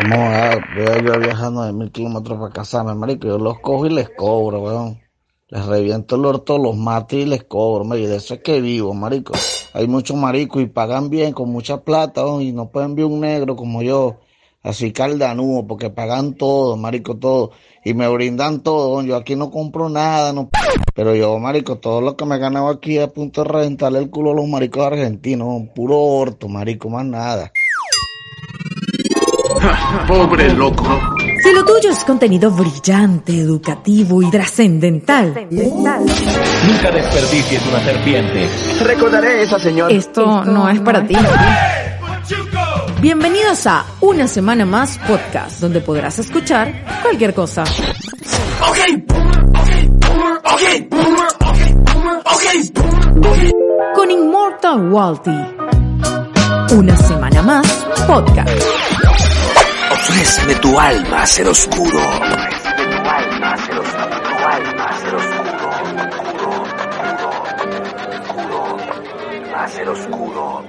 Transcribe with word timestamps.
¿Cómo? 0.00 0.30
Veo 0.76 0.98
yo 1.02 1.20
viajando 1.20 1.62
de 1.62 1.72
mil 1.74 1.90
kilómetros 1.90 2.38
para 2.38 2.52
casarme, 2.52 2.94
marico. 2.94 3.28
Yo 3.28 3.38
los 3.38 3.60
cojo 3.60 3.84
y 3.84 3.90
les 3.90 4.08
cobro, 4.08 4.62
weón. 4.62 4.98
Les 5.48 5.66
reviento 5.66 6.16
el 6.16 6.24
orto, 6.24 6.56
los 6.56 6.74
mato 6.74 7.16
y 7.16 7.26
les 7.26 7.44
cobro, 7.44 7.84
marico. 7.84 8.08
De 8.08 8.16
eso 8.16 8.34
es 8.34 8.40
que 8.40 8.62
vivo, 8.62 8.94
marico. 8.94 9.34
Hay 9.74 9.86
muchos 9.88 10.16
maricos 10.16 10.62
y 10.62 10.66
pagan 10.66 11.10
bien, 11.10 11.32
con 11.32 11.50
mucha 11.50 11.82
plata, 11.82 12.24
weón, 12.24 12.40
y 12.40 12.52
no 12.52 12.70
pueden 12.70 12.94
ver 12.94 13.04
un 13.04 13.20
negro 13.20 13.56
como 13.56 13.82
yo. 13.82 14.20
Así 14.62 14.92
caldanudo, 14.92 15.66
porque 15.66 15.90
pagan 15.90 16.34
todo, 16.34 16.78
marico, 16.78 17.18
todo. 17.18 17.50
Y 17.84 17.92
me 17.92 18.08
brindan 18.08 18.62
todo, 18.62 18.94
weón. 18.94 19.06
Yo 19.06 19.16
aquí 19.16 19.36
no 19.36 19.50
compro 19.50 19.90
nada, 19.90 20.32
no. 20.32 20.48
Pero 20.94 21.14
yo, 21.14 21.38
marico, 21.38 21.76
todo 21.76 22.00
lo 22.00 22.16
que 22.16 22.24
me 22.24 22.36
he 22.36 22.38
ganado 22.38 22.68
aquí 22.68 22.96
es 22.96 23.04
a 23.04 23.08
punto 23.12 23.42
de 23.42 23.50
reventarle 23.50 23.98
el 23.98 24.08
culo 24.08 24.30
a 24.30 24.34
los 24.34 24.48
maricos 24.48 24.82
argentinos. 24.82 25.62
Puro 25.74 25.98
orto, 25.98 26.48
marico, 26.48 26.88
más 26.88 27.04
nada. 27.04 27.52
Pobre 30.08 30.52
loco. 30.54 30.84
Si 31.42 31.52
lo 31.52 31.64
tuyo 31.64 31.90
es 31.90 32.04
contenido 32.04 32.50
brillante, 32.50 33.38
educativo 33.40 34.22
y 34.22 34.30
trascendental, 34.30 35.46
Nunca 35.50 36.90
desperdicies 36.92 37.66
una 37.66 37.80
serpiente. 37.80 38.48
Recordaré 38.84 39.28
a 39.28 39.42
esa 39.42 39.58
señora. 39.58 39.94
esto 39.94 40.44
no 40.44 40.68
es 40.68 40.80
para 40.80 41.06
ti. 41.06 41.16
Bienvenidos 43.00 43.66
a 43.66 43.84
Una 44.00 44.28
Semana 44.28 44.66
Más 44.66 44.98
Podcast, 44.98 45.60
donde 45.60 45.80
podrás 45.80 46.18
escuchar 46.18 46.84
cualquier 47.02 47.32
cosa. 47.32 47.64
Con 53.94 54.10
Immortal 54.10 54.90
Walty. 54.92 55.30
Una 56.72 56.96
Semana 56.96 57.42
Más 57.42 57.86
Podcast. 58.06 59.29
Ofréceme 59.90 60.54
tu 60.56 60.78
alma, 60.78 61.26
ser 61.26 61.48
oscuro. 61.48 61.98
Ser 69.68 69.88
oscuro. 69.88 70.64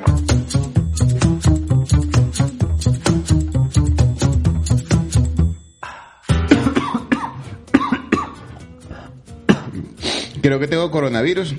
Creo 10.42 10.60
que 10.60 10.68
tengo 10.68 10.92
coronavirus. 10.92 11.56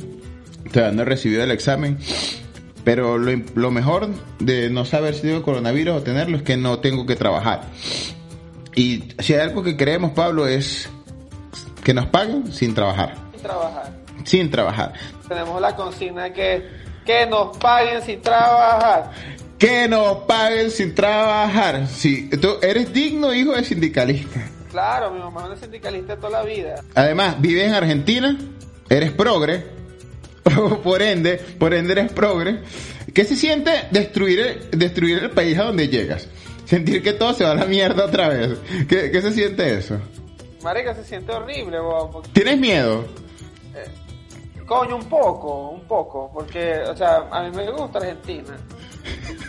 Todavía 0.73 0.93
no 0.93 1.03
he 1.03 1.05
recibido 1.05 1.43
el 1.43 1.51
examen. 1.51 1.99
Pero 2.85 3.19
lo, 3.19 3.33
lo 3.55 3.71
mejor 3.71 4.09
de 4.39 4.71
no 4.71 4.85
saber 4.85 5.15
si 5.15 5.23
tengo 5.23 5.43
coronavirus 5.43 5.97
o 5.97 6.03
tenerlo 6.03 6.37
es 6.37 6.43
que 6.43 6.57
no 6.57 6.81
tengo 6.81 7.07
que 7.07 7.17
trabajar. 7.17 7.63
Y 8.75 9.05
si 9.19 9.35
hay 9.35 9.41
algo 9.41 9.63
que 9.63 9.77
creemos, 9.77 10.13
Pablo, 10.13 10.47
es 10.47 10.89
que 11.85 11.95
nos 11.95 12.07
paguen 12.07 12.53
sin 12.53 12.75
trabajar. 12.75 13.15
trabajar. 13.41 13.93
Sin 14.25 14.51
trabajar. 14.51 14.93
Tenemos 15.29 15.61
la 15.61 15.75
consigna 15.77 16.33
que 16.33 16.83
que 17.05 17.27
nos 17.27 17.57
paguen 17.57 18.03
sin 18.03 18.21
trabajar. 18.21 19.11
Que 19.59 19.89
nos 19.89 20.19
paguen 20.19 20.71
sin 20.71 20.95
trabajar. 20.95 21.87
Sí, 21.89 22.29
tú 22.31 22.59
eres 22.63 22.93
digno 22.93 23.33
hijo 23.33 23.53
de 23.53 23.65
sindicalista. 23.65 24.41
Claro, 24.71 25.11
mi 25.11 25.21
mamá 25.21 25.43
es 25.43 25.47
una 25.49 25.57
sindicalista 25.57 26.17
toda 26.17 26.31
la 26.31 26.43
vida. 26.43 26.83
Además, 26.95 27.41
vives 27.41 27.69
en 27.69 27.75
Argentina, 27.75 28.39
eres 28.89 29.13
progre, 29.13 29.67
por 30.83 31.03
ende, 31.03 31.37
por 31.59 31.75
ende 31.75 31.93
eres 31.93 32.13
progre. 32.13 32.61
¿Qué 33.15 33.25
se 33.25 33.37
siente 33.37 33.71
destruir 33.91 34.41
el, 34.41 34.79
destruir 34.79 35.19
el 35.19 35.31
país 35.31 35.59
a 35.59 35.65
donde 35.65 35.89
llegas? 35.89 36.29
Sentir 36.65 37.03
que 37.03 37.13
todo 37.13 37.35
se 37.35 37.45
va 37.45 37.53
a 37.53 37.55
la 37.55 37.67
mierda 37.67 38.07
otra 38.07 38.29
vez. 38.29 38.59
¿Qué, 38.89 39.11
qué 39.11 39.23
se 39.23 39.33
siente 39.33 39.75
eso? 39.79 39.99
Marica, 40.63 40.95
se 40.95 41.05
siente 41.05 41.33
horrible, 41.33 41.79
bo, 41.81 42.11
porque- 42.11 42.31
¿Tienes 42.33 42.59
miedo? 42.59 43.05
coño, 44.73 44.97
un 44.97 45.05
poco, 45.05 45.71
un 45.71 45.83
poco, 45.83 46.31
porque, 46.33 46.79
o 46.89 46.97
sea, 46.97 47.27
a 47.31 47.43
mí 47.43 47.51
me 47.55 47.71
gusta 47.71 47.99
Argentina. 47.99 48.57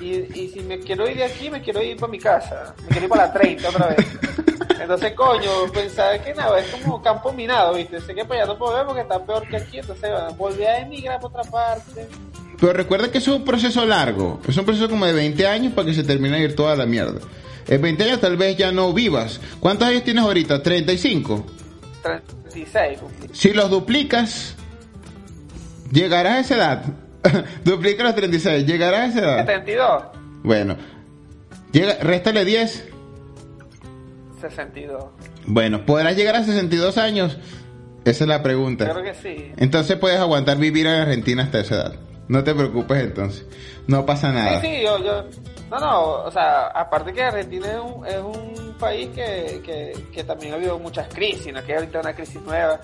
Y, 0.01 0.15
y 0.37 0.49
si 0.53 0.59
me 0.61 0.79
quiero 0.79 1.07
ir 1.09 1.15
de 1.17 1.23
aquí, 1.23 1.49
me 1.49 1.61
quiero 1.61 1.81
ir 1.81 1.95
para 1.95 2.11
mi 2.11 2.19
casa. 2.19 2.75
Me 2.81 2.87
quiero 2.89 3.03
ir 3.03 3.09
para 3.09 3.27
la 3.27 3.33
30 3.33 3.69
otra 3.69 3.87
vez. 3.87 4.05
Entonces, 4.83 5.13
coño, 5.13 5.49
pensaba 5.73 6.17
que 6.19 6.33
nada, 6.33 6.59
es 6.59 6.67
como 6.67 7.01
campo 7.01 7.31
minado, 7.31 7.73
¿viste? 7.73 8.01
Sé 8.01 8.13
que 8.13 8.25
para 8.25 8.41
allá 8.41 8.51
no 8.51 8.59
puedo 8.59 8.75
ver 8.75 8.85
porque 8.85 9.01
está 9.01 9.25
peor 9.25 9.47
que 9.47 9.55
aquí, 9.57 9.79
entonces 9.79 10.11
volví 10.37 10.63
a 10.63 10.79
emigrar 10.79 11.19
por 11.21 11.31
otra 11.31 11.49
parte. 11.49 12.07
Pero 12.59 12.73
recuerda 12.73 13.09
que 13.09 13.19
es 13.19 13.27
un 13.29 13.45
proceso 13.45 13.85
largo. 13.85 14.41
Es 14.47 14.57
un 14.57 14.65
proceso 14.65 14.89
como 14.89 15.05
de 15.05 15.13
20 15.13 15.47
años 15.47 15.73
para 15.73 15.87
que 15.87 15.93
se 15.93 16.03
termine 16.03 16.37
de 16.37 16.43
ir 16.43 16.55
toda 16.55 16.75
la 16.75 16.85
mierda. 16.85 17.21
En 17.67 17.81
20 17.81 18.03
años 18.03 18.19
tal 18.19 18.35
vez 18.35 18.57
ya 18.57 18.73
no 18.73 18.91
vivas. 18.91 19.39
¿Cuántos 19.61 19.87
años 19.87 20.03
tienes 20.03 20.23
ahorita? 20.23 20.61
35. 20.61 21.45
36, 22.03 22.99
cumplí. 22.99 23.29
Si 23.31 23.53
los 23.53 23.69
duplicas, 23.69 24.55
llegarás 25.91 26.33
a 26.33 26.39
esa 26.41 26.55
edad. 26.55 26.83
Duplica 27.63 28.03
los 28.03 28.15
36, 28.15 28.65
llegarás 28.65 28.99
a 28.99 29.05
esa 29.05 29.19
edad. 29.19 29.37
72, 29.45 30.03
Bueno, 30.43 30.75
llega, 31.71 31.95
réstale 32.01 32.43
10. 32.43 32.92
62. 34.49 35.05
Bueno, 35.45 35.85
¿podrás 35.85 36.15
llegar 36.15 36.35
a 36.35 36.43
62 36.43 36.97
años? 36.97 37.37
Esa 38.05 38.23
es 38.25 38.27
la 38.27 38.43
pregunta. 38.43 38.89
Creo 38.89 39.03
que 39.03 39.13
sí. 39.13 39.51
Entonces 39.57 39.97
puedes 39.97 40.19
aguantar 40.19 40.57
vivir 40.57 40.85
en 40.87 40.93
Argentina 40.93 41.43
hasta 41.43 41.59
esa 41.59 41.75
edad. 41.75 41.95
No 42.27 42.43
te 42.43 42.53
preocupes 42.53 43.03
entonces. 43.03 43.45
No 43.87 44.05
pasa 44.05 44.31
nada. 44.31 44.61
Sí, 44.61 44.67
sí, 44.67 44.83
yo, 44.83 44.97
yo, 45.03 45.25
no, 45.69 45.79
no, 45.79 46.01
o 46.23 46.31
sea, 46.31 46.67
aparte 46.67 47.13
que 47.13 47.23
Argentina 47.23 47.67
es 47.67 47.79
un, 47.79 48.05
es 48.05 48.17
un 48.17 48.75
país 48.79 49.09
que, 49.09 49.61
que, 49.63 49.93
que 50.11 50.23
también 50.23 50.53
ha 50.53 50.55
habido 50.55 50.77
muchas 50.79 51.07
crisis, 51.13 51.53
no 51.53 51.63
que 51.63 51.75
ahorita 51.75 51.99
una 51.99 52.13
crisis 52.13 52.41
nueva. 52.41 52.79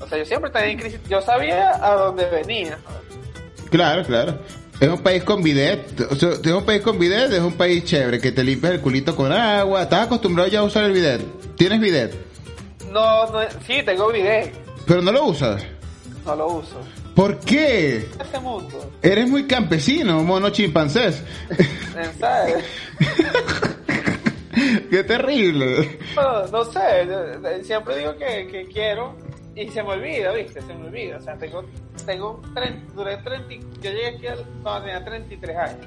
O 0.00 0.06
sea, 0.06 0.18
yo 0.18 0.24
siempre 0.24 0.48
estaba 0.48 0.66
en 0.66 0.78
crisis, 0.78 1.00
yo 1.08 1.20
sabía 1.20 1.70
a 1.70 1.94
dónde 1.94 2.26
venía. 2.26 2.78
Claro, 3.70 4.04
claro. 4.04 4.38
Es 4.80 4.88
un 4.88 4.98
país 5.02 5.22
con 5.24 5.42
bidet. 5.42 6.00
O 6.10 6.16
sea, 6.16 6.30
es 6.32 6.46
un 6.46 6.64
país 6.64 6.82
con 6.82 6.98
bidet, 6.98 7.32
es 7.32 7.40
un 7.40 7.52
país 7.54 7.84
chévere, 7.84 8.20
que 8.20 8.32
te 8.32 8.42
limpias 8.44 8.72
el 8.74 8.80
culito 8.80 9.14
con 9.16 9.32
agua. 9.32 9.82
¿Estás 9.82 10.06
acostumbrado 10.06 10.48
ya 10.50 10.60
a 10.60 10.64
usar 10.64 10.84
el 10.84 10.92
bidet? 10.92 11.22
¿Tienes 11.56 11.80
bidet? 11.80 12.14
No, 12.92 13.26
no, 13.30 13.40
sí, 13.66 13.82
tengo 13.84 14.08
video, 14.12 14.48
Pero 14.86 15.02
no 15.02 15.12
lo 15.12 15.24
usas. 15.26 15.62
no 16.26 16.36
lo 16.36 16.46
uso. 16.48 16.76
¿Por 17.14 17.38
qué? 17.40 18.08
Este 18.20 18.40
mundo, 18.40 18.90
Eres 19.00 19.28
muy 19.28 19.46
campesino, 19.46 20.22
mono 20.24 20.50
chimpancés. 20.50 21.22
¿sabes? 22.18 22.64
Qué 24.90 25.02
terrible. 25.04 25.98
No, 26.16 26.46
no 26.48 26.64
sé, 26.64 26.80
yo 27.08 27.64
siempre 27.64 27.98
digo 27.98 28.16
que, 28.16 28.48
que 28.50 28.66
quiero 28.72 29.16
y 29.56 29.68
se 29.68 29.82
me 29.82 29.90
olvida, 29.90 30.32
¿viste? 30.32 30.60
Se 30.62 30.74
me 30.74 30.86
olvida. 30.88 31.16
O 31.18 31.20
sea, 31.22 31.36
tengo, 31.36 31.64
tengo, 32.06 32.40
tre- 32.54 32.80
duré 32.94 33.16
30, 33.18 33.48
yo 33.54 33.90
llegué 33.90 34.06
aquí 34.08 34.26
al- 34.26 34.44
cuando 34.62 34.86
tenía 34.86 35.04
33 35.04 35.56
años. 35.56 35.86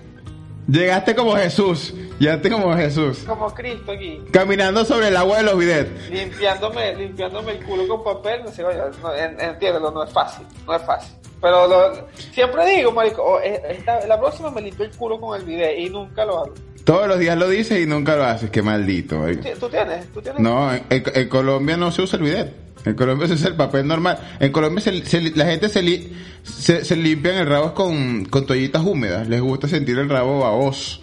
Llegaste 0.67 1.15
como 1.15 1.33
Jesús. 1.37 1.93
Llegaste 2.19 2.49
como 2.49 2.75
Jesús. 2.75 3.19
Como 3.25 3.53
Cristo 3.53 3.93
aquí. 3.93 4.21
Caminando 4.31 4.83
sobre 4.83 5.07
el 5.07 5.15
agua 5.15 5.37
de 5.37 5.43
los 5.43 5.57
bidets. 5.57 6.09
limpiándome, 6.09 6.93
limpiándome 6.95 7.53
el 7.53 7.63
culo 7.65 7.87
con 7.87 8.03
papel, 8.03 8.41
no 8.43 8.51
sé, 8.51 8.63
oye, 8.65 8.77
no, 9.01 9.13
en- 9.15 9.39
entiéndelo, 9.39 9.91
no 9.91 10.03
es 10.03 10.11
fácil, 10.11 10.45
no 10.65 10.75
es 10.75 10.81
fácil. 10.83 11.13
Pero 11.41 11.67
lo- 11.67 12.07
siempre 12.33 12.65
digo, 12.75 12.91
marico, 12.91 13.21
oh, 13.23 13.39
eh, 13.39 13.61
esta- 13.69 14.05
la 14.07 14.19
próxima 14.19 14.51
me 14.51 14.61
limpio 14.61 14.83
el 14.85 14.91
culo 14.91 15.21
con 15.21 15.39
el 15.39 15.45
bidet 15.45 15.79
y 15.79 15.89
nunca 15.89 16.25
lo 16.25 16.37
hago. 16.39 16.53
Todos 16.83 17.07
los 17.07 17.19
días 17.19 17.37
lo 17.37 17.47
dices 17.47 17.79
y 17.79 17.85
nunca 17.85 18.15
lo 18.17 18.23
haces. 18.25 18.49
Qué 18.49 18.61
maldito. 18.61 19.17
marico. 19.19 19.43
¿Tú 19.59 19.69
tienes? 19.69 20.05
¿Tú 20.13 20.21
tienes? 20.21 20.41
No, 20.41 20.69
en 20.89 21.29
Colombia 21.29 21.77
no 21.77 21.91
se 21.91 22.01
usa 22.01 22.17
el 22.17 22.23
bidet. 22.25 22.53
En 22.85 22.93
Colombia 22.95 23.27
se 23.27 23.33
usa 23.33 23.49
el 23.49 23.55
papel 23.55 23.85
normal. 23.87 24.17
En 24.39 24.51
Colombia 24.51 24.81
se- 24.81 25.31
la 25.35 25.45
gente 25.45 25.67
se, 25.69 25.81
li- 25.81 26.13
se, 26.43 26.85
se 26.85 26.95
limpian 26.95 27.35
el 27.35 27.47
rabo 27.47 27.73
con, 27.73 28.25
con 28.25 28.45
toallitas 28.45 28.83
húmedas. 28.83 29.27
Les 29.27 29.41
gusta 29.41 29.67
sentir 29.67 29.97
el 29.99 30.09
rabo 30.09 30.39
baboso. 30.39 31.01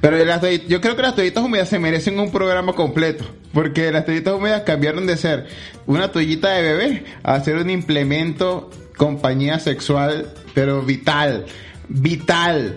Pero 0.00 0.16
las 0.24 0.40
yo 0.66 0.80
creo 0.80 0.96
que 0.96 1.02
las 1.02 1.14
toallitas 1.14 1.44
húmedas 1.44 1.68
se 1.68 1.78
merecen 1.78 2.18
un 2.18 2.32
programa 2.32 2.72
completo. 2.72 3.24
Porque 3.52 3.92
las 3.92 4.04
toallitas 4.04 4.34
húmedas 4.34 4.62
cambiaron 4.62 5.06
de 5.06 5.16
ser 5.16 5.46
una 5.86 6.10
toallita 6.10 6.50
de 6.50 6.62
bebé 6.62 7.04
a 7.22 7.38
ser 7.40 7.56
un 7.58 7.70
implemento 7.70 8.70
compañía 8.96 9.58
sexual, 9.60 10.26
pero 10.54 10.82
vital. 10.82 11.44
Vital. 11.88 12.76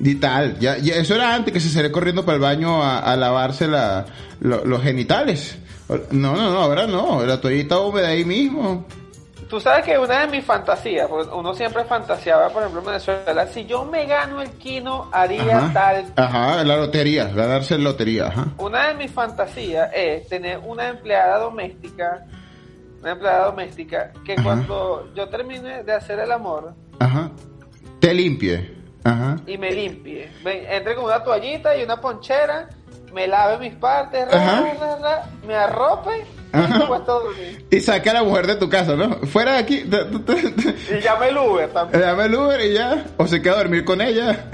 Y 0.00 0.14
tal, 0.16 0.58
ya, 0.60 0.78
ya 0.78 0.94
eso 0.94 1.16
era 1.16 1.34
antes 1.34 1.52
que 1.52 1.58
se 1.58 1.68
saliera 1.70 1.90
corriendo 1.90 2.24
para 2.24 2.36
el 2.36 2.40
baño 2.40 2.84
a, 2.84 3.16
lavarse 3.16 3.66
la, 3.66 4.06
lo- 4.40 4.64
los 4.64 4.80
genitales. 4.82 5.56
No, 5.88 6.34
no, 6.36 6.50
no, 6.50 6.58
ahora 6.58 6.86
no, 6.86 7.24
la 7.24 7.40
toallita 7.40 7.78
húmeda 7.80 8.08
ahí 8.08 8.24
mismo. 8.24 8.84
Tú 9.48 9.58
sabes 9.60 9.82
que 9.86 9.98
una 9.98 10.20
de 10.20 10.26
mis 10.26 10.44
fantasías, 10.44 11.08
porque 11.08 11.30
uno 11.34 11.54
siempre 11.54 11.82
fantaseaba, 11.84 12.50
por 12.50 12.60
ejemplo, 12.62 12.80
en 12.80 12.86
Venezuela, 12.88 13.46
si 13.46 13.64
yo 13.64 13.86
me 13.86 14.04
gano 14.04 14.42
el 14.42 14.50
Kino, 14.50 15.08
haría 15.10 15.56
Ajá, 15.56 15.72
tal. 15.72 16.04
ajá, 16.16 16.64
la 16.64 16.76
lotería, 16.76 17.24
ganarse 17.28 17.78
lotería, 17.78 18.26
ajá. 18.26 18.48
Una 18.58 18.88
de 18.88 18.94
mis 18.94 19.10
fantasías 19.10 19.88
es 19.94 20.28
tener 20.28 20.58
una 20.58 20.88
empleada 20.88 21.38
doméstica, 21.38 22.26
una 23.00 23.12
empleada 23.12 23.46
doméstica, 23.46 24.12
que 24.22 24.34
Ajá. 24.34 24.42
cuando 24.42 25.08
yo 25.14 25.28
termine 25.30 25.82
de 25.82 25.92
hacer 25.94 26.18
el 26.18 26.30
amor 26.30 26.74
Ajá. 26.98 27.30
Te 28.00 28.12
limpie. 28.12 28.76
Ajá. 29.04 29.36
y 29.46 29.56
me 29.56 29.70
limpie, 29.72 30.28
entre 30.44 30.94
con 30.94 31.06
una 31.06 31.24
toallita 31.24 31.74
y 31.74 31.82
una 31.84 31.98
ponchera, 31.98 32.68
me 33.12 33.26
lave 33.26 33.58
mis 33.58 33.74
partes, 33.74 34.30
ra, 34.30 34.74
ra, 34.78 34.96
ra, 34.96 35.26
me 35.46 35.54
arrope 35.54 36.26
y. 37.70 37.76
Y 37.76 37.80
saque 37.80 38.10
a 38.10 38.14
la 38.14 38.22
mujer 38.22 38.46
de 38.46 38.56
tu 38.56 38.68
casa, 38.68 38.94
¿no? 38.96 39.16
Fuera 39.26 39.52
de 39.52 39.58
aquí. 39.58 39.84
Y 39.84 41.00
llame 41.00 41.28
el 41.28 41.38
Uber 41.38 41.68
también. 41.70 42.02
Llame 42.02 42.24
el 42.24 42.34
Uber 42.34 42.60
y 42.60 42.74
ya. 42.74 43.04
O 43.16 43.26
se 43.26 43.42
queda 43.42 43.54
a 43.54 43.58
dormir 43.58 43.84
con 43.84 44.00
ella. 44.00 44.46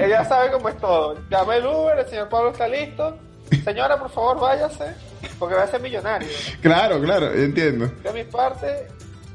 Ella 0.00 0.24
sabe 0.24 0.50
cómo 0.52 0.68
es 0.68 0.78
todo. 0.78 1.16
Llame 1.30 1.56
el 1.56 1.66
Uber, 1.66 1.98
el 1.98 2.08
señor 2.08 2.28
Pablo 2.28 2.50
está 2.50 2.68
listo. 2.68 3.18
Señora, 3.64 3.98
por 3.98 4.10
favor, 4.10 4.40
váyase, 4.40 4.94
porque 5.38 5.54
va 5.54 5.64
a 5.64 5.66
ser 5.66 5.80
millonario. 5.80 6.28
claro, 6.62 7.00
claro, 7.00 7.32
entiendo. 7.32 7.90
De 8.02 8.12
mis 8.12 8.24
partes 8.24 8.88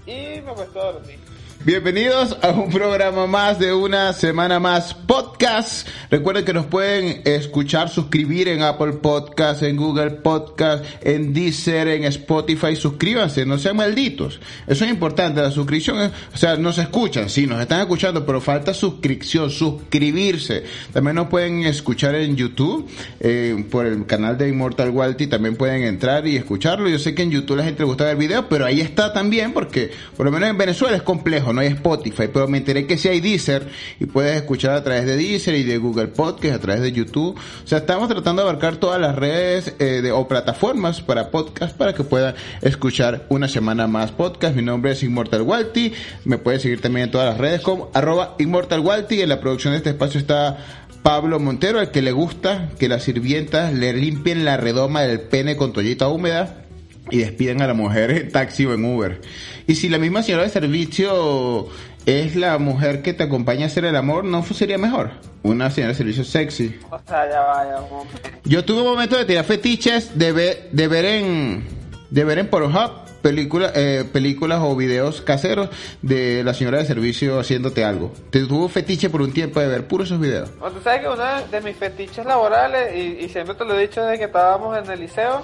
y 0.06 0.42
me 0.42 0.52
acuesto 0.52 0.82
a 0.82 0.92
dormir. 0.94 1.19
Bienvenidos 1.66 2.38
a 2.42 2.52
un 2.52 2.70
programa 2.70 3.28
más 3.28 3.60
de 3.60 3.74
una 3.74 4.14
semana 4.14 4.62
más 4.62 4.94
podcast. 4.94 5.86
Recuerden 6.10 6.46
que 6.46 6.54
nos 6.54 6.68
pueden 6.68 7.22
escuchar, 7.26 7.90
suscribir 7.90 8.48
en 8.48 8.62
Apple 8.62 8.94
Podcast, 8.94 9.64
en 9.64 9.76
Google 9.76 10.12
Podcast, 10.12 10.86
en 11.02 11.34
Deezer, 11.34 11.90
en 11.90 12.06
Spotify. 12.06 12.78
Suscríbanse, 12.78 13.46
no 13.46 13.58
sean 13.58 13.76
malditos. 13.76 14.40
Eso 14.68 14.86
es 14.86 14.90
importante, 14.90 15.42
la 15.42 15.52
suscripción 15.52 15.98
o 16.34 16.38
sea, 16.38 16.56
nos 16.56 16.78
escuchan, 16.78 17.30
sí, 17.30 17.46
nos 17.46 17.60
están 17.60 17.82
escuchando, 17.82 18.26
pero 18.26 18.40
falta 18.40 18.74
suscripción, 18.74 19.52
suscribirse. 19.52 20.64
También 20.94 21.16
nos 21.16 21.28
pueden 21.28 21.66
escuchar 21.66 22.16
en 22.16 22.38
YouTube, 22.38 22.90
eh, 23.20 23.66
por 23.70 23.86
el 23.86 24.06
canal 24.06 24.38
de 24.38 24.48
Immortal 24.48 24.92
Walty, 24.92 25.28
también 25.28 25.58
pueden 25.58 25.84
entrar 25.84 26.26
y 26.26 26.38
escucharlo. 26.38 26.88
Yo 26.88 27.00
sé 27.00 27.14
que 27.14 27.24
en 27.24 27.32
YouTube 27.32 27.58
la 27.58 27.66
gente 27.66 27.82
le 27.82 27.88
gusta 27.88 28.06
ver 28.06 28.16
videos, 28.16 28.46
pero 28.50 28.66
ahí 28.66 28.80
está 28.80 29.12
también, 29.12 29.52
porque 29.52 29.92
por 30.16 30.26
lo 30.26 30.32
menos 30.32 30.50
en 30.50 30.58
Venezuela 30.58 30.96
es 30.96 31.04
complejo, 31.04 31.49
no 31.54 31.62
hay 31.62 31.68
Spotify, 31.68 32.30
pero 32.32 32.48
me 32.48 32.60
enteré 32.60 32.86
que 32.86 32.98
sí 32.98 33.08
hay 33.08 33.20
Deezer 33.22 33.68
y 34.00 34.06
puedes 34.06 34.36
escuchar 34.36 34.72
a 34.74 34.84
través 34.84 35.06
de 35.06 35.18
Deezer 35.18 35.56
y 35.56 35.64
de 35.64 35.78
Google 35.78 36.08
Podcast, 36.08 36.56
a 36.56 36.60
través 36.60 36.82
de 36.82 36.92
YouTube. 36.92 37.38
O 37.38 37.68
sea, 37.68 37.80
estamos 37.80 38.10
tratando 38.10 38.42
de 38.42 38.50
abarcar 38.50 38.78
todas 38.78 39.00
las 39.00 39.16
redes 39.16 39.76
eh, 39.80 40.12
o 40.12 40.28
plataformas 40.28 41.02
para 41.02 41.32
podcast 41.32 41.76
para 41.76 41.94
que 41.94 42.04
puedan 42.04 42.36
escuchar 42.62 43.26
una 43.30 43.48
semana 43.48 43.88
más 43.88 44.12
podcast. 44.12 44.56
Mi 44.56 44.62
nombre 44.62 44.92
es 44.92 45.04
Immortal 45.04 45.42
Walty, 45.42 45.94
me 46.26 46.38
puedes 46.38 46.62
seguir 46.62 46.82
también 46.82 47.06
en 47.06 47.12
todas 47.12 47.30
las 47.30 47.38
redes 47.38 47.62
como 47.62 47.90
arroba 47.94 48.36
Immortal 48.40 48.80
Walty. 48.80 49.22
En 49.22 49.30
la 49.30 49.40
producción 49.40 49.74
de 49.74 49.78
este 49.78 49.92
espacio 49.92 50.20
está 50.20 50.58
Pablo 51.04 51.40
Montero, 51.40 51.80
al 51.80 51.92
que 51.92 52.02
le 52.02 52.12
gusta 52.12 52.70
que 52.78 52.90
las 52.90 53.04
sirvientas 53.04 53.74
le 53.74 53.94
limpien 53.94 54.46
la 54.46 54.58
redoma 54.58 55.02
del 55.02 55.22
pene 55.22 55.56
con 55.56 55.74
toallita 55.74 56.08
húmeda 56.10 56.66
y 57.12 57.20
despiden 57.20 57.62
a 57.62 57.68
la 57.68 57.74
mujer 57.74 58.12
en 58.12 58.30
taxi 58.32 58.66
o 58.66 58.74
en 58.74 58.86
Uber. 58.86 59.22
Y 59.68 59.76
si 59.76 59.90
la 59.90 59.98
misma 59.98 60.24
señora 60.24 60.44
de 60.44 60.50
servicio 60.50 61.68
es 62.06 62.36
la 62.36 62.58
mujer 62.58 63.02
que 63.02 63.14
te 63.14 63.24
acompaña 63.24 63.66
a 63.66 63.68
hacer 63.68 63.86
el 63.86 63.96
amor, 63.96 64.24
¿no 64.24 64.44
sería 64.44 64.78
mejor? 64.78 65.12
Una 65.44 65.70
señora 65.70 65.94
de 65.94 65.98
servicio 65.98 66.24
sexy. 66.24 66.80
O 66.90 67.00
sea, 67.08 67.30
ya 67.30 67.42
vaya, 67.42 67.82
un 67.82 67.90
momento. 67.90 68.30
Yo 68.46 68.66
tuve 68.66 68.82
un 68.82 68.88
momento 68.88 69.18
de 69.18 69.26
tirar 69.26 69.46
fetiches 69.46 70.18
de 70.18 70.32
ver, 70.32 70.70
de 70.72 70.88
ver 70.88 71.06
en 71.06 71.80
de 72.10 72.24
ver 72.24 72.40
en 72.40 72.48
Pornhub 72.48 72.92
películas 73.22 73.74
eh, 73.76 74.06
películas 74.12 74.60
o 74.62 74.76
videos 74.76 75.22
caseros 75.22 75.70
de 76.02 76.44
la 76.44 76.54
señora 76.54 76.80
de 76.80 76.86
servicio 76.86 77.40
haciéndote 77.40 77.84
algo. 77.84 78.12
Te 78.30 78.46
tuvo 78.46 78.70
fetiche 78.70 79.10
por 79.10 79.22
un 79.22 79.34
tiempo 79.34 79.60
de 79.60 79.68
ver 79.68 79.88
puros 79.88 80.08
esos 80.08 80.20
videos. 80.20 80.50
Bueno, 80.58 80.76
tú 80.76 80.82
sabes 80.84 81.02
que 81.02 81.10
uno 81.10 81.24
de 81.52 81.62
mis 81.62 81.76
fetiches 81.76 82.26
laborales, 82.26 82.96
y, 82.96 83.26
y 83.26 83.30
siempre 83.30 83.56
te 83.56 83.66
lo 83.66 83.78
he 83.78 83.82
dicho 83.82 84.02
desde 84.02 84.18
que 84.18 84.26
estábamos 84.26 84.78
en 84.78 84.90
el 84.90 85.00
liceo, 85.02 85.44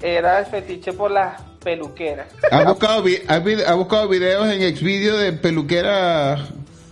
era 0.00 0.40
el 0.40 0.46
fetiche 0.46 0.92
por 0.92 1.10
las 1.10 1.40
peluqueras. 1.62 2.28
¿Has 2.50 2.64
buscado, 2.66 3.02
vi- 3.02 3.18
has, 3.26 3.42
vi- 3.44 3.62
has 3.62 3.76
buscado 3.76 4.08
videos 4.08 4.48
en 4.48 4.76
Xvideo 4.76 5.16
de 5.18 5.32
peluquera? 5.32 6.38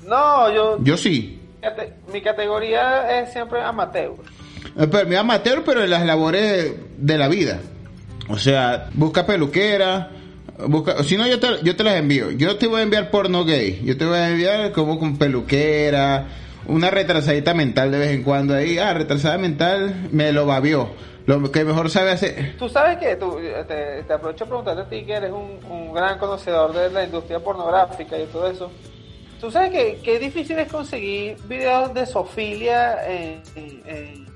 No, 0.06 0.53
yo, 0.53 0.79
Yo 0.82 0.97
sí. 0.97 1.41
cate- 1.61 1.93
mi 2.12 2.20
categoría 2.20 3.20
es 3.20 3.32
siempre 3.32 3.61
amateur. 3.62 4.12
Eh, 4.79 4.87
Pero 4.91 5.08
mi 5.08 5.14
amateur, 5.17 5.62
pero 5.64 5.82
en 5.85 5.91
las 5.91 6.05
labores 6.05 6.73
de 6.99 7.19
la 7.19 7.29
vida. 7.29 7.61
O 8.29 8.38
sea, 8.38 8.88
busca 8.94 9.25
peluquera, 9.25 10.11
busca, 10.67 11.02
si 11.05 11.17
no 11.17 11.26
yo 11.29 11.38
te, 11.38 11.49
yo 11.62 11.76
te 11.76 11.85
las 11.85 11.94
envío. 11.94 12.31
Yo 12.32 12.56
te 12.56 12.67
voy 12.67 12.81
a 12.81 12.82
enviar 12.82 13.11
porno 13.11 13.44
gay. 13.44 13.81
Yo 13.85 13.97
te 13.97 14.05
voy 14.05 14.19
a 14.19 14.31
enviar 14.31 14.73
como 14.73 14.99
con 14.99 15.17
peluquera, 15.17 16.26
una 16.67 16.91
retrasadita 16.91 17.55
mental 17.55 17.93
de 17.93 17.99
vez 17.99 18.11
en 18.11 18.23
cuando 18.25 18.55
ahí. 18.55 18.79
Ah, 18.79 18.93
retrasada 18.94 19.38
mental, 19.38 20.09
me 20.11 20.32
lo 20.32 20.44
babió. 20.47 20.91
Lo 21.26 21.50
que 21.50 21.64
mejor 21.64 21.90
sabe 21.90 22.12
hacer. 22.12 22.55
Tú 22.56 22.69
sabes 22.69 22.99
que 22.99 23.17
tú, 23.17 23.38
eh, 23.40 23.64
te, 23.67 24.05
te 24.05 24.12
aprovecho 24.12 24.44
a 24.44 24.46
preguntarte 24.46 24.82
a 24.82 24.88
ti 24.88 25.05
que 25.05 25.12
eres 25.12 25.32
un, 25.32 25.58
un 25.69 25.93
gran 25.93 26.19
conocedor 26.19 26.73
de 26.73 26.88
la 26.90 27.05
industria 27.05 27.40
pornográfica 27.40 28.17
y 28.17 28.26
todo 28.26 28.49
eso. 28.49 28.70
Tú 29.40 29.50
sabes 29.50 29.70
que, 29.70 29.99
que 30.02 30.19
difícil 30.19 30.58
es 30.58 30.70
conseguir 30.70 31.37
videos 31.49 31.93
de 31.93 32.06
sofilia 32.06 33.06
en, 33.06 33.43
en, 33.56 34.26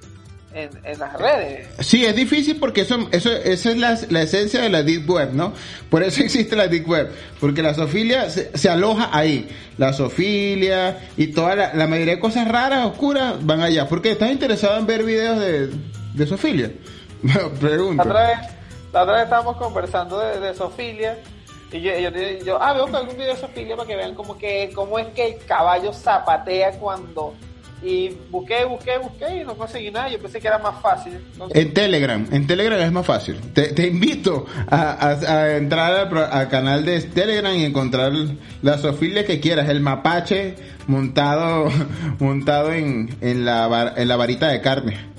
en, 0.53 0.71
en 0.85 0.99
las 0.99 1.19
redes. 1.19 1.69
Sí, 1.79 2.05
es 2.05 2.15
difícil 2.17 2.57
porque 2.57 2.81
eso, 2.81 3.09
eso, 3.13 3.31
esa 3.31 3.71
es 3.71 3.77
la, 3.79 3.99
la 4.11 4.23
esencia 4.23 4.61
de 4.61 4.69
la 4.69 4.83
Deep 4.83 5.09
Web, 5.09 5.33
¿no? 5.33 5.55
Por 5.89 6.03
eso 6.03 6.21
existe 6.25 6.57
la 6.57 6.67
Deep 6.67 6.89
Web, 6.89 7.13
porque 7.39 7.63
la 7.63 7.73
zoofilia 7.73 8.29
se, 8.31 8.51
se 8.59 8.69
aloja 8.69 9.11
ahí. 9.13 9.49
La 9.79 9.93
zoofilia 9.93 10.99
y 11.17 11.29
toda 11.29 11.55
la, 11.55 11.75
la 11.75 11.87
mayoría 11.87 12.17
de 12.17 12.21
cosas 12.21 12.49
raras, 12.49 12.85
oscuras, 12.85 13.35
van 13.47 13.61
allá. 13.61 13.89
¿Por 13.89 14.03
qué? 14.03 14.11
¿Estás 14.11 14.33
interesado 14.33 14.77
en 14.77 14.87
ver 14.87 15.05
videos 15.05 15.41
de, 15.41 15.71
de 16.15 16.27
zoofilia? 16.27 16.71
Pregunto. 17.61 18.03
La 18.05 18.11
otra 18.11 18.27
vez, 18.29 18.39
la 18.93 19.03
otra 19.03 19.15
vez 19.15 19.25
estábamos 19.25 19.57
conversando 19.57 20.19
de, 20.21 20.41
de 20.41 20.55
Sofilia 20.55 21.19
y 21.73 21.81
yo, 21.81 21.93
yo, 21.99 22.11
yo, 22.45 22.63
ah, 22.63 22.73
veo 22.73 22.87
que 22.87 22.97
algún 22.97 23.17
video 23.17 23.35
de 23.35 23.41
Sofilia 23.41 23.77
para 23.77 23.87
que 23.89 23.97
vean 23.97 24.15
cómo, 24.15 24.37
que, 24.37 24.71
cómo 24.75 24.99
es 24.99 25.07
que 25.09 25.27
el 25.29 25.37
caballo 25.47 25.93
zapatea 25.93 26.73
cuando... 26.79 27.35
Y 27.83 28.11
busqué, 28.29 28.67
busqué, 28.67 28.99
busqué 28.99 29.37
y 29.41 29.45
no 29.45 29.57
conseguí 29.57 29.91
nada. 29.91 30.11
Yo 30.11 30.19
pensé 30.19 30.39
que 30.39 30.49
era 30.49 30.59
más 30.59 30.83
fácil. 30.83 31.15
Entonces, 31.33 31.63
En 31.65 31.73
Telegram, 31.73 32.27
en 32.31 32.47
Telegram 32.47 32.79
es 32.79 32.93
más 32.93 33.07
fácil. 33.07 33.41
Te, 33.55 33.73
te 33.73 33.87
invito 33.87 34.45
a, 34.71 34.91
a- 35.09 35.33
a 35.33 35.57
entrar 35.57 36.11
al, 36.31 36.49
canal 36.51 36.85
de 36.85 37.01
Telegram 37.01 37.55
y 37.55 37.65
encontrar 37.65 38.13
la 38.61 38.77
zoofilia 38.77 39.25
que 39.25 39.41
quieras, 39.41 39.71
el 39.71 39.81
mapache 39.81 40.57
montado 40.89 41.71
montado 42.19 42.71
en, 42.71 43.17
en, 43.23 43.47
la, 43.47 43.95
en 43.97 44.09
la 44.09 44.17
varita 44.17 44.49
de 44.49 44.61
carne. 44.61 45.10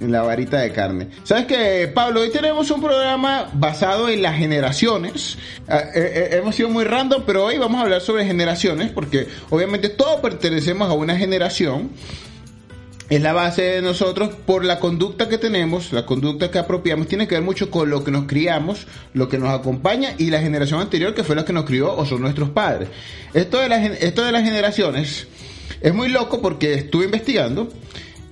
En 0.00 0.12
la 0.12 0.22
varita 0.22 0.58
de 0.60 0.72
carne. 0.72 1.08
¿Sabes 1.24 1.44
qué, 1.44 1.90
Pablo? 1.92 2.22
Hoy 2.22 2.30
tenemos 2.30 2.70
un 2.70 2.80
programa 2.80 3.50
basado 3.52 4.08
en 4.08 4.22
las 4.22 4.36
generaciones. 4.36 5.36
Ah, 5.68 5.80
eh, 5.94 6.28
eh, 6.32 6.36
hemos 6.38 6.54
sido 6.54 6.70
muy 6.70 6.84
random, 6.84 7.24
pero 7.26 7.44
hoy 7.44 7.58
vamos 7.58 7.78
a 7.80 7.82
hablar 7.84 8.00
sobre 8.00 8.24
generaciones, 8.24 8.90
porque 8.90 9.28
obviamente 9.50 9.90
todos 9.90 10.20
pertenecemos 10.20 10.88
a 10.88 10.94
una 10.94 11.16
generación 11.16 11.90
es 13.10 13.20
la 13.20 13.32
base 13.32 13.62
de 13.62 13.82
nosotros 13.82 14.30
por 14.46 14.64
la 14.64 14.78
conducta 14.78 15.28
que 15.28 15.36
tenemos, 15.36 15.92
la 15.92 16.06
conducta 16.06 16.48
que 16.48 16.60
apropiamos, 16.60 17.08
tiene 17.08 17.26
que 17.26 17.34
ver 17.34 17.42
mucho 17.42 17.68
con 17.68 17.90
lo 17.90 18.04
que 18.04 18.12
nos 18.12 18.26
criamos, 18.26 18.86
lo 19.14 19.28
que 19.28 19.36
nos 19.36 19.50
acompaña 19.50 20.14
y 20.16 20.30
la 20.30 20.40
generación 20.40 20.80
anterior 20.80 21.12
que 21.12 21.24
fue 21.24 21.34
la 21.34 21.44
que 21.44 21.52
nos 21.52 21.64
crió 21.64 21.92
o 21.92 22.06
son 22.06 22.22
nuestros 22.22 22.50
padres. 22.50 22.88
Esto 23.34 23.58
de, 23.58 23.98
esto 24.00 24.24
de 24.24 24.30
las 24.30 24.44
generaciones 24.44 25.26
es 25.80 25.92
muy 25.92 26.08
loco 26.08 26.40
porque 26.40 26.74
estuve 26.74 27.06
investigando 27.06 27.68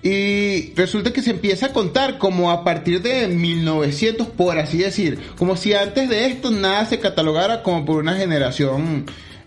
y 0.03 0.73
resulta 0.75 1.13
que 1.13 1.23
se 1.23 1.31
empieza 1.31 1.67
a 1.67 1.73
contar 1.73 2.19
como 2.19 2.51
a 2.51 2.63
partir 2.63 3.03
de 3.03 3.27
1900, 3.27 4.29
por 4.29 4.59
así 4.59 4.79
decir, 4.79 5.19
como 5.37 5.57
si 5.57 5.75
antes 5.75 6.09
de 6.09 6.27
esto 6.27 6.51
nada 6.51 6.87
se 6.87 7.01
catalogara 7.01 7.63
como 7.63 7.85
por 7.85 7.99
una 7.99 8.15
generación 8.15 9.07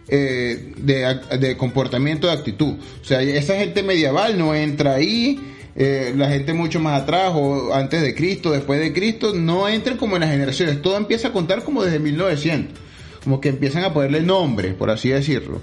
eh, 0.10 0.74
de, 0.76 1.20
de 1.40 1.56
comportamiento, 1.56 2.28
de 2.28 2.34
actitud. 2.34 2.76
O 3.02 3.06
sea, 3.06 3.22
esa 3.22 3.56
gente 3.56 3.82
medieval 3.82 4.38
no 4.38 4.54
entra 4.54 4.96
ahí, 4.96 5.40
eh, 5.74 6.14
la 6.18 6.30
gente 6.30 6.54
mucho 6.54 6.82
más 6.82 7.02
atrás 7.02 7.32
o 7.34 7.74
antes 7.74 8.02
de 8.02 8.14
Cristo, 8.14 8.52
después 8.52 8.80
de 8.82 8.92
Cristo, 8.92 9.34
no 9.34 9.70
entran 9.70 9.96
como 9.96 10.18
en 10.18 10.22
las 10.22 10.32
generaciones. 10.32 10.82
Todo 10.82 10.98
empieza 10.98 11.30
a 11.30 11.32
contar 11.32 11.64
como 11.64 11.82
desde 11.82 12.00
1900, 12.00 12.78
como 13.24 13.40
que 13.40 13.50
empiezan 13.50 13.86
a 13.86 13.94
ponerle 13.94 14.22
nombre, 14.22 14.74
por 14.74 14.90
así 14.90 15.10
decirlo. 15.10 15.62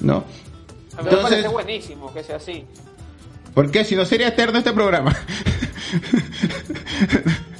¿No? 0.00 0.24
a 0.96 1.02
mí 1.02 1.10
me 1.10 1.16
parece 1.16 1.48
buenísimo 1.48 2.12
que 2.12 2.22
sea 2.22 2.36
así. 2.36 2.64
¿Por 3.54 3.70
qué? 3.70 3.84
Si 3.84 3.96
no 3.96 4.04
sería 4.04 4.28
eterno 4.28 4.58
este 4.58 4.72
programa. 4.72 5.16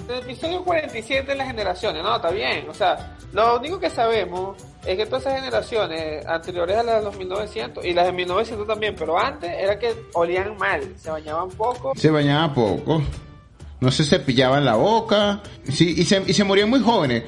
El 0.08 0.18
episodio 0.20 0.64
47 0.64 1.30
de 1.32 1.36
las 1.36 1.46
generaciones, 1.48 2.02
no, 2.02 2.16
está 2.16 2.30
bien. 2.30 2.68
O 2.68 2.74
sea, 2.74 3.16
Lo 3.32 3.58
único 3.58 3.78
que 3.78 3.90
sabemos 3.90 4.56
es 4.86 4.96
que 4.96 5.04
todas 5.06 5.22
esas 5.26 5.38
generaciones 5.40 6.24
anteriores 6.26 6.76
a 6.76 6.82
las 6.82 6.98
de 6.98 7.02
los 7.04 7.16
1900 7.16 7.84
y 7.84 7.92
las 7.92 8.06
de 8.06 8.12
1900 8.12 8.66
también, 8.66 8.94
pero 8.98 9.18
antes 9.18 9.50
era 9.50 9.78
que 9.78 9.94
olían 10.14 10.56
mal, 10.56 10.80
se 10.96 11.10
bañaban 11.10 11.50
poco. 11.50 11.92
Se 11.96 12.10
bañaba 12.10 12.54
poco. 12.54 13.02
No 13.80 13.90
se 13.90 14.04
cepillaban 14.04 14.64
la 14.64 14.74
boca. 14.76 15.40
Sí, 15.70 15.94
y 15.98 16.04
se, 16.04 16.22
y 16.26 16.32
se 16.32 16.44
morían 16.44 16.70
muy 16.70 16.80
jóvenes. 16.80 17.24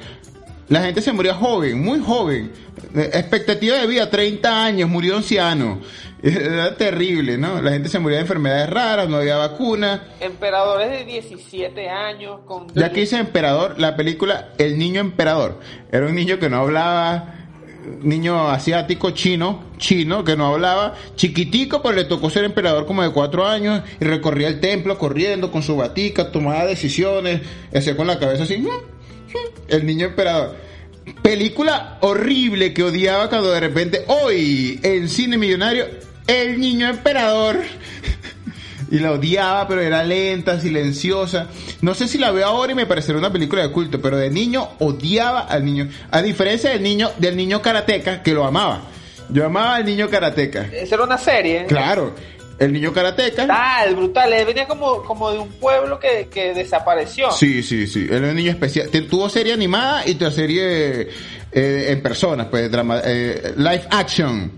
La 0.69 0.81
gente 0.81 1.01
se 1.01 1.11
moría 1.11 1.33
joven, 1.35 1.83
muy 1.83 1.99
joven. 1.99 2.51
Eh, 2.95 3.09
Expectativa 3.13 3.75
de 3.77 3.87
vida, 3.87 4.09
30 4.09 4.63
años, 4.63 4.89
murió 4.89 5.17
anciano. 5.17 5.81
Era 6.23 6.77
terrible, 6.77 7.37
¿no? 7.37 7.61
La 7.61 7.71
gente 7.71 7.89
se 7.89 7.97
moría 7.97 8.17
de 8.17 8.23
enfermedades 8.23 8.69
raras, 8.69 9.09
no 9.09 9.17
había 9.17 9.37
vacuna. 9.37 10.03
Emperadores 10.19 10.91
de 10.91 11.05
17 11.05 11.89
años 11.89 12.41
con... 12.45 12.67
Ya 12.75 12.91
que 12.91 13.01
dice 13.01 13.17
emperador, 13.17 13.79
la 13.79 13.95
película 13.95 14.49
El 14.59 14.77
niño 14.77 15.01
emperador. 15.01 15.59
Era 15.91 16.05
un 16.05 16.13
niño 16.13 16.37
que 16.37 16.47
no 16.49 16.57
hablaba, 16.57 17.41
niño 18.01 18.49
asiático, 18.49 19.11
chino, 19.11 19.63
chino, 19.77 20.23
que 20.23 20.35
no 20.37 20.53
hablaba, 20.53 20.93
chiquitico, 21.15 21.81
pero 21.81 21.95
le 21.95 22.03
tocó 22.03 22.29
ser 22.29 22.43
emperador 22.43 22.85
como 22.85 23.01
de 23.01 23.11
cuatro 23.11 23.47
años 23.47 23.81
y 23.99 24.05
recorría 24.05 24.47
el 24.47 24.59
templo 24.59 24.99
corriendo 24.99 25.51
con 25.51 25.63
su 25.63 25.75
batica, 25.75 26.31
tomaba 26.31 26.65
decisiones, 26.65 27.41
hacía 27.73 27.97
con 27.97 28.05
la 28.05 28.19
cabeza 28.19 28.43
así, 28.43 28.63
el 29.67 29.85
niño 29.85 30.07
emperador. 30.07 30.55
Película 31.23 31.97
horrible 32.01 32.73
que 32.73 32.83
odiaba 32.83 33.27
cuando 33.27 33.51
de 33.51 33.59
repente, 33.59 34.03
hoy, 34.07 34.79
en 34.83 35.09
cine 35.09 35.37
millonario, 35.37 35.85
el 36.27 36.59
niño 36.59 36.87
emperador. 36.87 37.59
Y 38.89 38.99
la 38.99 39.13
odiaba, 39.13 39.69
pero 39.69 39.79
era 39.79 40.03
lenta, 40.03 40.59
silenciosa. 40.59 41.47
No 41.81 41.93
sé 41.93 42.09
si 42.09 42.17
la 42.17 42.31
veo 42.31 42.45
ahora 42.45 42.73
y 42.73 42.75
me 42.75 42.85
parecerá 42.85 43.17
una 43.19 43.31
película 43.31 43.61
de 43.61 43.71
culto, 43.71 44.01
pero 44.01 44.17
de 44.17 44.29
niño 44.29 44.67
odiaba 44.79 45.41
al 45.41 45.63
niño. 45.63 45.87
A 46.11 46.21
diferencia 46.21 46.71
del 46.71 46.83
niño, 46.83 47.09
del 47.17 47.37
niño 47.37 47.61
karateca, 47.61 48.21
que 48.21 48.33
lo 48.33 48.43
amaba. 48.45 48.81
Yo 49.29 49.45
amaba 49.45 49.75
al 49.75 49.85
niño 49.85 50.09
karateca. 50.09 50.63
Esa 50.73 50.95
era 50.95 51.05
una 51.05 51.17
serie. 51.17 51.65
Claro, 51.67 52.13
el 52.59 52.73
niño 52.73 52.91
karateca. 52.91 53.43
Brutal, 53.45 53.95
brutal. 53.95 54.33
Él 54.33 54.45
venía 54.45 54.67
como, 54.67 55.01
como 55.03 55.31
de 55.31 55.39
un 55.39 55.47
pueblo 55.53 55.97
que, 55.97 56.27
que 56.29 56.53
desapareció. 56.53 57.31
Sí, 57.31 57.63
sí, 57.63 57.87
sí. 57.87 58.07
Él 58.09 58.17
era 58.17 58.29
un 58.31 58.35
niño 58.35 58.51
especial. 58.51 58.89
Te- 58.89 59.03
Tuvo 59.03 59.29
serie 59.29 59.53
animada 59.53 60.05
y 60.05 60.15
tuvo 60.15 60.31
serie 60.31 61.07
eh, 61.53 61.85
en 61.87 62.01
personas, 62.03 62.47
pues, 62.47 62.69
drama, 62.69 62.99
eh, 63.05 63.53
live 63.55 63.83
action. 63.89 64.51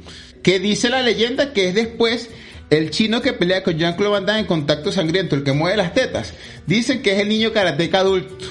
Que 0.44 0.60
dice 0.60 0.90
la 0.90 1.02
leyenda 1.02 1.54
que 1.54 1.70
es 1.70 1.74
después 1.76 2.30
el 2.70 2.90
chino 2.92 3.22
que 3.22 3.34
pelea 3.34 3.64
con 3.64 3.78
Jean-Claude 3.78 4.12
Van 4.12 4.26
Damme 4.26 4.40
en 4.42 4.46
contacto 4.46 4.92
sangriento, 4.92 5.36
el 5.36 5.44
que 5.44 5.54
mueve 5.54 5.78
las 5.78 5.94
tetas. 5.94 6.34
Dicen 6.68 7.02
que 7.02 7.14
es 7.14 7.20
el 7.20 7.30
niño 7.30 7.52
karateca 7.52 8.00
adulto. 8.00 8.46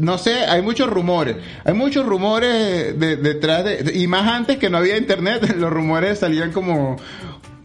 No 0.00 0.18
sé, 0.18 0.34
hay 0.46 0.62
muchos 0.62 0.88
rumores. 0.90 1.36
Hay 1.64 1.74
muchos 1.74 2.04
rumores 2.06 2.98
de- 2.98 3.16
detrás 3.16 3.64
de, 3.64 3.92
Y 3.94 4.06
más 4.08 4.26
antes 4.28 4.56
que 4.56 4.68
no 4.70 4.78
había 4.78 4.96
internet, 4.96 5.54
los 5.56 5.70
rumores 5.70 6.18
salían 6.20 6.50
como, 6.52 6.96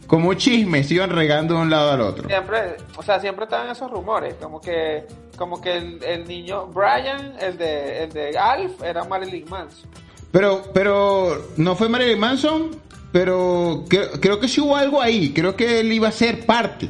como 0.08 0.34
chismes, 0.36 0.88
se 0.88 0.96
iban 0.96 1.10
regando 1.12 1.56
de 1.56 1.62
un 1.62 1.70
lado 1.70 1.92
al 1.92 2.02
otro. 2.02 2.28
Siempre, 2.28 2.78
o 2.98 3.02
sea, 3.04 3.20
siempre 3.20 3.46
estaban 3.46 3.70
esos 3.70 3.90
rumores, 3.90 4.36
como 4.42 4.60
que, 4.62 5.04
como 5.38 5.62
que 5.62 5.78
el, 5.78 6.04
el 6.04 6.26
niño 6.28 6.68
Brian, 6.68 7.34
el 7.42 7.58
de, 7.58 8.04
el 8.04 8.10
de 8.12 8.38
Alf, 8.38 8.84
era 8.84 9.04
Marilyn 9.06 9.46
Manson. 9.50 9.90
Pero, 10.32 10.64
pero 10.74 11.50
no 11.58 11.76
fue 11.76 11.90
Marilyn 11.90 12.20
Manson, 12.20 12.70
pero 13.12 13.86
creo, 13.90 14.12
creo 14.20 14.40
que 14.40 14.48
sí 14.48 14.62
hubo 14.62 14.76
algo 14.76 15.02
ahí. 15.02 15.32
Creo 15.34 15.56
que 15.56 15.80
él 15.80 15.92
iba 15.92 16.08
a 16.08 16.12
ser 16.12 16.46
parte. 16.46 16.88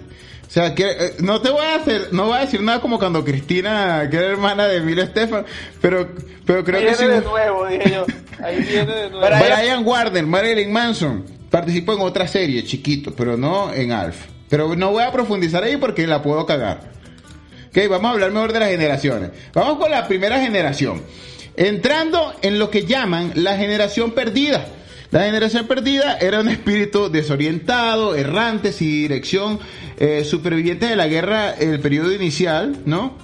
O 0.47 0.51
sea, 0.51 0.73
que 0.73 0.83
eh, 0.89 1.13
no 1.19 1.41
te 1.41 1.51
voy 1.51 1.63
a 1.63 1.75
hacer, 1.75 2.07
no 2.11 2.25
voy 2.25 2.37
a 2.37 2.41
decir 2.41 2.61
nada 2.61 2.81
como 2.81 2.97
cuando 2.97 3.23
Cristina, 3.23 4.07
que 4.09 4.17
era 4.17 4.27
hermana 4.27 4.65
de 4.67 4.77
Emilio 4.77 5.03
Estefan, 5.03 5.45
pero, 5.79 6.09
pero 6.45 6.63
creo 6.63 6.79
Ahí 6.79 6.85
que 6.85 6.89
viene 6.91 6.97
sí. 6.97 7.05
de 7.05 7.19
hubo- 7.19 7.29
nuevo, 7.29 7.67
dije 7.67 7.91
yo. 7.91 8.05
Ahí 8.43 8.57
viene 8.63 8.95
de 8.95 9.09
nuevo. 9.11 9.27
Brian 9.45 9.85
Warner, 9.85 10.25
Marilyn 10.25 10.71
Manson, 10.71 11.23
participó 11.51 11.93
en 11.93 12.01
otra 12.01 12.27
serie, 12.27 12.63
chiquito, 12.63 13.13
pero 13.15 13.37
no 13.37 13.71
en 13.73 13.91
Alf. 13.91 14.25
Pero 14.49 14.75
no 14.75 14.89
voy 14.89 15.03
a 15.03 15.11
profundizar 15.11 15.63
ahí 15.63 15.77
porque 15.77 16.07
la 16.07 16.23
puedo 16.23 16.43
cagar. 16.47 16.89
Ok, 17.69 17.77
vamos 17.87 18.09
a 18.09 18.13
hablar 18.13 18.31
mejor 18.31 18.51
de 18.51 18.59
las 18.59 18.69
generaciones. 18.69 19.29
Vamos 19.53 19.77
con 19.77 19.91
la 19.91 20.07
primera 20.07 20.39
generación. 20.41 21.03
Entrando 21.55 22.33
en 22.41 22.57
lo 22.57 22.71
que 22.71 22.85
llaman 22.87 23.33
la 23.35 23.55
generación 23.57 24.11
perdida. 24.13 24.65
La 25.11 25.23
generación 25.23 25.65
perdida 25.65 26.17
era 26.17 26.39
un 26.39 26.49
espíritu 26.49 27.09
desorientado, 27.09 28.13
errante, 28.13 28.71
sin 28.71 28.89
dirección, 28.89 29.57
eh, 29.97 30.23
superviviente 30.23 30.85
de 30.85 30.95
la 30.95 31.07
guerra, 31.07 31.51
el 31.51 31.79
periodo 31.79 32.13
inicial, 32.13 32.77
¿no? 32.85 33.17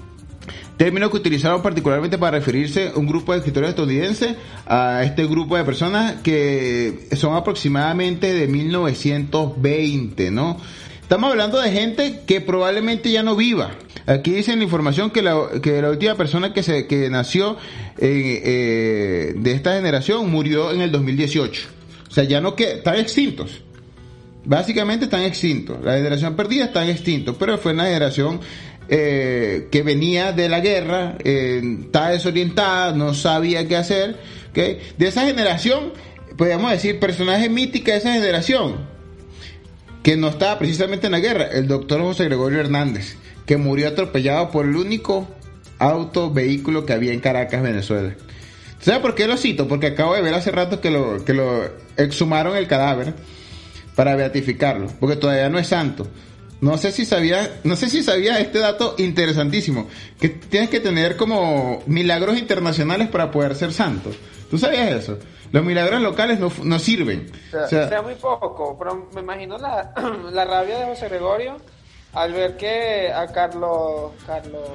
Término 0.78 1.12
que 1.12 1.18
utilizaron 1.18 1.62
particularmente 1.62 2.18
para 2.18 2.40
referirse 2.40 2.90
a 2.90 2.98
un 2.98 3.06
grupo 3.06 3.34
de 3.34 3.38
escritores 3.38 3.70
estadounidenses, 3.70 4.36
a 4.66 5.04
este 5.04 5.28
grupo 5.28 5.56
de 5.58 5.64
personas 5.64 6.22
que 6.24 7.08
son 7.16 7.36
aproximadamente 7.36 8.34
de 8.34 8.48
1920, 8.48 10.32
¿no? 10.32 10.58
Estamos 11.04 11.30
hablando 11.30 11.62
de 11.62 11.72
gente 11.72 12.22
que 12.26 12.42
probablemente 12.42 13.12
ya 13.12 13.22
no 13.22 13.36
viva. 13.36 13.76
Aquí 14.08 14.32
dicen 14.32 14.58
la 14.58 14.64
información 14.64 15.12
que 15.12 15.22
la, 15.22 15.38
que 15.62 15.84
la 15.84 15.92
última 15.92 16.16
persona 16.16 16.52
que 16.52 16.64
se 16.64 16.88
que 16.88 17.12
nació 17.12 17.58
eh, 18.00 18.42
eh, 18.44 19.34
de 19.38 19.52
esta 19.52 19.76
generación 19.76 20.32
murió 20.32 20.72
en 20.72 20.82
el 20.82 20.92
2018. 20.92 21.75
O 22.16 22.18
sea, 22.18 22.24
ya 22.24 22.40
no 22.40 22.56
que 22.56 22.76
están 22.76 22.96
extintos. 22.96 23.62
Básicamente 24.46 25.04
están 25.04 25.24
extintos. 25.24 25.84
La 25.84 25.98
generación 25.98 26.38
perdida 26.38 26.64
están 26.64 26.88
extintos, 26.88 27.36
pero 27.38 27.58
fue 27.58 27.74
una 27.74 27.88
generación 27.88 28.40
eh, 28.88 29.68
que 29.70 29.84
venía 29.84 30.32
de 30.32 30.48
la 30.48 30.62
guerra, 30.62 31.18
eh, 31.26 31.62
estaba 31.82 32.12
desorientada, 32.12 32.94
no 32.94 33.14
sabía 33.14 33.68
qué 33.68 33.76
hacer. 33.76 34.16
¿ok? 34.52 34.58
De 34.98 35.08
esa 35.10 35.26
generación, 35.26 35.92
podríamos 36.38 36.72
decir, 36.72 37.02
personaje 37.02 37.50
mítica 37.50 37.92
de 37.92 37.98
esa 37.98 38.14
generación, 38.14 38.78
que 40.02 40.16
no 40.16 40.30
estaba 40.30 40.58
precisamente 40.58 41.08
en 41.08 41.12
la 41.12 41.20
guerra, 41.20 41.50
el 41.52 41.68
doctor 41.68 42.00
José 42.00 42.24
Gregorio 42.24 42.62
Hernández, 42.62 43.18
que 43.46 43.58
murió 43.58 43.90
atropellado 43.90 44.52
por 44.52 44.66
el 44.66 44.78
único 44.78 45.28
auto, 45.80 46.32
vehículo 46.32 46.86
que 46.86 46.94
había 46.94 47.12
en 47.12 47.20
Caracas, 47.20 47.62
Venezuela. 47.62 48.16
¿Sabes 48.86 49.02
por 49.02 49.16
qué 49.16 49.26
lo 49.26 49.36
cito? 49.36 49.68
Porque 49.68 49.88
acabo 49.88 50.14
de 50.14 50.22
ver 50.22 50.36
hace 50.36 50.52
rato 50.52 50.80
que 50.80 50.92
lo, 50.92 51.26
que 51.26 51.34
lo 51.34 51.64
exhumaron 51.98 52.56
el 52.56 52.68
cadáver 52.68 53.16
para 53.96 54.16
beatificarlo, 54.16 54.90
porque 55.00 55.16
todavía 55.16 55.50
no 55.50 55.58
es 55.58 55.70
santo. 55.70 56.06
No 56.62 56.78
sé 56.78 56.92
si 56.92 57.04
sabía, 57.04 57.62
no 57.64 57.76
sé 57.76 57.90
si 57.90 58.04
sabía 58.04 58.40
este 58.40 58.60
dato 58.60 58.94
interesantísimo, 59.00 59.88
que 60.20 60.30
tienes 60.30 60.70
que 60.70 60.80
tener 60.80 61.18
como 61.18 61.82
milagros 61.88 62.38
internacionales 62.38 63.08
para 63.08 63.32
poder 63.32 63.56
ser 63.56 63.74
santo. 63.74 64.12
¿Tú 64.52 64.60
sabías 64.60 64.92
eso? 64.92 65.18
Los 65.52 65.66
milagros 65.66 66.00
locales 66.04 66.40
no, 66.40 66.52
no 66.64 66.78
sirven. 66.78 67.32
O 67.48 67.50
sea, 67.50 67.64
O 67.64 67.68
sea, 67.68 67.90
sea 67.90 68.02
muy 68.04 68.14
poco, 68.14 68.78
pero 68.78 69.10
me 69.16 69.22
imagino 69.22 69.58
la, 69.58 69.94
la 70.32 70.46
rabia 70.46 70.78
de 70.78 70.86
José 70.86 71.10
Gregorio 71.10 71.58
al 72.14 72.34
ver 72.34 72.56
que 72.56 73.12
a 73.12 73.26
Carlos, 73.34 74.12
Carlos, 74.28 74.70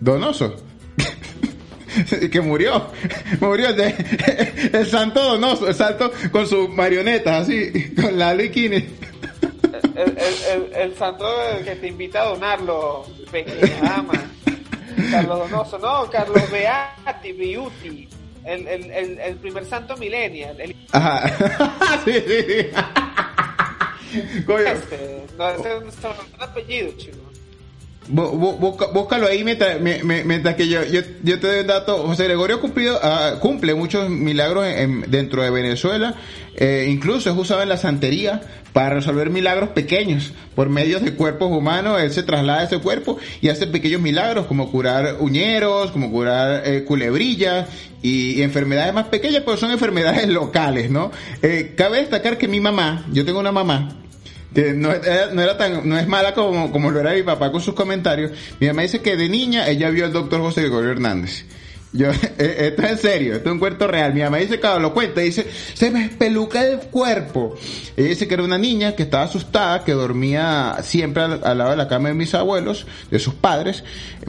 Donoso. 0.00 0.69
que 2.30 2.40
murió. 2.40 2.86
Murió 3.40 3.68
el, 3.68 3.76
de- 3.76 4.70
el 4.72 4.86
santo 4.86 5.20
Donoso, 5.22 5.68
el 5.68 5.74
santo 5.74 6.10
con 6.30 6.46
sus 6.46 6.68
marionetas 6.68 7.42
así, 7.42 7.94
con 7.94 8.18
la 8.18 8.36
Kine. 8.36 8.88
el, 9.96 10.18
el, 10.18 10.34
el, 10.52 10.72
el 10.74 10.96
santo 10.96 11.26
que 11.64 11.76
te 11.76 11.88
invita 11.88 12.22
a 12.22 12.26
donarlo, 12.26 13.06
pequeña 13.30 13.80
dama. 13.82 14.12
Carlos 15.10 15.38
Donoso, 15.50 15.78
no, 15.78 16.10
Carlos 16.10 16.50
Beati, 16.50 17.32
Beauty, 17.32 18.08
el, 18.44 18.66
el, 18.66 19.18
el, 19.18 19.36
primer 19.36 19.64
santo 19.64 19.96
millennial, 19.96 20.60
el 20.60 20.76
Ajá. 20.92 21.28
sí, 22.04 22.12
sí, 22.12 22.44
sí. 22.48 22.66
Coño, 24.44 24.66
este, 24.66 25.22
no, 25.38 25.48
ese 25.50 25.76
es 25.76 25.82
un 26.04 26.42
apellido, 26.42 26.92
chico. 26.96 27.29
Busca- 28.10 28.86
búscalo 28.92 29.26
ahí 29.26 29.44
mientras, 29.44 29.80
mi- 29.80 30.02
mi- 30.02 30.24
mientras 30.24 30.54
que 30.56 30.68
yo, 30.68 30.82
yo, 30.84 31.02
te 31.40 31.46
doy 31.46 31.60
un 31.60 31.66
dato. 31.66 32.06
José 32.06 32.24
Gregorio 32.24 32.60
cumplido, 32.60 32.98
ah, 33.02 33.34
cumple 33.40 33.74
muchos 33.74 34.08
milagros 34.10 34.66
en- 34.66 35.02
dentro 35.10 35.42
de 35.42 35.50
Venezuela. 35.50 36.14
Eh, 36.56 36.88
incluso 36.90 37.30
es 37.30 37.36
usado 37.36 37.62
en 37.62 37.68
la 37.68 37.76
santería 37.76 38.40
para 38.72 38.90
resolver 38.96 39.30
milagros 39.30 39.70
pequeños 39.70 40.32
por 40.54 40.68
medio 40.68 41.00
de 41.00 41.14
cuerpos 41.14 41.50
humanos. 41.50 42.00
Él 42.02 42.12
se 42.12 42.22
traslada 42.22 42.60
a 42.60 42.64
ese 42.64 42.78
cuerpo 42.78 43.16
y 43.40 43.48
hace 43.48 43.66
pequeños 43.66 44.00
milagros 44.00 44.46
como 44.46 44.70
curar 44.70 45.16
uñeros, 45.20 45.90
como 45.92 46.10
curar 46.10 46.62
eh, 46.66 46.84
culebrillas 46.84 47.68
y, 48.02 48.42
enfermedades 48.42 48.92
más 48.92 49.06
pequeñas, 49.06 49.42
pero 49.44 49.56
son 49.56 49.70
enfermedades 49.70 50.28
locales, 50.28 50.90
¿no? 50.90 51.10
Eh, 51.42 51.74
cabe 51.76 51.98
destacar 51.98 52.36
que 52.36 52.48
mi 52.48 52.60
mamá, 52.60 53.06
yo 53.12 53.24
tengo 53.24 53.40
una 53.40 53.52
mamá 53.52 53.96
no, 54.54 54.88
no 55.32 55.42
era 55.42 55.56
tan 55.56 55.88
no 55.88 55.98
es 55.98 56.06
mala 56.08 56.34
como, 56.34 56.72
como 56.72 56.90
lo 56.90 57.00
era 57.00 57.12
mi 57.12 57.22
papá 57.22 57.52
con 57.52 57.60
sus 57.60 57.74
comentarios. 57.74 58.32
Mi 58.58 58.66
mamá 58.66 58.82
dice 58.82 59.00
que 59.00 59.16
de 59.16 59.28
niña 59.28 59.68
ella 59.68 59.90
vio 59.90 60.04
al 60.04 60.12
doctor 60.12 60.40
José 60.40 60.62
Gregorio 60.62 60.90
Hernández 60.90 61.44
Yo, 61.92 62.10
eh, 62.38 62.68
esto 62.68 62.82
es 62.82 62.90
en 62.90 62.98
serio, 62.98 63.34
esto 63.34 63.48
es 63.48 63.52
un 63.52 63.58
cuento 63.58 63.86
real. 63.86 64.14
Mi 64.14 64.20
mamá 64.20 64.38
dice, 64.38 64.60
claro, 64.60 64.78
lo 64.78 64.94
cuenta, 64.94 65.20
dice, 65.20 65.46
se 65.74 65.90
me 65.90 66.04
espeluca 66.04 66.64
el 66.64 66.78
cuerpo. 66.78 67.56
Ella 67.96 68.08
dice 68.08 68.28
que 68.28 68.34
era 68.34 68.44
una 68.44 68.58
niña 68.58 68.94
que 68.94 69.02
estaba 69.02 69.24
asustada, 69.24 69.84
que 69.84 69.92
dormía 69.92 70.76
siempre 70.82 71.22
al, 71.22 71.58
lado 71.58 71.70
de 71.70 71.76
la 71.76 71.88
cama 71.88 72.08
de 72.08 72.14
mis 72.14 72.34
abuelos, 72.34 72.86
de 73.10 73.18
sus 73.18 73.34
padres, 73.34 73.82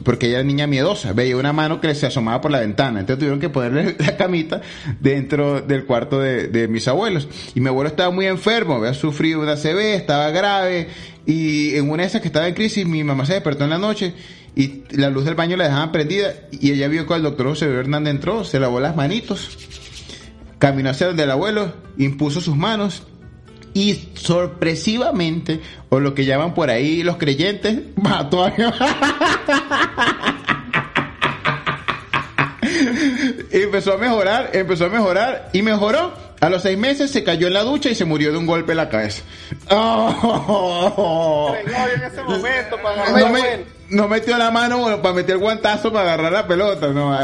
porque 0.04 0.26
ella 0.26 0.38
era 0.38 0.44
niña 0.44 0.66
miedosa. 0.66 1.12
Veía 1.12 1.36
una 1.36 1.52
mano 1.52 1.80
que 1.80 1.94
se 1.94 2.06
asomaba 2.06 2.40
por 2.40 2.50
la 2.50 2.60
ventana. 2.60 3.00
Entonces 3.00 3.20
tuvieron 3.20 3.40
que 3.40 3.48
ponerle 3.48 3.96
la 3.98 4.16
camita 4.16 4.60
dentro 5.00 5.60
del 5.60 5.84
cuarto 5.84 6.18
de, 6.18 6.48
de 6.48 6.66
mis 6.66 6.88
abuelos. 6.88 7.28
Y 7.54 7.60
mi 7.60 7.68
abuelo 7.68 7.88
estaba 7.88 8.10
muy 8.10 8.26
enfermo, 8.26 8.76
había 8.76 8.94
sufrido 8.94 9.40
una 9.40 9.56
CB, 9.56 9.94
estaba 9.94 10.30
grave. 10.30 10.88
Y 11.24 11.76
en 11.76 11.88
una 11.88 12.02
de 12.02 12.08
esas 12.08 12.20
que 12.20 12.26
estaba 12.26 12.48
en 12.48 12.54
crisis, 12.54 12.84
mi 12.84 13.04
mamá 13.04 13.24
se 13.24 13.34
despertó 13.34 13.62
en 13.62 13.70
la 13.70 13.78
noche 13.78 14.12
y 14.54 14.84
la 14.90 15.08
luz 15.10 15.24
del 15.24 15.34
baño 15.34 15.56
la 15.56 15.64
dejaban 15.64 15.92
prendida 15.92 16.34
y 16.50 16.72
ella 16.72 16.88
vio 16.88 17.06
que 17.06 17.14
el 17.14 17.22
doctor 17.22 17.46
José 17.48 17.66
Hernández 17.66 18.14
entró, 18.14 18.44
se 18.44 18.60
lavó 18.60 18.80
las 18.80 18.96
manitos, 18.96 19.56
caminó 20.58 20.90
hacia 20.90 21.06
donde 21.06 21.22
el 21.22 21.30
abuelo, 21.30 21.72
impuso 21.96 22.40
sus 22.40 22.56
manos 22.56 23.04
y 23.74 24.10
sorpresivamente, 24.14 25.60
o 25.88 26.00
lo 26.00 26.14
que 26.14 26.26
llaman 26.26 26.54
por 26.54 26.70
ahí 26.70 27.02
los 27.02 27.16
creyentes, 27.16 27.80
mató 27.96 28.44
a 28.44 28.52
empezó 33.50 33.94
a 33.94 33.98
mejorar, 33.98 34.50
empezó 34.52 34.86
a 34.86 34.88
mejorar 34.88 35.50
y 35.52 35.62
mejoró. 35.62 36.31
A 36.42 36.50
los 36.50 36.62
seis 36.62 36.76
meses 36.76 37.12
se 37.12 37.22
cayó 37.22 37.46
en 37.46 37.54
la 37.54 37.62
ducha 37.62 37.88
y 37.88 37.94
se 37.94 38.04
murió 38.04 38.32
de 38.32 38.38
un 38.38 38.46
golpe 38.46 38.72
en 38.72 38.78
la 38.78 38.88
cabeza. 38.88 39.22
¡Oh! 39.70 41.52
Gregorio 41.52 41.94
en 41.94 42.02
ese 42.02 42.22
momento 42.22 42.76
para 42.82 43.10
no, 43.10 43.28
me- 44.08 44.08
metió 44.08 44.36
la 44.36 44.50
mano 44.50 44.78
bueno, 44.78 45.00
para 45.00 45.14
meter 45.14 45.36
el 45.36 45.40
guantazo 45.40 45.92
para 45.92 46.12
agarrar 46.14 46.32
la 46.32 46.46
pelota. 46.48 46.88
No. 46.88 47.16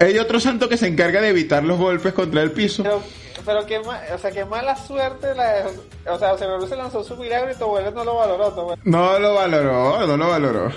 Hay 0.00 0.18
otro 0.18 0.40
santo 0.40 0.68
que 0.68 0.76
se 0.76 0.88
encarga 0.88 1.20
de 1.20 1.28
evitar 1.28 1.62
los 1.62 1.78
golpes 1.78 2.12
contra 2.14 2.42
el 2.42 2.50
piso. 2.50 2.82
Pero, 2.82 3.00
pero 3.46 3.64
qué, 3.66 3.78
ma- 3.78 4.00
o 4.12 4.18
sea, 4.18 4.32
qué 4.32 4.44
mala 4.44 4.74
suerte 4.74 5.34
la 5.36 5.66
O 6.12 6.18
sea, 6.18 6.34
Gregorio 6.34 6.66
se 6.66 6.74
lanzó 6.76 7.04
su 7.04 7.16
milagro 7.16 7.52
y 7.52 7.54
tu 7.54 7.62
abuelo 7.62 7.92
no 7.92 8.02
lo 8.04 8.16
valoró. 8.16 8.52
Tu 8.52 8.60
abuelo. 8.60 8.82
No 8.84 9.18
lo 9.20 9.34
valoró, 9.34 10.04
no 10.06 10.16
lo 10.16 10.28
valoró. 10.28 10.72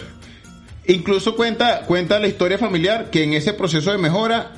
Incluso 0.86 1.36
cuenta, 1.36 1.82
cuenta 1.88 2.20
la 2.20 2.28
historia 2.28 2.60
familiar 2.60 3.10
que 3.10 3.24
en 3.24 3.34
ese 3.34 3.54
proceso 3.54 3.92
de 3.92 3.98
mejora 3.98 4.52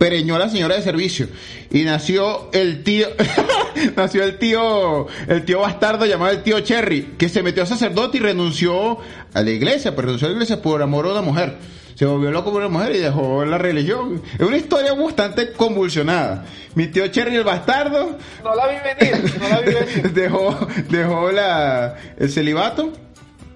pereñó 0.00 0.36
a 0.36 0.38
la 0.38 0.48
señora 0.48 0.76
de 0.76 0.82
servicio. 0.82 1.28
Y 1.70 1.82
nació 1.82 2.48
el 2.52 2.82
tío 2.82 3.06
nació 3.96 4.24
el 4.24 4.38
tío 4.38 5.06
el 5.28 5.44
tío 5.44 5.60
bastardo 5.60 6.06
llamado 6.06 6.32
el 6.32 6.42
tío 6.42 6.58
Cherry 6.60 7.16
que 7.18 7.28
se 7.28 7.42
metió 7.42 7.64
a 7.64 7.66
sacerdote 7.66 8.16
y 8.16 8.20
renunció 8.20 8.96
a 9.34 9.42
la 9.42 9.50
iglesia 9.50 9.94
pero 9.94 10.06
renunció 10.06 10.26
a 10.26 10.30
la 10.30 10.36
iglesia 10.36 10.62
por 10.62 10.80
amor 10.80 11.04
a 11.04 11.10
una 11.10 11.20
mujer. 11.20 11.58
Se 11.96 12.06
volvió 12.06 12.30
loco 12.30 12.50
por 12.50 12.62
una 12.62 12.70
mujer 12.70 12.96
y 12.96 12.98
dejó 13.00 13.44
la 13.44 13.58
religión. 13.58 14.22
Es 14.38 14.46
una 14.46 14.56
historia 14.56 14.94
bastante 14.94 15.52
convulsionada. 15.52 16.46
Mi 16.74 16.86
tío 16.86 17.06
Cherry 17.08 17.36
el 17.36 17.44
bastardo 17.44 18.16
No 18.42 18.54
la 18.54 18.68
vi 18.68 18.76
venir, 18.76 19.38
no 19.38 19.48
la 19.50 19.60
vi 19.60 19.74
venir. 19.74 20.12
dejó 20.14 20.66
dejó 20.88 21.30
la 21.30 21.94
el 22.16 22.30
celibato 22.30 22.90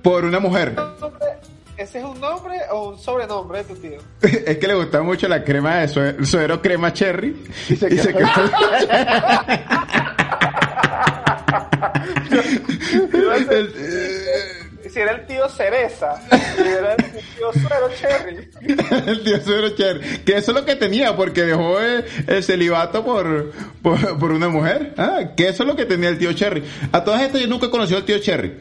por 0.02 0.26
una 0.26 0.40
mujer 0.40 0.76
¿Ese 1.76 1.98
es 1.98 2.04
un 2.04 2.20
nombre 2.20 2.56
o 2.70 2.90
un 2.90 2.98
sobrenombre 2.98 3.58
de 3.58 3.64
tu 3.64 3.74
tío? 3.80 3.98
es 4.22 4.58
que 4.58 4.66
le 4.66 4.74
gustaba 4.74 5.02
mucho 5.04 5.26
la 5.28 5.42
crema 5.42 5.76
de 5.78 5.88
suero, 5.88 6.24
suero 6.24 6.62
crema 6.62 6.92
cherry. 6.92 7.36
Y 7.68 7.76
se 7.76 7.88
quedó 7.88 8.28
El- 13.50 13.72
Si 14.90 15.00
era 15.00 15.12
el 15.12 15.26
tío 15.26 15.48
Cereza, 15.48 16.14
si 16.56 16.62
era 16.62 16.94
el 16.94 17.04
tío 17.12 17.52
Suero 17.52 17.90
Cherry. 17.98 18.48
el 19.10 19.22
tío 19.24 19.40
suero 19.42 19.70
cherry. 19.70 20.18
Que 20.24 20.36
eso 20.36 20.52
es 20.52 20.56
lo 20.56 20.64
que 20.64 20.76
tenía 20.76 21.16
porque 21.16 21.42
dejó 21.42 21.80
el, 21.80 22.04
el 22.28 22.44
celibato 22.44 23.04
por, 23.04 23.50
por 23.82 24.18
por 24.18 24.30
una 24.30 24.48
mujer. 24.48 24.94
Ah 24.96 25.32
que 25.36 25.48
eso 25.48 25.64
es 25.64 25.68
lo 25.68 25.74
que 25.74 25.84
tenía 25.86 26.10
el 26.10 26.18
tío 26.18 26.32
cherry. 26.34 26.62
A 26.92 27.02
todas 27.02 27.22
estas 27.22 27.40
yo 27.40 27.48
nunca 27.48 27.66
he 27.66 27.70
conocido 27.70 27.98
al 27.98 28.04
tío 28.04 28.18
cherry. 28.18 28.54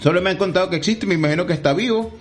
Solo 0.00 0.20
me 0.22 0.30
han 0.30 0.36
contado 0.36 0.70
que 0.70 0.76
existe 0.76 1.06
me 1.06 1.14
imagino 1.14 1.44
que 1.46 1.54
está 1.54 1.72
vivo 1.72 2.16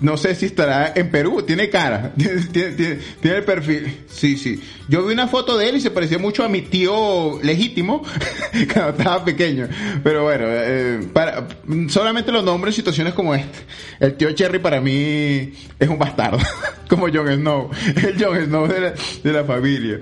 no 0.00 0.16
sé 0.16 0.34
si 0.34 0.46
estará 0.46 0.92
en 0.94 1.10
Perú, 1.10 1.42
tiene 1.42 1.68
cara, 1.70 2.12
tiene, 2.52 2.98
el 3.22 3.44
perfil. 3.44 4.04
Sí, 4.08 4.36
sí. 4.36 4.60
Yo 4.88 5.04
vi 5.04 5.12
una 5.12 5.28
foto 5.28 5.56
de 5.56 5.68
él 5.68 5.76
y 5.76 5.80
se 5.80 5.90
parecía 5.90 6.18
mucho 6.18 6.44
a 6.44 6.48
mi 6.48 6.62
tío 6.62 7.40
legítimo 7.42 8.02
cuando 8.72 8.90
estaba 8.90 9.24
pequeño. 9.24 9.68
Pero 10.02 10.24
bueno, 10.24 10.44
eh, 10.48 11.00
para, 11.12 11.48
solamente 11.88 12.30
lo 12.30 12.42
nombro 12.42 12.70
en 12.70 12.74
situaciones 12.74 13.14
como 13.14 13.34
esta. 13.34 13.58
El 13.98 14.14
tío 14.14 14.30
Cherry 14.32 14.60
para 14.60 14.80
mí 14.80 15.52
es 15.78 15.88
un 15.88 15.98
bastardo, 15.98 16.38
como 16.88 17.08
Jon 17.12 17.34
Snow, 17.34 17.70
el 17.96 18.22
Jon 18.22 18.44
Snow 18.46 18.68
de 18.68 18.80
la, 18.80 18.94
de 19.22 19.32
la 19.32 19.44
familia. 19.44 20.00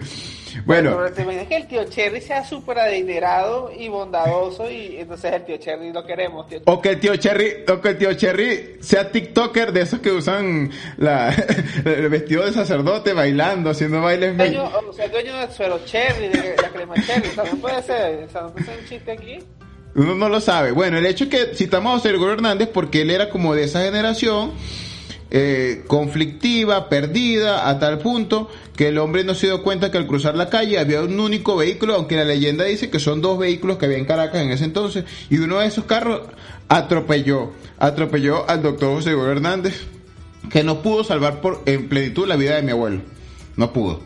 Bueno, 0.65 0.97
Pero 0.97 1.13
te 1.13 1.23
imaginas 1.23 1.47
que 1.47 1.57
el 1.57 1.67
tío 1.67 1.85
Cherry 1.85 2.21
sea 2.21 2.45
súper 2.45 2.79
adinerado 2.79 3.71
y 3.77 3.89
bondadoso 3.89 4.71
y 4.71 4.97
entonces 4.99 5.33
el 5.33 5.45
tío 5.45 5.57
Cherry 5.57 5.93
lo 5.93 6.05
queremos, 6.05 6.49
tío 6.49 6.61
o 6.65 6.81
que 6.81 6.91
el 6.91 7.01
tío 7.01 7.17
Cherry, 7.17 7.65
o 7.69 7.81
que 7.81 7.89
el 7.91 7.99
tío 7.99 8.13
Cherry 8.15 8.79
sea 8.81 9.11
TikToker 9.11 9.73
de 9.73 9.83
esos 9.83 10.01
que 10.01 10.11
usan 10.11 10.71
la, 10.97 11.35
el 11.85 12.09
vestido 12.09 12.45
de 12.45 12.53
sacerdote 12.53 13.13
bailando, 13.13 13.71
haciendo 13.71 14.01
bailes. 14.01 14.37
Dueño, 14.37 14.71
o 14.89 14.93
sea, 14.93 15.09
dueño 15.09 15.37
del 15.37 15.51
suero 15.51 15.81
Cherry, 15.85 16.29
de 16.29 16.57
la 16.61 16.69
crema 16.69 16.95
Cherry, 17.05 17.29
también 17.31 17.59
puede 17.59 17.83
ser, 17.83 18.29
no 18.33 18.53
puede 18.53 18.67
ser 18.67 18.79
un 18.79 18.87
chiste 18.87 19.13
aquí. 19.13 19.39
Uno 19.95 20.15
no 20.15 20.29
lo 20.29 20.41
sabe. 20.41 20.73
Bueno, 20.73 20.99
el 20.99 21.07
hecho 21.07 21.25
es 21.25 21.31
que 21.31 21.55
citamos 21.55 22.05
a 22.05 22.09
Gregorio 22.09 22.35
Hernández 22.35 22.69
porque 22.73 23.03
él 23.03 23.11
era 23.11 23.31
como 23.31 23.55
de 23.55 23.65
esa 23.65 23.81
generación 23.83 24.53
eh, 25.31 25.85
conflictiva, 25.89 26.89
perdida, 26.89 27.69
a 27.69 27.79
tal 27.79 27.99
punto 27.99 28.49
que 28.77 28.89
el 28.89 28.99
hombre 28.99 29.25
no 29.25 29.35
se 29.35 29.47
dio 29.47 29.63
cuenta 29.63 29.91
que 29.91 29.99
al 29.99 30.07
cruzar 30.07 30.37
la 30.37 30.49
calle 30.51 30.79
había 30.79 31.03
un 31.03 31.19
único 31.19 31.57
vehículo, 31.57 31.95
aunque 31.95 32.17
la 32.17 32.25
leyenda 32.25 32.65
dice 32.65 32.91
que 32.91 33.01
son 33.01 33.23
dos 33.23 33.39
vehículos 33.39 33.79
que 33.79 33.87
había 33.87 33.99
en 33.99 34.05
Caracas 34.05 34.43
en 34.43 34.51
ese 34.51 34.65
entonces, 34.65 35.05
y 35.29 35.39
uno 35.39 35.59
de 35.59 35.67
esos 35.67 35.85
carros 35.85 36.23
atropelló, 36.69 37.53
atropelló 37.79 38.49
al 38.49 38.63
doctor 38.63 38.95
José 38.95 39.11
Gregorio 39.11 39.33
Hernández, 39.33 39.87
que 40.51 40.63
no 40.63 40.83
pudo 40.83 41.03
salvar 41.03 41.41
por 41.41 41.63
en 41.67 41.89
plenitud 41.89 42.29
la 42.29 42.37
vida 42.37 42.57
de 42.57 42.63
mi 42.63 42.71
abuelo. 42.71 43.01
No 43.57 43.73
pudo. 43.73 44.01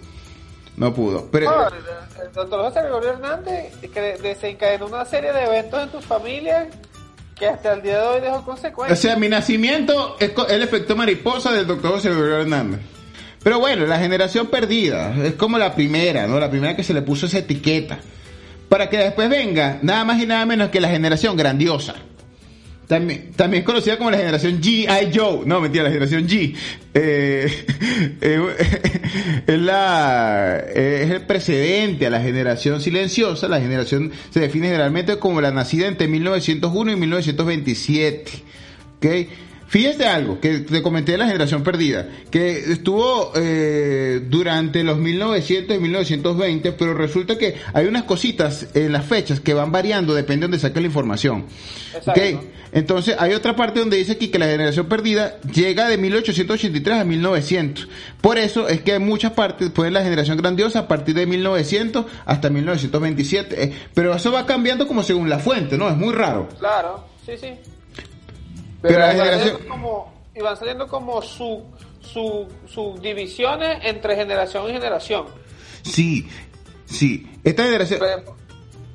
No 0.76 0.94
pudo. 0.94 1.28
Pero, 1.30 1.68
el 1.68 2.32
doctor 2.32 2.62
José 2.62 2.80
Gregorio 2.80 3.10
Hernández 3.10 3.74
que 3.92 4.00
desencadenó 4.22 4.86
una 4.86 5.04
serie 5.04 5.32
de 5.32 5.44
eventos 5.44 5.82
en 5.82 5.88
tu 5.90 6.00
familia 6.00 6.68
que 7.40 7.46
hasta 7.46 7.72
el 7.72 7.82
día 7.82 7.96
de 7.98 8.06
hoy 8.06 8.20
dejó 8.20 8.36
O 8.36 8.44
consecuencias. 8.44 9.00
sea, 9.00 9.16
mi 9.16 9.28
nacimiento 9.28 10.16
es 10.20 10.30
el 10.50 10.62
efecto 10.62 10.94
mariposa 10.94 11.50
del 11.50 11.66
doctor 11.66 11.92
José 11.92 12.10
Hernández. 12.10 12.80
Pero 13.42 13.58
bueno, 13.58 13.86
la 13.86 13.98
generación 13.98 14.48
perdida 14.48 15.14
es 15.24 15.32
como 15.34 15.56
la 15.56 15.74
primera, 15.74 16.26
¿no? 16.26 16.38
La 16.38 16.50
primera 16.50 16.76
que 16.76 16.84
se 16.84 16.92
le 16.92 17.00
puso 17.00 17.24
esa 17.24 17.38
etiqueta. 17.38 17.98
Para 18.68 18.90
que 18.90 18.98
después 18.98 19.30
venga 19.30 19.78
nada 19.80 20.04
más 20.04 20.20
y 20.22 20.26
nada 20.26 20.44
menos 20.44 20.68
que 20.68 20.80
la 20.82 20.90
generación 20.90 21.34
grandiosa. 21.36 21.94
También, 22.90 23.30
también 23.36 23.62
conocida 23.62 23.96
como 23.96 24.10
la 24.10 24.16
generación 24.16 24.60
G.I. 24.60 25.16
Joe. 25.16 25.46
No, 25.46 25.60
mentira, 25.60 25.84
la 25.84 25.90
generación 25.90 26.26
G. 26.26 26.56
Eh, 26.92 27.46
eh, 28.20 29.42
es, 29.46 29.60
la, 29.60 30.58
eh, 30.74 31.02
es 31.04 31.10
el 31.12 31.22
precedente 31.22 32.08
a 32.08 32.10
la 32.10 32.20
generación 32.20 32.80
silenciosa. 32.80 33.46
La 33.46 33.60
generación 33.60 34.10
se 34.30 34.40
define 34.40 34.66
generalmente 34.66 35.18
como 35.18 35.40
la 35.40 35.52
nacida 35.52 35.86
entre 35.86 36.08
1901 36.08 36.90
y 36.90 36.96
1927. 36.96 38.32
¿Ok? 38.96 39.06
Fíjate 39.70 40.04
algo 40.04 40.40
que 40.40 40.58
te 40.58 40.82
comenté 40.82 41.12
de 41.12 41.18
la 41.18 41.26
generación 41.26 41.62
perdida, 41.62 42.08
que 42.28 42.58
estuvo 42.72 43.30
eh, 43.36 44.20
durante 44.28 44.82
los 44.82 44.98
1900 44.98 45.76
y 45.76 45.78
1920, 45.78 46.72
pero 46.72 46.92
resulta 46.92 47.38
que 47.38 47.54
hay 47.72 47.86
unas 47.86 48.02
cositas 48.02 48.66
en 48.74 48.90
las 48.90 49.04
fechas 49.04 49.38
que 49.38 49.54
van 49.54 49.70
variando, 49.70 50.12
depende 50.12 50.40
de 50.40 50.44
donde 50.46 50.58
saques 50.58 50.82
la 50.82 50.88
información. 50.88 51.44
Exacto. 51.94 52.20
¿Ok? 52.20 52.44
Entonces 52.72 53.14
hay 53.16 53.32
otra 53.32 53.54
parte 53.54 53.78
donde 53.78 53.96
dice 53.96 54.10
aquí 54.10 54.26
que 54.26 54.40
la 54.40 54.46
generación 54.46 54.86
perdida 54.86 55.40
llega 55.42 55.88
de 55.88 55.98
1883 55.98 56.98
a 56.98 57.04
1900. 57.04 57.88
Por 58.20 58.38
eso 58.38 58.68
es 58.68 58.80
que 58.80 58.94
hay 58.94 58.98
muchas 58.98 59.34
partes, 59.34 59.70
pues 59.70 59.92
la 59.92 60.02
generación 60.02 60.36
grandiosa 60.36 60.80
a 60.80 60.88
partir 60.88 61.14
de 61.14 61.26
1900 61.26 62.06
hasta 62.26 62.50
1927. 62.50 63.62
Eh, 63.62 63.72
pero 63.94 64.12
eso 64.16 64.32
va 64.32 64.46
cambiando 64.46 64.88
como 64.88 65.04
según 65.04 65.30
la 65.30 65.38
fuente, 65.38 65.78
¿no? 65.78 65.88
Es 65.88 65.96
muy 65.96 66.12
raro. 66.12 66.48
Claro, 66.58 67.04
sí, 67.24 67.34
sí. 67.40 67.50
Pero 68.82 68.98
la 68.98 69.06
van 69.06 69.16
generación- 69.16 69.48
saliendo 69.52 69.68
como, 69.68 70.14
y 70.34 70.40
van 70.40 70.56
saliendo 70.56 70.88
como 70.88 71.22
su, 71.22 71.64
su, 72.00 72.46
subdivisiones 72.66 73.78
entre 73.84 74.16
generación 74.16 74.68
y 74.68 74.72
generación. 74.72 75.26
Sí, 75.82 76.28
sí. 76.86 77.26
Esta 77.44 77.64
generación... 77.64 78.00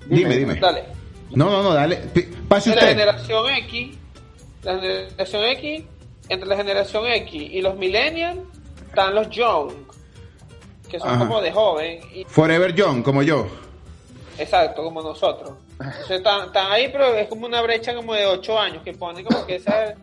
Dime, 0.08 0.38
dime. 0.38 0.56
Dale. 0.56 0.84
No, 1.32 1.50
no, 1.50 1.64
no, 1.64 1.74
dale. 1.74 1.98
Pase 2.48 2.70
De 2.72 2.76
la 2.76 2.82
usted. 2.84 2.94
generación 2.98 3.46
X, 3.50 3.98
la 4.64 4.80
generación 4.80 5.44
X, 5.46 5.84
entre 6.30 6.48
la 6.48 6.56
generación 6.56 7.06
X 7.08 7.42
y 7.52 7.62
los 7.62 7.76
millennials, 7.76 8.40
están 8.88 9.14
los 9.16 9.30
young, 9.30 9.72
que 10.90 11.00
son 11.00 11.10
Ajá. 11.10 11.20
como 11.20 11.42
de 11.42 11.52
joven, 11.52 12.00
y, 12.14 12.24
Forever 12.26 12.74
Young, 12.76 13.02
como 13.04 13.24
yo. 13.24 13.48
Exacto, 14.38 14.84
como 14.84 15.02
nosotros. 15.02 15.54
Están, 16.10 16.48
están 16.48 16.72
ahí, 16.72 16.90
pero 16.92 17.14
es 17.16 17.28
como 17.28 17.46
una 17.46 17.62
brecha 17.62 17.94
como 17.96 18.14
de 18.14 18.26
8 18.26 18.60
años, 18.60 18.84
que 18.84 18.94
pone 18.94 19.24
como 19.24 19.46
que 19.46 19.56
esa... 19.56 19.96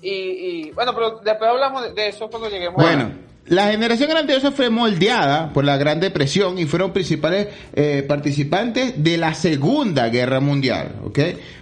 Y, 0.00 0.10
y 0.10 0.70
bueno, 0.72 0.94
pero 0.94 1.20
después 1.24 1.48
hablamos 1.48 1.94
de, 1.94 2.08
eso 2.08 2.28
cuando 2.28 2.48
lleguemos 2.48 2.82
Bueno, 2.82 3.04
a... 3.04 3.32
La 3.46 3.70
generación 3.72 4.08
grandiosa 4.08 4.52
fue 4.52 4.70
moldeada 4.70 5.52
por 5.52 5.64
la 5.64 5.76
Gran 5.76 5.98
Depresión 5.98 6.58
y 6.58 6.64
fueron 6.64 6.92
principales 6.92 7.48
eh, 7.74 8.04
participantes 8.06 9.02
de 9.02 9.18
la 9.18 9.34
Segunda 9.34 10.08
Guerra 10.08 10.38
Mundial, 10.38 10.92
¿ok? 11.04 11.18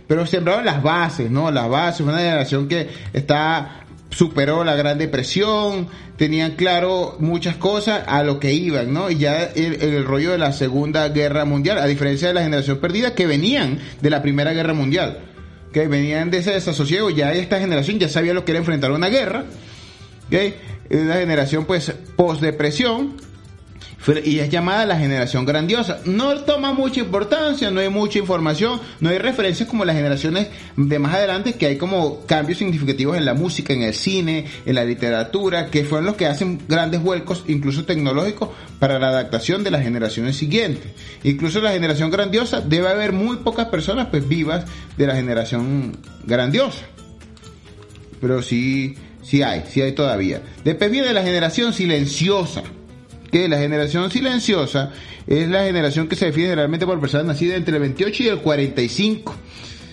Pero 0.07 0.27
sembraron 0.27 0.67
las 0.67 0.83
bases, 0.83 1.31
¿no? 1.31 1.51
Las 1.51 1.71
bases, 1.71 2.03
una 2.03 2.19
generación 2.19 2.69
que 2.69 2.87
está 3.15 3.80
superó 4.11 4.65
la 4.65 4.75
Gran 4.75 4.99
Depresión, 4.99 5.89
tenían 6.17 6.53
claro 6.53 7.17
muchas 7.21 7.57
cosas 7.57 8.03
a 8.07 8.23
lo 8.23 8.39
que 8.41 8.53
iban, 8.53 8.93
¿no? 8.93 9.11
Y 9.11 9.19
ya 9.19 9.43
el, 9.43 10.05
rollo 10.05 10.33
de 10.33 10.39
la 10.39 10.53
Segunda 10.53 11.09
Guerra 11.09 11.45
Mundial, 11.45 11.79
a 11.79 11.87
diferencia 11.87 12.29
de 12.29 12.35
la 12.35 12.43
generación 12.43 12.79
perdida 12.79 13.15
que 13.15 13.27
venían 13.27 13.79
de 14.01 14.11
la 14.11 14.21
Primera 14.21 14.53
Guerra 14.53 14.75
Mundial, 14.75 15.21
que 15.73 15.87
venían 15.87 16.31
de 16.31 16.39
ese 16.39 16.53
desasosiego, 16.53 17.11
ya 17.11 17.33
esta 17.33 17.61
generación 17.61 17.99
ya 17.99 18.09
sabía 18.09 18.35
lo 18.35 18.45
que 18.45 18.53
era 18.53 18.59
enfrentar 18.59 18.91
una 18.91 19.09
guerra, 19.09 19.45
¿ok? 20.27 20.55
La 20.91 21.15
generación 21.17 21.65
pues 21.65 21.93
post-depresión, 22.17 23.15
y 24.25 24.39
es 24.39 24.49
llamada 24.49 24.87
la 24.87 24.99
generación 24.99 25.45
grandiosa. 25.45 26.01
No 26.05 26.35
toma 26.41 26.73
mucha 26.73 27.01
importancia, 27.01 27.71
no 27.71 27.81
hay 27.81 27.89
mucha 27.89 28.19
información, 28.19 28.81
no 29.01 29.11
hay 29.11 29.19
referencias 29.19 29.69
como 29.69 29.85
las 29.85 29.97
generaciones 29.97 30.49
de 30.77 30.99
más 30.99 31.15
adelante 31.15 31.55
que 31.55 31.67
hay 31.67 31.77
como 31.77 32.25
cambios 32.27 32.59
significativos 32.59 33.17
en 33.17 33.25
la 33.25 33.35
música, 33.35 33.73
en 33.73 33.83
el 33.83 33.95
cine, 33.95 34.47
en 34.65 34.75
la 34.75 34.85
literatura, 34.85 35.67
que 35.67 35.85
fueron 35.85 36.07
los 36.07 36.17
que 36.17 36.27
hacen 36.27 36.61
grandes 36.69 37.03
vuelcos, 37.03 37.45
incluso 37.47 37.85
tecnológicos, 37.85 38.51
para 38.79 38.99
la 38.99 39.09
adaptación 39.09 39.63
de 39.65 39.71
las 39.71 39.83
generaciones 39.83 40.37
siguientes. 40.37 40.93
Incluso 41.23 41.61
la 41.61 41.73
generación 41.73 42.11
grandiosa 42.11 42.61
debe 42.61 42.89
haber 42.89 43.13
muy 43.13 43.37
pocas 43.39 43.67
personas 43.67 44.09
pues 44.11 44.27
vivas 44.27 44.65
de 44.97 45.07
la 45.07 45.15
generación 45.15 45.97
grandiosa 46.25 46.85
pero 48.21 48.43
sí, 48.43 48.95
sí 49.23 49.43
hay, 49.43 49.65
sí 49.69 49.81
hay 49.81 49.93
todavía. 49.93 50.43
Después 50.63 50.91
viene 50.91 51.13
la 51.13 51.23
generación 51.23 51.73
silenciosa, 51.73 52.63
que 53.31 53.49
la 53.49 53.59
generación 53.59 54.11
silenciosa 54.11 54.93
es 55.27 55.49
la 55.49 55.65
generación 55.65 56.09
que 56.09 56.17
se 56.17 56.27
define 56.27 56.49
generalmente 56.49 56.87
por 56.87 57.01
personas 57.01 57.27
nacidas 57.27 57.57
entre 57.57 57.77
el 57.77 57.81
28 57.81 58.23
y 58.23 58.29
el 58.29 58.39
45. 58.39 59.35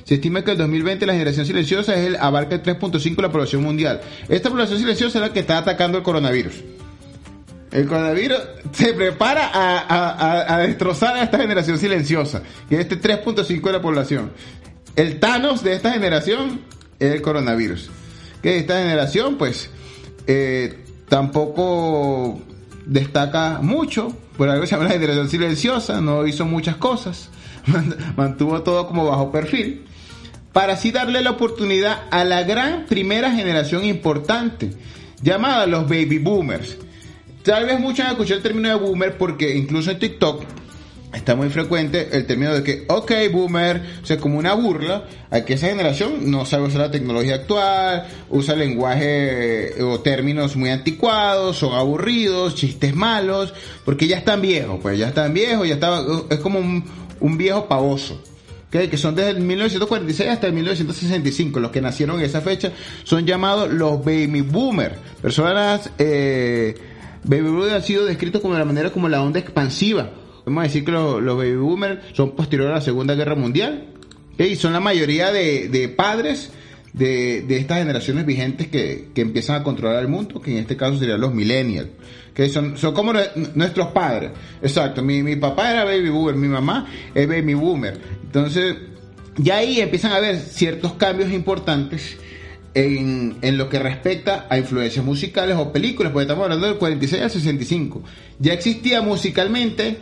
Se 0.03 0.15
estima 0.15 0.43
que 0.43 0.51
el 0.51 0.57
2020 0.57 1.05
la 1.05 1.13
generación 1.13 1.45
silenciosa 1.45 1.93
es 1.95 2.07
el, 2.07 2.15
abarca 2.15 2.55
el 2.55 2.63
3.5 2.63 3.15
de 3.15 3.21
la 3.21 3.31
población 3.31 3.61
mundial. 3.61 4.01
Esta 4.29 4.49
población 4.49 4.79
silenciosa 4.79 5.19
es 5.19 5.21
la 5.21 5.33
que 5.33 5.41
está 5.41 5.57
atacando 5.57 5.97
el 5.97 6.03
coronavirus. 6.03 6.55
El 7.71 7.85
coronavirus 7.87 8.39
se 8.71 8.93
prepara 8.93 9.51
a, 9.53 10.59
destrozar 10.59 11.17
a 11.17 11.23
esta 11.23 11.37
generación 11.37 11.77
silenciosa, 11.77 12.41
que 12.69 12.75
es 12.75 12.81
este 12.81 12.99
3.5 12.99 13.61
de 13.61 13.71
la 13.73 13.81
población. 13.81 14.31
El 14.95 15.19
Thanos 15.19 15.63
de 15.63 15.73
esta 15.73 15.91
generación 15.91 16.61
es 16.99 17.13
el 17.13 17.21
coronavirus. 17.21 17.89
Que 18.41 18.57
esta 18.57 18.79
generación, 18.79 19.37
pues, 19.37 19.69
eh, 20.25 20.85
tampoco 21.09 22.41
destaca 22.87 23.59
mucho, 23.61 24.15
por 24.37 24.49
algo 24.49 24.65
se 24.65 24.71
llama 24.71 24.85
la 24.85 24.93
generación 24.93 25.29
silenciosa, 25.29 26.01
no 26.01 26.25
hizo 26.25 26.45
muchas 26.45 26.77
cosas, 26.77 27.29
mantuvo 28.17 28.61
todo 28.63 28.87
como 28.87 29.05
bajo 29.05 29.31
perfil, 29.31 29.85
para 30.53 30.73
así 30.73 30.91
darle 30.91 31.21
la 31.21 31.31
oportunidad 31.31 32.03
a 32.09 32.23
la 32.23 32.43
gran 32.43 32.85
primera 32.85 33.31
generación 33.31 33.83
importante, 33.83 34.71
llamada 35.21 35.67
los 35.67 35.83
baby 35.83 36.17
boomers. 36.17 36.77
Tal 37.43 37.65
vez 37.65 37.79
muchos 37.79 38.05
han 38.05 38.11
escuchado 38.11 38.37
el 38.37 38.43
término 38.43 38.69
de 38.69 38.75
boomer 38.75 39.17
porque 39.17 39.55
incluso 39.55 39.91
en 39.91 39.99
TikTok 39.99 40.43
está 41.17 41.35
muy 41.35 41.49
frecuente 41.49 42.09
el 42.11 42.25
término 42.25 42.53
de 42.53 42.63
que, 42.63 42.85
ok, 42.87 43.11
boomer, 43.31 43.81
o 44.01 44.05
sea, 44.05 44.17
como 44.17 44.37
una 44.37 44.53
burla, 44.53 45.05
a 45.29 45.41
que 45.41 45.53
esa 45.53 45.67
generación 45.67 46.31
no 46.31 46.45
sabe 46.45 46.67
usar 46.67 46.81
la 46.81 46.91
tecnología 46.91 47.35
actual, 47.35 48.07
usa 48.29 48.55
lenguaje 48.55 49.79
eh, 49.79 49.83
o 49.83 49.99
términos 49.99 50.55
muy 50.55 50.69
anticuados, 50.69 51.57
son 51.57 51.73
aburridos, 51.73 52.55
chistes 52.55 52.95
malos, 52.95 53.53
porque 53.83 54.07
ya 54.07 54.17
están 54.17 54.41
viejos, 54.41 54.79
pues 54.81 54.97
ya 54.97 55.09
están 55.09 55.33
viejos, 55.33 55.67
ya 55.67 55.75
está, 55.75 56.01
es 56.29 56.39
como 56.39 56.59
un, 56.59 57.37
viejo 57.37 57.67
pavoso. 57.67 58.21
¿ok? 58.67 58.89
que 58.89 58.97
son 58.97 59.15
desde 59.15 59.31
el 59.31 59.39
1946 59.39 60.29
hasta 60.29 60.47
el 60.47 60.53
1965, 60.53 61.59
los 61.59 61.71
que 61.71 61.81
nacieron 61.81 62.19
en 62.19 62.25
esa 62.25 62.41
fecha 62.41 62.71
son 63.03 63.25
llamados 63.25 63.71
los 63.71 64.03
baby 64.03 64.41
boomers, 64.41 64.97
personas 65.21 65.89
eh, 65.97 66.75
baby 67.23 67.43
boomers 67.43 67.73
han 67.73 67.83
sido 67.83 68.05
descritos 68.05 68.41
como 68.41 68.53
de 68.53 68.59
la 68.59 68.65
manera 68.65 68.91
como 68.91 69.09
la 69.09 69.21
onda 69.21 69.39
expansiva. 69.39 70.09
Vamos 70.47 70.61
a 70.61 70.67
decir 70.67 70.85
que 70.85 70.93
los, 70.93 71.21
baby 71.37 71.55
boomers 71.57 71.99
son 72.13 72.33
posteriores 72.33 72.71
a 72.71 72.75
la 72.75 72.81
Segunda 72.81 73.15
Guerra 73.15 73.35
Mundial 73.35 73.83
y 74.37 74.55
son 74.55 74.71
la 74.71 74.79
mayoría 74.79 75.33
de, 75.33 75.93
padres 75.93 76.51
de, 76.93 77.45
estas 77.49 77.79
generaciones 77.79 78.25
vigentes 78.25 78.69
que, 78.69 79.09
empiezan 79.15 79.57
a 79.59 79.63
controlar 79.63 80.01
el 80.01 80.07
mundo, 80.07 80.39
que 80.41 80.53
en 80.53 80.59
este 80.59 80.77
caso 80.77 80.97
serían 80.97 81.19
los 81.19 81.33
millennials, 81.33 81.89
que 82.33 82.47
son, 82.47 82.77
son 82.77 82.93
como 82.93 83.11
nue- 83.11 83.29
nuestros 83.55 83.87
padres. 83.87 84.31
Exacto, 84.61 85.03
mi, 85.03 85.21
mi 85.21 85.35
papá 85.35 85.69
era 85.69 85.83
baby 85.83 86.07
boomer, 86.07 86.35
mi 86.35 86.47
mamá 86.47 86.87
es 87.13 87.27
baby 87.27 87.53
boomer. 87.53 87.99
Entonces, 88.23 88.77
ya 89.35 89.57
ahí 89.57 89.81
empiezan 89.81 90.13
a 90.13 90.15
haber 90.15 90.37
ciertos 90.37 90.93
cambios 90.93 91.29
importantes 91.33 92.15
en, 92.73 93.35
en 93.41 93.57
lo 93.57 93.67
que 93.67 93.79
respecta 93.79 94.47
a 94.49 94.57
influencias 94.57 95.03
musicales 95.03 95.57
o 95.57 95.73
películas, 95.73 96.13
porque 96.13 96.23
estamos 96.23 96.45
hablando 96.45 96.67
del 96.67 96.77
46 96.77 97.21
al 97.21 97.31
65. 97.31 98.01
Ya 98.39 98.53
existía 98.53 99.01
musicalmente 99.01 99.97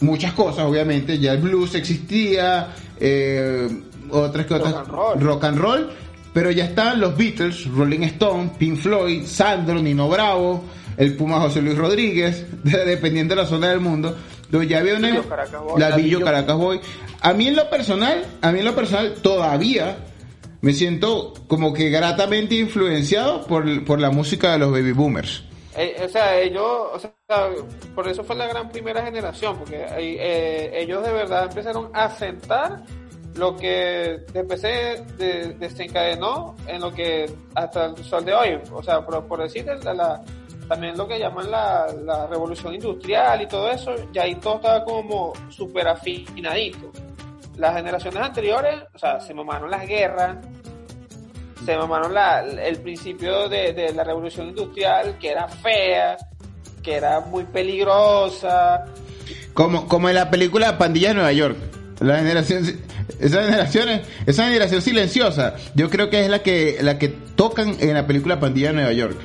muchas 0.00 0.32
cosas, 0.32 0.64
obviamente, 0.64 1.18
ya 1.18 1.32
el 1.32 1.38
blues 1.38 1.74
existía, 1.74 2.68
eh, 3.00 3.68
otras 4.10 4.46
que 4.46 4.54
otras, 4.54 4.72
Rock 4.72 4.84
and 4.86 4.90
roll. 4.92 5.20
rock 5.20 5.44
and 5.44 5.58
roll, 5.58 5.90
pero 6.32 6.50
ya 6.50 6.64
estaban 6.64 7.00
los 7.00 7.16
Beatles, 7.16 7.66
Rolling 7.66 8.02
Stone, 8.04 8.52
Pink 8.58 8.78
Floyd, 8.78 9.24
Sandro, 9.26 9.80
Nino 9.80 10.08
Bravo, 10.08 10.64
el 10.96 11.14
Puma 11.16 11.40
José 11.40 11.62
Luis 11.62 11.76
Rodríguez, 11.76 12.46
dependiendo 12.64 13.34
de 13.34 13.42
la 13.42 13.46
zona 13.48 13.68
del 13.68 13.80
mundo, 13.80 14.16
donde 14.50 14.66
ya 14.68 14.78
había 14.78 14.96
una 14.96 15.08
Billo 15.10 15.28
Caracas 15.28 15.62
Boy. 15.62 15.80
la 15.80 15.96
Billo- 15.96 16.24
Caracas 16.24 16.56
Boy. 16.56 16.80
A 17.20 17.32
mí 17.34 17.48
en 17.48 17.56
lo 17.56 17.68
personal, 17.68 18.24
a 18.40 18.52
mí 18.52 18.60
en 18.60 18.64
lo 18.64 18.74
personal 18.74 19.14
todavía 19.22 19.98
me 20.60 20.72
siento 20.72 21.34
como 21.48 21.72
que 21.72 21.90
gratamente 21.90 22.54
influenciado 22.56 23.44
por, 23.46 23.84
por 23.84 24.00
la 24.00 24.10
música 24.10 24.52
de 24.52 24.58
los 24.58 24.70
baby 24.72 24.92
boomers. 24.92 25.42
Eh, 25.78 25.96
o 26.04 26.08
sea, 26.08 26.36
ellos, 26.36 26.88
o 26.92 26.98
sea, 26.98 27.12
por 27.94 28.08
eso 28.08 28.24
fue 28.24 28.34
la 28.34 28.48
gran 28.48 28.68
primera 28.68 29.00
generación, 29.02 29.56
porque 29.58 29.86
eh, 29.96 30.70
ellos 30.74 31.04
de 31.04 31.12
verdad 31.12 31.44
empezaron 31.44 31.90
a 31.94 32.10
sentar 32.10 32.82
lo 33.36 33.56
que 33.56 34.24
después 34.32 34.60
de- 34.60 35.54
desencadenó 35.56 36.56
en 36.66 36.80
lo 36.80 36.92
que 36.92 37.32
hasta 37.54 37.86
el 37.86 37.96
sol 38.04 38.24
de 38.24 38.34
hoy, 38.34 38.60
o 38.72 38.82
sea, 38.82 39.04
por, 39.04 39.24
por 39.26 39.40
decir 39.40 39.66
la, 39.66 40.20
también 40.66 40.96
lo 40.96 41.06
que 41.06 41.18
llaman 41.18 41.50
la, 41.50 42.26
revolución 42.28 42.74
industrial 42.74 43.42
y 43.42 43.46
todo 43.46 43.70
eso, 43.70 43.94
ya 44.12 44.22
ahí 44.22 44.34
todo 44.34 44.56
estaba 44.56 44.84
como 44.84 45.32
súper 45.48 45.88
afinadito. 45.88 46.90
Las 47.56 47.74
generaciones 47.76 48.20
anteriores, 48.20 48.82
o 48.94 48.98
sea, 48.98 49.20
se 49.20 49.32
mamaron 49.32 49.70
las 49.70 49.86
guerras, 49.86 50.36
se 51.68 51.76
mamaron 51.76 52.14
la, 52.14 52.40
el 52.40 52.78
principio 52.78 53.46
de, 53.46 53.74
de 53.74 53.92
la 53.92 54.02
revolución 54.02 54.48
industrial, 54.48 55.18
que 55.18 55.28
era 55.28 55.46
fea, 55.48 56.16
que 56.82 56.94
era 56.94 57.20
muy 57.20 57.44
peligrosa. 57.44 58.86
Como, 59.52 59.86
como 59.86 60.08
en 60.08 60.14
la 60.14 60.30
película 60.30 60.78
Pandilla 60.78 61.08
de 61.08 61.14
Nueva 61.16 61.32
York. 61.32 61.58
La 62.00 62.16
generación, 62.20 62.64
esa 63.20 63.44
generación, 63.44 64.00
esa 64.24 64.44
generación 64.44 64.80
silenciosa, 64.80 65.56
yo 65.74 65.90
creo 65.90 66.08
que 66.08 66.24
es 66.24 66.30
la 66.30 66.38
que, 66.38 66.78
la 66.80 66.98
que 66.98 67.08
tocan 67.08 67.76
en 67.80 67.92
la 67.92 68.06
película 68.06 68.40
Pandilla 68.40 68.68
de 68.68 68.74
Nueva 68.74 68.92
York. 68.94 69.18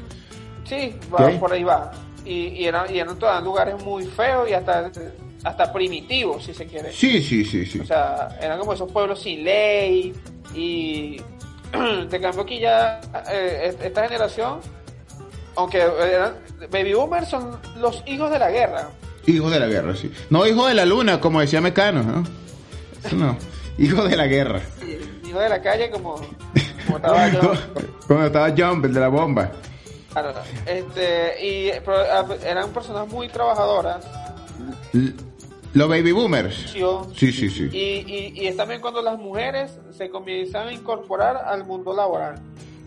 Sí, 0.65 0.95
va, 1.13 1.29
por 1.39 1.53
ahí 1.53 1.63
va. 1.63 1.93
Y, 2.25 2.47
y, 2.47 2.65
eran, 2.65 2.93
y 2.93 2.99
eran 2.99 3.17
todos 3.17 3.41
lugares 3.41 3.81
muy 3.85 4.05
feos 4.05 4.49
y 4.49 4.53
hasta, 4.53 4.91
hasta 5.45 5.71
primitivos, 5.71 6.43
si 6.43 6.53
se 6.53 6.65
quiere. 6.65 6.91
Sí, 6.91 7.21
sí, 7.21 7.45
sí, 7.45 7.65
sí. 7.65 7.79
O 7.79 7.85
sea, 7.85 8.37
eran 8.41 8.59
como 8.59 8.73
esos 8.73 8.91
pueblos 8.91 9.21
sin 9.21 9.45
ley 9.45 10.13
y 10.53 11.21
de 12.09 12.21
cambio 12.21 12.41
aquí 12.43 12.59
ya 12.59 13.01
eh, 13.29 13.61
est- 13.69 13.81
esta 13.81 14.03
generación, 14.07 14.59
aunque 15.55 15.79
eran 15.81 16.33
baby 16.71 16.93
boomers 16.93 17.29
son 17.29 17.57
los 17.77 18.03
hijos 18.05 18.29
de 18.31 18.39
la 18.39 18.51
guerra. 18.51 18.89
Hijos 19.25 19.51
de 19.51 19.59
la 19.59 19.67
guerra, 19.67 19.95
sí. 19.95 20.11
No 20.29 20.45
hijos 20.45 20.67
de 20.67 20.73
la 20.75 20.85
luna, 20.85 21.19
como 21.19 21.39
decía 21.39 21.61
Mecano, 21.61 22.23
¿no? 23.11 23.37
Hijos 23.77 24.09
de 24.09 24.15
la 24.17 24.27
guerra. 24.27 24.61
Hijos 25.25 25.41
de 25.41 25.49
la 25.49 25.61
calle 25.61 25.89
como, 25.89 26.15
como 26.85 26.97
estaba 26.97 27.27
yo. 27.29 27.53
Cuando 28.07 28.25
estaba 28.27 28.49
Jump, 28.49 28.85
el 28.85 28.93
de 28.93 28.99
la 28.99 29.07
bomba. 29.07 29.51
Claro, 30.11 30.31
este, 30.67 31.35
y 31.43 31.71
pero, 31.83 31.97
ah, 32.11 32.25
eran 32.45 32.69
personas 32.69 33.07
muy 33.07 33.29
trabajadoras. 33.29 34.05
L- 34.93 35.13
Los 35.73 35.89
baby 35.89 36.11
boomers. 36.11 36.55
Sí, 37.15 37.31
Sí, 37.31 37.49
sí. 37.49 37.69
Y, 37.71 37.77
y, 37.77 38.33
y 38.35 38.47
es 38.47 38.55
también 38.55 38.79
cuando 38.81 39.01
las 39.01 39.17
mujeres 39.17 39.79
se 39.91 40.09
comienzan 40.09 40.67
a 40.67 40.71
incorporar 40.73 41.37
al 41.45 41.65
mundo 41.65 41.95
laboral. 41.95 42.35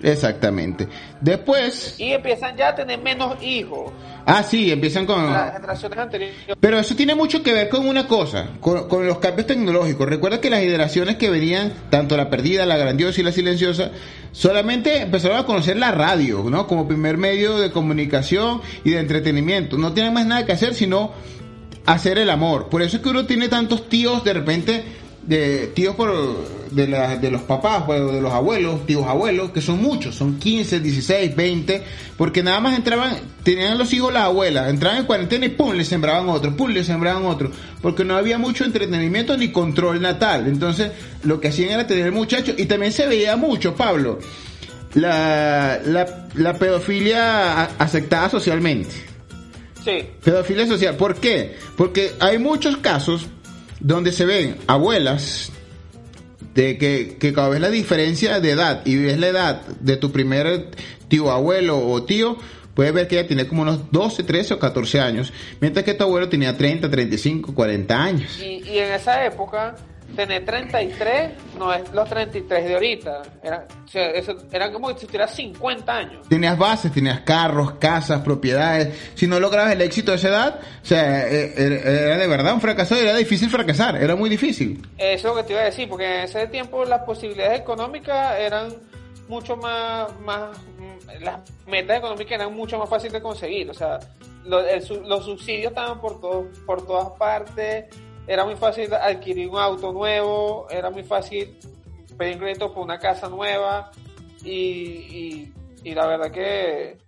Exactamente. 0.03 0.87
Después, 1.20 1.94
Y 1.99 2.12
empiezan 2.12 2.57
ya 2.57 2.68
a 2.68 2.75
tener 2.75 3.01
menos 3.01 3.42
hijos. 3.42 3.92
ah, 4.27 4.42
sí, 4.42 4.70
empiezan 4.70 5.07
con... 5.07 5.33
Las 5.33 5.55
generaciones 5.55 5.99
anteriores. 5.99 6.37
Pero 6.61 6.79
eso 6.79 6.94
tiene 6.94 7.14
mucho 7.14 7.42
que 7.42 7.53
ver 7.55 7.68
con 7.70 7.88
una 7.88 8.07
cosa, 8.07 8.51
con, 8.61 8.88
con 8.88 9.07
los 9.07 9.18
cambios 9.18 9.46
tecnológicos. 9.46 10.07
Recuerda 10.07 10.40
que 10.40 10.51
las 10.51 10.61
generaciones 10.61 11.16
que 11.16 11.31
venían, 11.31 11.72
tanto 11.90 12.16
la 12.16 12.29
perdida, 12.29 12.66
la 12.66 12.77
grandiosa 12.77 13.20
y 13.20 13.25
la 13.25 13.33
silenciosa, 13.33 13.90
solamente 14.33 15.01
empezaron 15.01 15.38
a 15.38 15.46
conocer 15.46 15.79
la 15.79 15.92
radio, 15.92 16.44
¿no? 16.51 16.66
Como 16.66 16.87
primer 16.87 17.16
medio 17.16 17.59
de 17.59 17.70
comunicación 17.72 18.61
y 18.85 18.90
de 18.90 19.01
entretenimiento. 19.01 19.79
No 19.79 19.94
tienen 19.94 20.12
más 20.12 20.27
nada 20.27 20.44
que 20.44 20.53
hacer 20.53 20.75
sino 20.75 21.12
hacer 21.87 22.18
el 22.18 22.31
amor. 22.31 22.68
Por 22.68 22.83
eso 22.83 22.96
es 22.96 23.03
que 23.03 23.09
uno 23.09 23.27
tiene 23.27 23.49
tantos 23.49 23.88
tíos 23.88 24.25
de 24.25 24.33
repente, 24.33 24.85
de 25.22 25.68
tíos 25.68 25.94
por, 25.96 26.12
de, 26.70 26.87
de 26.87 27.31
los 27.31 27.42
papás, 27.42 27.85
pues, 27.87 28.01
de 28.12 28.20
los 28.20 28.33
abuelos, 28.33 28.87
tíos 28.87 29.07
abuelos, 29.07 29.51
que 29.51 29.61
son 29.61 29.81
muchos, 29.81 30.14
son 30.14 30.38
15, 30.38 30.81
16, 30.81 31.35
20, 31.35 31.83
porque 32.16 32.42
nada 32.42 32.61
más 32.61 32.77
entraban, 32.77 33.16
tenían 33.42 33.79
los 33.79 33.92
hijos 33.92 34.12
las 34.12 34.25
abuelas, 34.25 34.68
entraban 34.68 34.99
en 34.99 35.05
cuarentena 35.05 35.46
y 35.46 35.51
pum, 35.51 35.72
le 35.75 35.85
sembraban 35.85 36.29
otro, 36.29 36.57
pum, 36.57 36.70
le 36.70 36.85
sembraban 36.85 37.25
otro, 37.25 37.51
porque 37.83 38.05
no 38.05 38.16
había 38.16 38.38
mucho 38.38 38.64
entretenimiento 38.64 39.37
ni 39.37 39.51
control 39.51 40.01
natal. 40.01 40.46
Entonces, 40.46 40.92
lo 41.25 41.40
que 41.40 41.49
hacían 41.49 41.70
era 41.70 41.87
tener 41.87 42.12
muchachos, 42.12 42.55
y 42.59 42.66
también 42.66 42.92
se 42.92 43.07
veía 43.07 43.37
mucho, 43.37 43.75
Pablo, 43.75 44.18
la, 44.94 45.81
la, 45.85 46.29
la 46.35 46.55
pedofilia 46.55 47.64
aceptada 47.79 48.29
socialmente. 48.29 49.15
Sí. 49.87 50.05
Pedofilia 50.25 50.66
social. 50.66 50.96
¿Por 50.96 51.14
qué? 51.14 51.55
Porque 51.77 52.12
hay 52.18 52.38
muchos 52.38 52.77
casos 52.79 53.29
donde 53.79 54.11
se 54.11 54.27
ven 54.27 54.57
abuelas 54.66 55.53
de 56.55 56.77
que, 56.77 57.16
que 57.20 57.33
cada 57.33 57.51
vez 57.51 57.61
la 57.61 57.70
diferencia 57.70 58.40
de 58.40 58.51
edad 58.51 58.83
y 58.85 58.96
ves 58.96 59.16
la 59.20 59.29
edad 59.29 59.62
de 59.62 59.96
tu 59.96 60.11
primer 60.11 60.70
tío, 61.07 61.31
abuelo 61.31 61.79
o 61.79 62.03
tío, 62.03 62.37
puedes 62.75 62.92
ver 62.92 63.07
que 63.07 63.16
ella 63.20 63.29
tiene 63.29 63.46
como 63.46 63.62
unos 63.62 63.92
12, 63.92 64.25
13 64.25 64.55
o 64.55 64.59
14 64.59 65.01
años, 65.01 65.33
mientras 65.61 65.85
que 65.85 65.94
tu 65.94 66.03
abuelo 66.03 66.29
tenía 66.29 66.57
30, 66.57 66.90
35, 66.90 67.55
40 67.55 68.03
años. 68.03 68.40
Y, 68.40 68.68
y 68.68 68.79
en 68.79 68.92
esa 68.92 69.25
época, 69.25 69.77
tener 70.16 70.44
33 70.44 71.33
no 71.59 71.72
es 71.72 71.92
los 71.92 72.09
33 72.09 72.64
de 72.64 72.74
ahorita. 72.74 73.22
Era, 73.42 73.66
o 73.85 73.88
sea, 73.88 74.11
eso- 74.11 74.37
eran 74.50 74.72
como 74.72 74.96
si 74.98 75.07
tuvieras 75.07 75.35
50 75.35 75.94
años. 75.96 76.29
Tenías 76.29 76.59
bases, 76.59 76.90
tenías 76.92 77.20
carros, 77.20 77.72
casas, 77.74 78.22
propiedades. 78.22 79.12
Si 79.14 79.26
no 79.26 79.38
lograbas 79.38 79.72
el 79.72 79.83
éxito 79.83 80.11
de 80.12 80.16
esa 80.16 80.29
edad, 80.29 80.61
o 80.83 80.87
sea, 80.87 81.29
eh, 81.29 81.52
era 81.57 81.76
era 82.07 82.16
de 82.18 82.26
verdad 82.26 82.55
un 82.55 82.61
fracaso, 82.61 82.96
era 82.96 83.14
difícil 83.16 83.50
fracasar, 83.50 83.96
era 84.02 84.16
muy 84.16 84.29
difícil. 84.31 84.85
Eso 84.98 85.29
es 85.29 85.35
lo 85.35 85.37
que 85.37 85.42
te 85.44 85.52
iba 85.52 85.62
a 85.62 85.66
decir, 85.66 85.88
porque 85.88 86.05
en 86.07 86.20
ese 86.22 86.46
tiempo 86.48 86.85
las 86.85 87.02
posibilidades 87.02 87.61
económicas 87.61 88.38
eran 88.40 88.74
mucho 89.29 89.57
más, 89.57 90.09
más 90.20 90.57
mm, 90.79 91.22
las 91.24 91.40
metas 91.66 91.98
económicas 91.98 92.33
eran 92.33 92.55
mucho 92.55 92.79
más 92.79 92.88
fáciles 92.88 93.12
de 93.12 93.20
conseguir, 93.20 93.68
o 93.70 93.74
sea, 93.74 93.98
lo- 94.44 94.64
el 94.66 94.81
su- 94.83 95.00
los 95.02 95.24
subsidios 95.24 95.70
estaban 95.72 96.00
por 96.00 96.20
todo, 96.20 96.46
por 96.64 96.87
todas 96.87 97.09
partes, 97.18 97.87
era 98.26 98.44
muy 98.44 98.56
fácil 98.56 98.92
adquirir 98.94 99.48
un 99.48 99.58
auto 99.58 99.92
nuevo, 99.92 100.66
era 100.70 100.90
muy 100.90 101.02
fácil 101.04 101.56
pedir 102.16 102.38
crédito 102.38 102.72
por 102.72 102.84
una 102.84 102.98
casa 102.98 103.28
nueva 103.28 103.90
y, 104.42 104.50
y, 104.50 105.52
y 105.84 105.94
la 105.94 106.06
verdad 106.06 106.30
que 106.30 106.98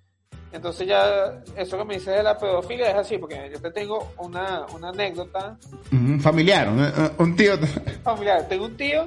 entonces 0.53 0.87
ya 0.87 1.43
eso 1.57 1.77
que 1.77 1.85
me 1.85 1.95
dices 1.95 2.17
de 2.17 2.23
la 2.23 2.39
pedofilia 2.39 2.91
es 2.91 2.97
así, 2.97 3.19
porque 3.19 3.51
yo 3.53 3.61
te 3.61 3.71
tengo 3.71 4.13
una, 4.19 4.65
una 4.75 4.89
anécdota 4.89 5.59
Un 5.93 6.21
familiar, 6.21 6.69
un, 6.69 6.91
un 7.19 7.37
tío. 7.37 7.55
familiar. 8.03 8.47
Tengo 8.49 8.65
un 8.65 8.77
tío 8.77 9.07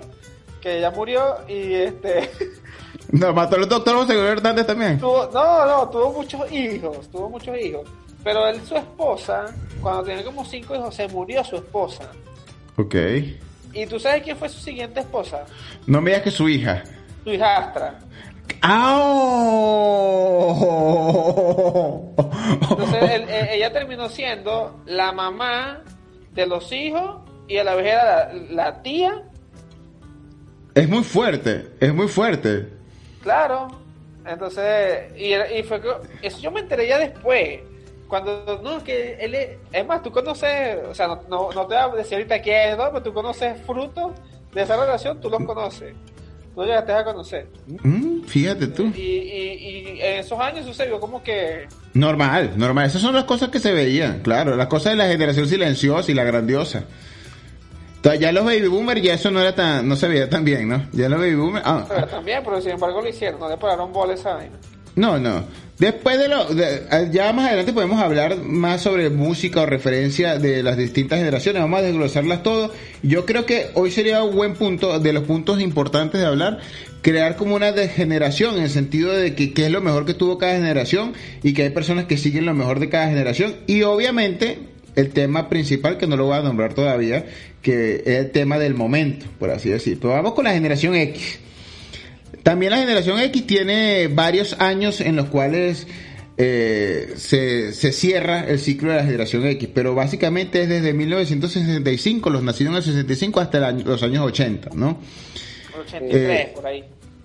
que 0.61 0.79
ya 0.79 0.91
murió 0.91 1.37
y 1.47 1.73
este 1.73 2.29
No, 3.11 3.33
mató 3.33 3.55
al 3.57 3.67
doctor 3.67 3.95
José 3.95 4.17
Hernández 4.17 4.67
también. 4.67 4.99
tuvo, 4.99 5.27
no, 5.33 5.65
no, 5.65 5.89
tuvo 5.89 6.13
muchos 6.13 6.49
hijos, 6.51 7.09
tuvo 7.09 7.29
muchos 7.29 7.57
hijos. 7.57 7.89
Pero 8.23 8.47
él, 8.47 8.61
su 8.65 8.75
esposa, 8.75 9.45
cuando 9.81 10.03
tenía 10.03 10.23
como 10.23 10.45
cinco 10.45 10.75
hijos, 10.75 10.93
se 10.95 11.07
murió 11.07 11.43
su 11.43 11.55
esposa. 11.55 12.11
Ok. 12.77 12.95
¿Y 13.73 13.85
tú 13.87 13.99
sabes 13.99 14.21
quién 14.23 14.37
fue 14.37 14.49
su 14.49 14.59
siguiente 14.59 14.99
esposa? 14.99 15.45
No 15.87 16.01
me 16.01 16.11
digas 16.11 16.23
que 16.23 16.31
su 16.31 16.47
hija. 16.49 16.83
Su 17.23 17.31
hijastra. 17.31 17.99
¡Au! 21.21 22.13
Entonces 22.69 23.01
él- 23.11 23.25
ella 23.51 23.71
terminó 23.73 24.09
siendo 24.09 24.81
la 24.85 25.11
mamá 25.11 25.81
de 26.33 26.45
los 26.45 26.71
hijos 26.71 27.21
y 27.47 27.57
a 27.57 27.63
la 27.63 27.75
vez 27.75 27.87
era 27.87 28.33
la, 28.33 28.39
la 28.49 28.81
tía, 28.81 29.23
Es 30.75 30.87
muy 30.87 31.03
fuerte, 31.03 31.71
es 31.79 31.93
muy 31.93 32.07
fuerte. 32.07 32.67
claro. 33.21 33.67
Entonces, 34.23 35.11
y, 35.17 35.33
y 35.33 35.63
fue 35.63 35.81
que, 35.81 35.89
eso 36.21 36.37
yo 36.41 36.51
me 36.51 36.59
enteré 36.59 36.87
ya 36.87 36.99
después. 36.99 37.59
Cuando, 38.11 38.59
no, 38.61 38.83
que 38.83 39.13
él 39.21 39.33
es, 39.33 39.49
es 39.71 39.87
más, 39.87 40.03
tú 40.03 40.11
conoces, 40.11 40.79
o 40.85 40.93
sea, 40.93 41.07
no, 41.07 41.21
no, 41.29 41.49
no 41.53 41.65
te 41.65 41.75
voy 41.75 41.77
a 41.77 41.87
decir 41.95 42.15
ahorita 42.15 42.41
quién 42.41 42.71
es, 42.71 42.77
¿no? 42.77 42.89
pero 42.91 43.01
tú 43.01 43.13
conoces 43.13 43.55
frutos 43.65 44.11
de 44.53 44.63
esa 44.63 44.75
relación, 44.75 45.21
tú 45.21 45.29
los 45.29 45.41
conoces. 45.45 45.95
Tú 46.53 46.61
llegaste 46.65 46.91
a 46.91 47.05
conocer. 47.05 47.47
Mm, 47.65 48.23
fíjate 48.23 48.67
tú. 48.67 48.91
Y, 48.93 48.99
y, 48.99 49.95
y 49.95 50.01
en 50.01 50.19
esos 50.19 50.37
años 50.37 50.65
sucedió 50.65 50.99
como 50.99 51.23
que, 51.23 51.69
Normal, 51.93 52.51
normal. 52.57 52.87
Esas 52.87 53.01
son 53.01 53.15
las 53.15 53.23
cosas 53.23 53.47
que 53.47 53.59
se 53.59 53.71
veían, 53.71 54.19
claro. 54.19 54.57
Las 54.57 54.67
cosas 54.67 54.91
de 54.91 54.97
la 54.97 55.07
generación 55.07 55.47
silenciosa 55.47 56.11
y 56.11 56.13
la 56.13 56.25
grandiosa. 56.25 56.83
Ya 58.19 58.33
los 58.33 58.43
baby 58.43 58.67
boomers 58.67 59.01
ya 59.01 59.13
eso 59.13 59.31
no 59.31 59.39
era 59.39 59.55
tan, 59.55 59.87
no 59.87 59.95
se 59.95 60.09
veía 60.09 60.29
tan 60.29 60.43
bien, 60.43 60.67
¿no? 60.67 60.85
Ya 60.91 61.07
los 61.07 61.17
baby 61.17 61.35
boomers, 61.35 61.63
ah, 61.65 61.85
pero 61.87 62.07
también, 62.07 62.41
pero 62.43 62.59
sin 62.59 62.71
embargo 62.71 63.01
lo 63.01 63.07
hicieron, 63.07 63.39
no 63.39 63.47
le 63.47 63.55
pararon 63.55 63.93
bola 63.93 64.15
esa 64.15 64.33
vaina. 64.33 64.57
No, 64.95 65.17
no. 65.19 65.45
Después 65.79 66.19
de 66.19 66.27
lo, 66.27 66.45
de- 66.53 67.09
ya 67.11 67.33
más 67.33 67.47
adelante 67.47 67.73
podemos 67.73 67.99
hablar 67.99 68.37
más 68.37 68.81
sobre 68.81 69.09
música 69.09 69.61
o 69.61 69.65
referencia 69.65 70.37
de 70.37 70.61
las 70.61 70.77
distintas 70.77 71.17
generaciones. 71.17 71.61
Vamos 71.61 71.79
a 71.79 71.83
desglosarlas 71.83 72.43
todo. 72.43 72.71
Yo 73.01 73.25
creo 73.25 73.47
que 73.47 73.67
hoy 73.73 73.89
sería 73.89 74.21
un 74.21 74.35
buen 74.35 74.53
punto, 74.53 74.99
de 74.99 75.11
los 75.13 75.23
puntos 75.23 75.59
importantes 75.59 76.21
de 76.21 76.27
hablar, 76.27 76.59
crear 77.01 77.35
como 77.35 77.55
una 77.55 77.71
degeneración 77.71 78.57
en 78.57 78.63
el 78.63 78.69
sentido 78.69 79.11
de 79.11 79.33
que 79.33 79.53
qué 79.53 79.65
es 79.65 79.71
lo 79.71 79.81
mejor 79.81 80.05
que 80.05 80.13
tuvo 80.13 80.37
cada 80.37 80.53
generación 80.53 81.13
y 81.41 81.53
que 81.53 81.63
hay 81.63 81.69
personas 81.71 82.05
que 82.05 82.17
siguen 82.17 82.45
lo 82.45 82.53
mejor 82.53 82.79
de 82.79 82.89
cada 82.89 83.07
generación. 83.07 83.55
Y 83.65 83.81
obviamente 83.81 84.59
el 84.95 85.09
tema 85.09 85.49
principal, 85.49 85.97
que 85.97 86.05
no 86.05 86.15
lo 86.15 86.25
voy 86.25 86.37
a 86.37 86.41
nombrar 86.41 86.75
todavía, 86.75 87.25
que 87.63 88.03
es 88.05 88.17
el 88.19 88.29
tema 88.31 88.59
del 88.59 88.75
momento, 88.75 89.25
por 89.39 89.49
así 89.49 89.69
decir. 89.69 89.97
Pero 89.99 90.13
vamos 90.13 90.33
con 90.33 90.43
la 90.43 90.51
generación 90.53 90.93
X. 90.93 91.39
También 92.43 92.71
la 92.71 92.79
generación 92.79 93.19
X 93.19 93.45
tiene 93.45 94.07
varios 94.07 94.55
años 94.59 94.99
en 95.01 95.15
los 95.15 95.27
cuales 95.27 95.85
eh, 96.37 97.13
se, 97.17 97.71
se 97.73 97.91
cierra 97.91 98.45
el 98.47 98.57
ciclo 98.59 98.89
de 98.91 98.97
la 98.97 99.03
generación 99.05 99.45
X, 99.45 99.69
pero 99.73 99.93
básicamente 99.93 100.63
es 100.63 100.69
desde 100.69 100.93
1965, 100.93 102.29
los 102.31 102.41
nacidos 102.43 102.71
en 102.71 102.77
el 102.77 102.83
65 102.83 103.39
hasta 103.39 103.57
el 103.59 103.63
año- 103.65 103.85
los 103.85 104.01
años 104.01 104.25
80, 104.25 104.69
¿no? 104.73 104.99
83, 105.85 106.39
Eh, 106.39 106.51
por 106.55 106.65
ahí. 106.65 106.83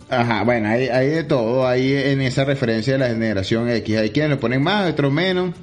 Ajá, 0.08 0.44
bueno, 0.44 0.68
hay, 0.68 0.86
hay 0.88 1.08
de 1.08 1.24
todo 1.24 1.66
ahí 1.66 1.92
en 1.92 2.20
esa 2.20 2.44
referencia 2.44 2.92
de 2.92 2.98
la 3.00 3.08
generación 3.08 3.68
X. 3.70 3.96
Hay 3.96 4.10
quienes 4.10 4.30
lo 4.30 4.38
ponen 4.40 4.62
más, 4.62 4.90
otros 4.90 5.12
menos. 5.12 5.54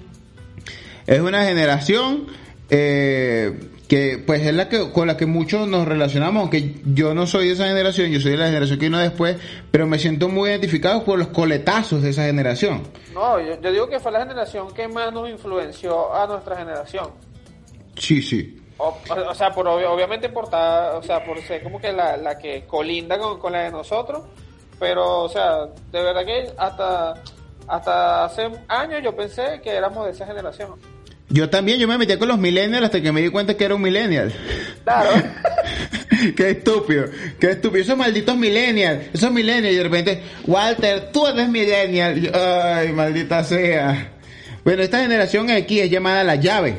Es 1.08 1.20
una 1.22 1.46
generación 1.46 2.26
eh, 2.70 3.54
que 3.88 4.18
pues 4.26 4.42
es 4.46 4.54
la 4.54 4.70
que 4.70 4.92
con 4.92 5.08
la 5.08 5.18
que 5.18 5.26
muchos 5.26 5.68
nos 5.68 5.88
relacionamos, 5.88 6.42
aunque 6.42 6.76
yo 6.86 7.14
no 7.14 7.28
soy 7.28 7.48
de 7.48 7.54
esa 7.54 7.68
generación, 7.68 8.12
yo 8.12 8.20
soy 8.20 8.32
de 8.32 8.38
la 8.38 8.46
generación 8.48 8.80
que 8.80 8.86
vino 8.86 8.98
después, 8.98 9.38
pero 9.72 9.86
me 9.86 10.00
siento 10.00 10.30
muy 10.30 10.50
identificado 10.50 11.04
por 11.04 11.20
los 11.20 11.28
coletazos 11.28 12.02
de 12.02 12.10
esa 12.12 12.24
generación. 12.24 12.84
No, 13.14 13.40
yo, 13.40 13.60
yo 13.62 13.72
digo 13.72 13.90
que 13.90 14.00
fue 14.00 14.12
la 14.12 14.20
generación 14.20 14.74
que 14.74 14.88
más 14.88 15.12
nos 15.14 15.30
influenció 15.30 16.14
a 16.16 16.26
nuestra 16.28 16.56
generación. 16.58 17.10
Sí, 17.98 18.22
sí. 18.22 18.60
O, 18.78 18.88
o- 19.10 19.30
o 19.30 19.36
sea, 19.36 19.52
por 19.52 19.66
obvi- 19.68 19.86
obviamente 19.86 20.30
por, 20.30 20.50
ta- 20.50 20.94
o 20.98 21.04
sea, 21.04 21.24
por 21.24 21.40
ser 21.42 21.62
como 21.62 21.80
que 21.80 21.92
la, 21.92 22.18
la 22.18 22.38
que 22.38 22.66
colinda 22.66 23.20
con, 23.20 23.38
con 23.40 23.52
la 23.54 23.64
de 23.64 23.72
nosotros, 23.72 24.24
pero, 24.80 25.24
o 25.24 25.30
sea, 25.30 25.66
de 25.92 26.02
verdad 26.04 26.26
que 26.26 26.50
hasta, 26.58 27.14
hasta 27.68 28.26
hace 28.26 28.50
años 28.68 29.02
yo 29.04 29.16
pensé 29.16 29.62
que 29.64 29.70
éramos 29.70 30.06
de 30.06 30.12
esa 30.12 30.26
generación. 30.26 30.72
Yo 31.34 31.50
también, 31.50 31.80
yo 31.80 31.88
me 31.88 31.98
metí 31.98 32.16
con 32.18 32.28
los 32.28 32.38
millennials 32.38 32.86
hasta 32.86 33.02
que 33.02 33.12
me 33.12 33.22
di 33.22 33.30
cuenta 33.30 33.58
que 33.58 33.66
era 33.66 33.74
un 33.74 33.82
millennial. 33.82 34.32
Claro. 34.84 35.10
qué 36.36 36.52
estúpido, 36.52 37.06
qué 37.40 37.52
estúpido. 37.52 37.82
Esos 37.84 37.98
malditos 37.98 38.38
millennials, 38.38 39.06
esos 39.14 39.32
millennials 39.32 39.74
y 39.74 39.78
de 39.78 39.84
repente, 39.84 40.22
Walter, 40.46 41.10
tú 41.12 41.26
eres 41.28 41.50
millennial. 41.50 42.22
Yo, 42.22 42.30
Ay, 42.34 42.92
maldita 42.94 43.44
sea. 43.44 44.12
Bueno, 44.64 44.84
esta 44.84 45.02
generación 45.02 45.50
aquí 45.50 45.80
es 45.80 45.90
llamada 45.90 46.24
la 46.24 46.36
llave. 46.36 46.76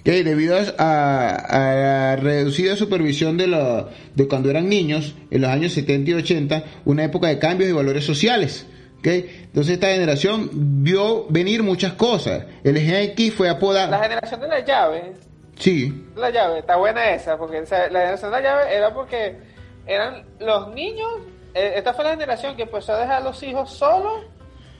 ¿ok? 0.00 0.04
Debido 0.24 0.56
a, 0.78 1.28
a 1.34 1.74
la 1.74 2.16
reducida 2.16 2.76
supervisión 2.76 3.36
de, 3.36 3.48
lo- 3.48 3.90
de 4.14 4.28
cuando 4.28 4.48
eran 4.50 4.68
niños, 4.68 5.14
en 5.32 5.40
los 5.40 5.50
años 5.50 5.72
70 5.72 6.10
y 6.12 6.14
80, 6.14 6.64
una 6.84 7.02
época 7.04 7.26
de 7.26 7.40
cambios 7.40 7.68
y 7.68 7.72
valores 7.72 8.04
sociales. 8.04 8.66
¿Ok? 9.06 9.24
Entonces 9.44 9.74
esta 9.74 9.88
generación 9.88 10.50
vio 10.82 11.26
venir 11.28 11.62
muchas 11.62 11.92
cosas. 11.92 12.44
El 12.64 12.78
Gen 12.78 13.10
X 13.10 13.34
fue 13.34 13.46
La 13.46 13.52
apodado... 13.54 14.02
generación 14.02 14.40
de 14.40 14.48
la 14.48 14.64
llave, 14.64 15.12
Sí, 15.58 16.04
la 16.16 16.28
llave, 16.28 16.58
está 16.58 16.76
buena 16.76 17.14
esa, 17.14 17.38
porque 17.38 17.60
o 17.60 17.66
sea, 17.66 17.88
la 17.88 18.00
generación 18.00 18.30
de 18.30 18.42
la 18.42 18.42
llave 18.42 18.76
era 18.76 18.92
porque 18.92 19.38
eran 19.86 20.26
los 20.38 20.68
niños 20.74 21.08
eh, 21.54 21.72
esta 21.76 21.94
fue 21.94 22.04
la 22.04 22.10
generación 22.10 22.54
que 22.54 22.64
empezó 22.64 22.92
a 22.92 22.98
dejar 22.98 23.22
a 23.22 23.24
los 23.24 23.42
hijos 23.42 23.70
solos 23.72 24.24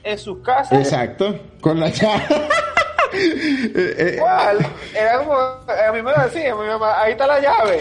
en 0.05 0.19
sus 0.19 0.43
casas. 0.43 0.79
Exacto, 0.79 1.41
con 1.63 1.81
la 1.81 1.89
llave. 1.89 2.25
Eh, 3.13 3.95
eh, 3.99 4.15
Igual, 4.17 4.59
era 4.93 5.19
como, 5.19 5.33
a 5.35 5.93
mí 5.95 6.03
me 6.03 6.11
lo 6.11 6.23
decía 6.25 6.55
mi 6.55 6.67
mamá, 6.67 7.01
ahí 7.01 7.13
está 7.13 7.27
la 7.27 7.41
llave. 7.41 7.81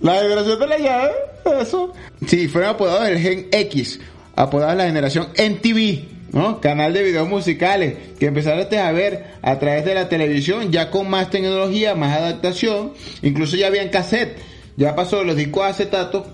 La 0.00 0.14
generación 0.14 0.58
de 0.58 0.66
la 0.66 0.78
llave, 0.78 1.12
eso. 1.60 1.92
Sí, 2.26 2.48
fueron 2.48 2.70
apodados 2.70 3.06
el 3.08 3.18
Gen 3.18 3.48
X, 3.52 4.00
apodados 4.36 4.76
la 4.76 4.86
generación 4.86 5.28
NTV, 5.36 6.32
¿no? 6.32 6.60
Canal 6.60 6.92
de 6.92 7.02
videos 7.02 7.28
musicales, 7.28 7.94
que 8.18 8.26
empezaron 8.26 8.66
a 8.74 8.92
ver 8.92 9.34
a 9.42 9.58
través 9.58 9.84
de 9.84 9.94
la 9.94 10.08
televisión, 10.08 10.72
ya 10.72 10.90
con 10.90 11.08
más 11.08 11.30
tecnología, 11.30 11.94
más 11.94 12.16
adaptación, 12.16 12.92
incluso 13.22 13.56
ya 13.56 13.68
habían 13.68 13.88
cassette, 13.88 14.38
ya 14.76 14.94
pasó 14.94 15.18
de 15.18 15.24
los 15.26 15.36
discos 15.36 15.64
acetatos, 15.64 16.24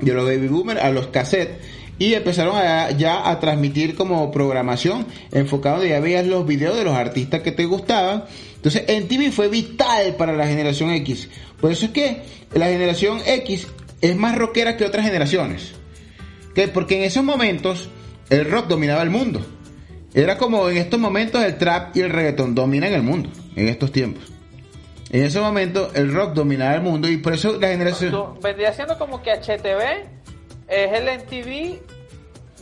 de 0.00 0.12
los 0.12 0.24
baby 0.24 0.48
boomers 0.48 0.80
a 0.80 0.90
los 0.90 1.08
cassettes, 1.08 1.56
y 1.98 2.14
empezaron 2.14 2.56
a, 2.56 2.90
ya 2.90 3.28
a 3.30 3.38
transmitir 3.38 3.94
como 3.94 4.30
programación 4.32 5.06
enfocado 5.30 5.76
donde 5.76 5.90
ya 5.90 6.00
veías 6.00 6.26
los 6.26 6.46
videos 6.46 6.76
de 6.76 6.84
los 6.84 6.94
artistas 6.94 7.42
que 7.42 7.52
te 7.52 7.64
gustaban. 7.64 8.24
Entonces, 8.56 8.84
NTV 8.88 9.30
fue 9.30 9.48
vital 9.48 10.16
para 10.16 10.32
la 10.32 10.46
generación 10.46 10.90
X. 10.90 11.28
Por 11.60 11.70
eso 11.70 11.86
es 11.86 11.92
que 11.92 12.22
la 12.54 12.66
generación 12.66 13.20
X 13.24 13.68
es 14.00 14.16
más 14.16 14.36
rockera 14.36 14.76
que 14.76 14.84
otras 14.84 15.04
generaciones. 15.04 15.74
¿Qué? 16.54 16.68
Porque 16.68 16.96
en 16.98 17.02
esos 17.04 17.24
momentos 17.24 17.88
el 18.30 18.50
rock 18.50 18.66
dominaba 18.68 19.02
el 19.02 19.10
mundo. 19.10 19.44
Era 20.14 20.36
como 20.36 20.68
en 20.68 20.76
estos 20.76 21.00
momentos 21.00 21.42
el 21.42 21.56
trap 21.56 21.96
y 21.96 22.00
el 22.00 22.10
reggaetón 22.10 22.54
dominan 22.54 22.92
el 22.92 23.02
mundo, 23.02 23.30
en 23.56 23.68
estos 23.68 23.92
tiempos. 23.92 24.24
En 25.10 25.24
ese 25.24 25.40
momento 25.40 25.90
el 25.94 26.12
rock 26.12 26.34
dominaba 26.34 26.74
el 26.74 26.82
mundo 26.82 27.08
y 27.08 27.16
por 27.18 27.32
eso 27.34 27.58
la 27.58 27.68
generación... 27.68 28.14
Vendría 28.42 28.72
siendo 28.72 28.98
como 28.98 29.22
que 29.22 29.30
HTV 29.30 29.80
es 30.68 30.92
el 30.92 31.04
MTV 31.20 31.80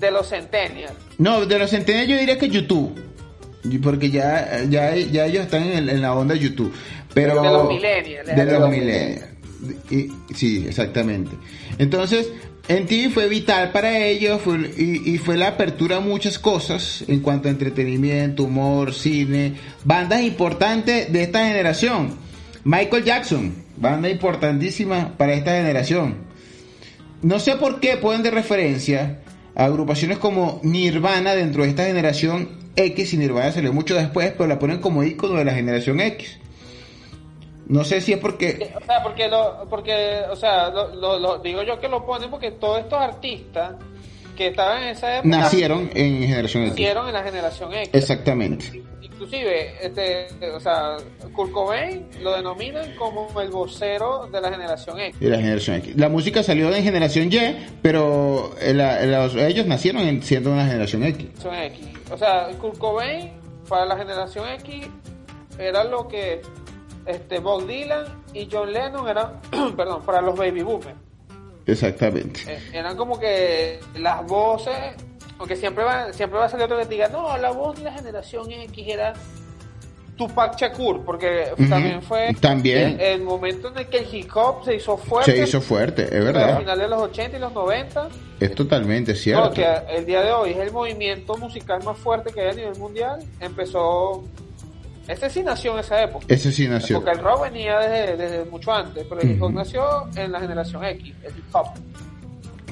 de 0.01 0.11
los 0.11 0.29
Centennials. 0.29 0.93
No, 1.19 1.45
de 1.45 1.59
los 1.59 1.71
centenarios 1.71 2.09
yo 2.11 2.17
diría 2.19 2.39
que 2.39 2.49
YouTube. 2.49 2.99
Porque 3.83 4.11
ya, 4.11 4.63
ya, 4.69 4.95
ya 4.97 5.27
ellos 5.27 5.45
están 5.45 5.65
en, 5.65 5.89
en 5.89 6.01
la 6.01 6.15
onda 6.15 6.35
de 6.35 6.41
YouTube. 6.41 6.73
Pero, 7.13 7.43
De 7.43 7.51
los 7.51 7.69
millennials, 7.69 8.27
De 8.27 8.35
de 8.35 8.45
los 8.45 8.61
los 8.61 8.71
millennials. 8.71 9.25
Y- 9.91 10.11
sí, 10.35 10.65
exactamente. 10.67 11.33
Entonces, 11.79 12.31
MTV 12.71 13.11
fue 13.13 13.29
vital 13.29 13.73
para 13.73 13.99
ellos 13.99 14.41
y, 14.77 15.19
fue 15.19 15.37
la 15.37 15.49
apertura 15.49 15.97
a 15.97 16.01
muchas 16.01 16.39
cosas 16.39 17.03
en 17.09 17.19
cuanto 17.19 17.49
a 17.49 17.51
entretenimiento, 17.51 18.45
humor, 18.45 18.95
cine, 18.95 19.55
bandas 19.85 20.23
importantes 20.23 21.13
de 21.13 21.23
esta 21.25 21.45
generación. 21.49 22.17
Michael 22.63 23.03
Jackson, 23.03 23.55
banda 23.77 24.09
importantísima 24.09 25.17
para 25.19 25.33
esta 25.33 25.51
generación. 25.51 26.19
No 27.23 27.41
sé 27.41 27.57
por 27.57 27.81
qué 27.81 27.97
ponen 27.97 28.23
de 28.23 28.31
referencia 28.31 29.19
a 29.57 29.65
agrupaciones 29.65 30.19
como 30.19 30.61
Nirvana 30.63 31.35
dentro 31.35 31.65
de 31.65 31.71
esta 31.71 31.87
generación 31.87 32.51
X 32.77 33.15
y 33.15 33.17
Nirvana 33.17 33.51
salió 33.51 33.73
mucho 33.73 33.97
después, 33.97 34.31
pero 34.31 34.47
la 34.47 34.61
ponen 34.61 34.79
como 34.79 35.03
ícono 35.03 35.35
de 35.35 35.45
la 35.45 35.55
generación 35.55 35.99
X. 35.99 36.39
No 37.71 37.85
sé 37.85 38.01
si 38.01 38.13
es 38.13 38.19
porque 38.19 38.73
O 38.81 38.85
sea, 38.85 39.03
porque, 39.03 39.29
lo, 39.29 39.67
porque 39.71 40.23
o 40.31 40.37
sea, 40.37 40.69
lo, 40.71 40.95
lo- 40.95 41.19
lo- 41.19 41.39
digo 41.39 41.63
yo 41.63 41.79
que 41.81 41.89
lo 41.89 42.05
ponen 42.05 42.29
porque 42.31 42.51
todos 42.53 42.81
estos 42.81 43.01
artistas 43.01 43.75
que 44.37 44.49
estaban 44.49 44.83
en 44.83 44.89
esa 44.91 45.19
época 45.19 45.29
nacieron 45.37 45.91
en 45.95 46.23
generación 46.27 46.63
X. 46.65 46.73
nacieron 46.73 47.07
en 47.09 47.13
la 47.15 47.23
generación 47.23 47.73
X. 47.75 47.91
Exactamente. 47.93 48.83
Inclusive, 49.03 49.87
este, 49.87 50.29
o 50.55 50.59
sea, 50.61 50.97
Kurt 51.35 51.53
Cobain 51.53 52.07
lo 52.23 52.33
denominan 52.35 52.95
como 52.97 53.39
el 53.41 53.51
vocero 53.51 54.27
de 54.33 54.41
la 54.41 54.51
generación 54.51 54.99
X. 54.99 55.21
De 55.21 55.29
la 55.29 55.37
generación 55.37 55.77
X. 55.77 55.97
La 55.97 56.09
música 56.09 56.43
salió 56.43 56.71
de 56.71 56.83
generación 56.83 57.31
Y, 57.31 57.39
pero 57.83 58.55
eh, 58.61 58.73
la- 58.73 59.03
los- 59.05 59.35
ellos 59.37 59.67
nacieron 59.67 60.03
en- 60.03 60.23
siendo 60.23 60.51
una 60.51 60.65
generación 60.67 61.05
X. 61.05 61.27
X. 61.45 61.87
O 62.11 62.17
sea, 62.17 62.49
Kurt 62.59 62.79
Cobain 62.79 63.31
para 63.69 63.85
la 63.85 63.97
generación 63.99 64.49
X 64.61 64.89
era 65.59 65.85
lo 65.85 66.09
que 66.09 66.41
este 67.11 67.39
Bob 67.39 67.67
Dylan 67.67 68.05
y 68.33 68.49
John 68.51 68.73
Lennon 68.73 69.09
eran, 69.09 69.41
perdón, 69.77 70.03
para 70.03 70.21
los 70.21 70.37
baby 70.37 70.63
boomers. 70.63 70.97
Exactamente. 71.67 72.41
Eh, 72.49 72.59
eran 72.73 72.97
como 72.97 73.19
que 73.19 73.81
las 73.97 74.27
voces, 74.27 74.75
aunque 75.39 75.57
siempre 75.57 75.85
va, 75.85 76.13
siempre 76.13 76.39
va 76.39 76.47
a 76.47 76.49
salir 76.49 76.65
otro 76.65 76.79
que 76.79 76.85
te 76.87 76.95
diga, 76.95 77.09
no, 77.09 77.37
la 77.39 77.51
voz 77.51 77.77
de 77.79 77.85
la 77.85 77.93
generación 77.93 78.51
X 78.51 78.89
era 78.89 79.13
Tupac 80.17 80.55
Shakur, 80.57 81.03
porque 81.05 81.49
Ujú, 81.57 81.69
también 81.69 82.03
fue 82.03 82.35
también. 82.41 83.01
El, 83.01 83.01
el 83.01 83.23
momento 83.23 83.69
en 83.69 83.79
el 83.79 83.87
que 83.87 83.99
el 83.99 84.15
hip 84.15 84.31
hop 84.35 84.65
se 84.65 84.75
hizo 84.77 84.97
fuerte. 84.99 85.33
Se 85.33 85.43
hizo 85.45 85.61
fuerte, 85.63 86.03
es 86.05 86.25
verdad. 86.25 86.59
final 86.59 86.79
de 86.79 86.89
los 86.89 87.03
80 87.03 87.37
y 87.39 87.41
los 87.41 87.53
90. 87.55 88.09
Es 88.39 88.55
totalmente 88.55 89.15
cierto. 89.15 89.47
No, 89.47 89.53
que 89.53 89.67
el 89.89 90.05
día 90.05 90.21
de 90.23 90.33
hoy 90.33 90.51
es 90.51 90.59
el 90.59 90.73
movimiento 90.73 91.37
musical 91.39 91.83
más 91.85 91.97
fuerte 91.97 92.33
que 92.35 92.41
hay 92.43 92.49
a 92.49 92.53
nivel 92.53 92.77
mundial. 92.79 93.21
Empezó. 93.41 94.25
Este 95.11 95.29
sí 95.29 95.43
nació 95.43 95.75
en 95.75 95.81
esa 95.81 96.03
época. 96.05 96.25
Ese 96.29 96.53
sí 96.53 96.69
nació. 96.69 96.97
Porque 97.03 97.19
el 97.19 97.25
rock 97.25 97.43
venía 97.43 97.79
desde, 97.81 98.17
desde 98.17 98.45
mucho 98.45 98.73
antes, 98.73 99.05
pero 99.09 99.21
el 99.21 99.33
hip 99.33 99.43
hop 99.43 99.53
nació 99.53 99.83
en 100.15 100.31
la 100.31 100.41
generación 100.41 100.85
X, 100.85 101.15
el 101.25 101.37
hip 101.37 101.45
hop. 101.53 101.67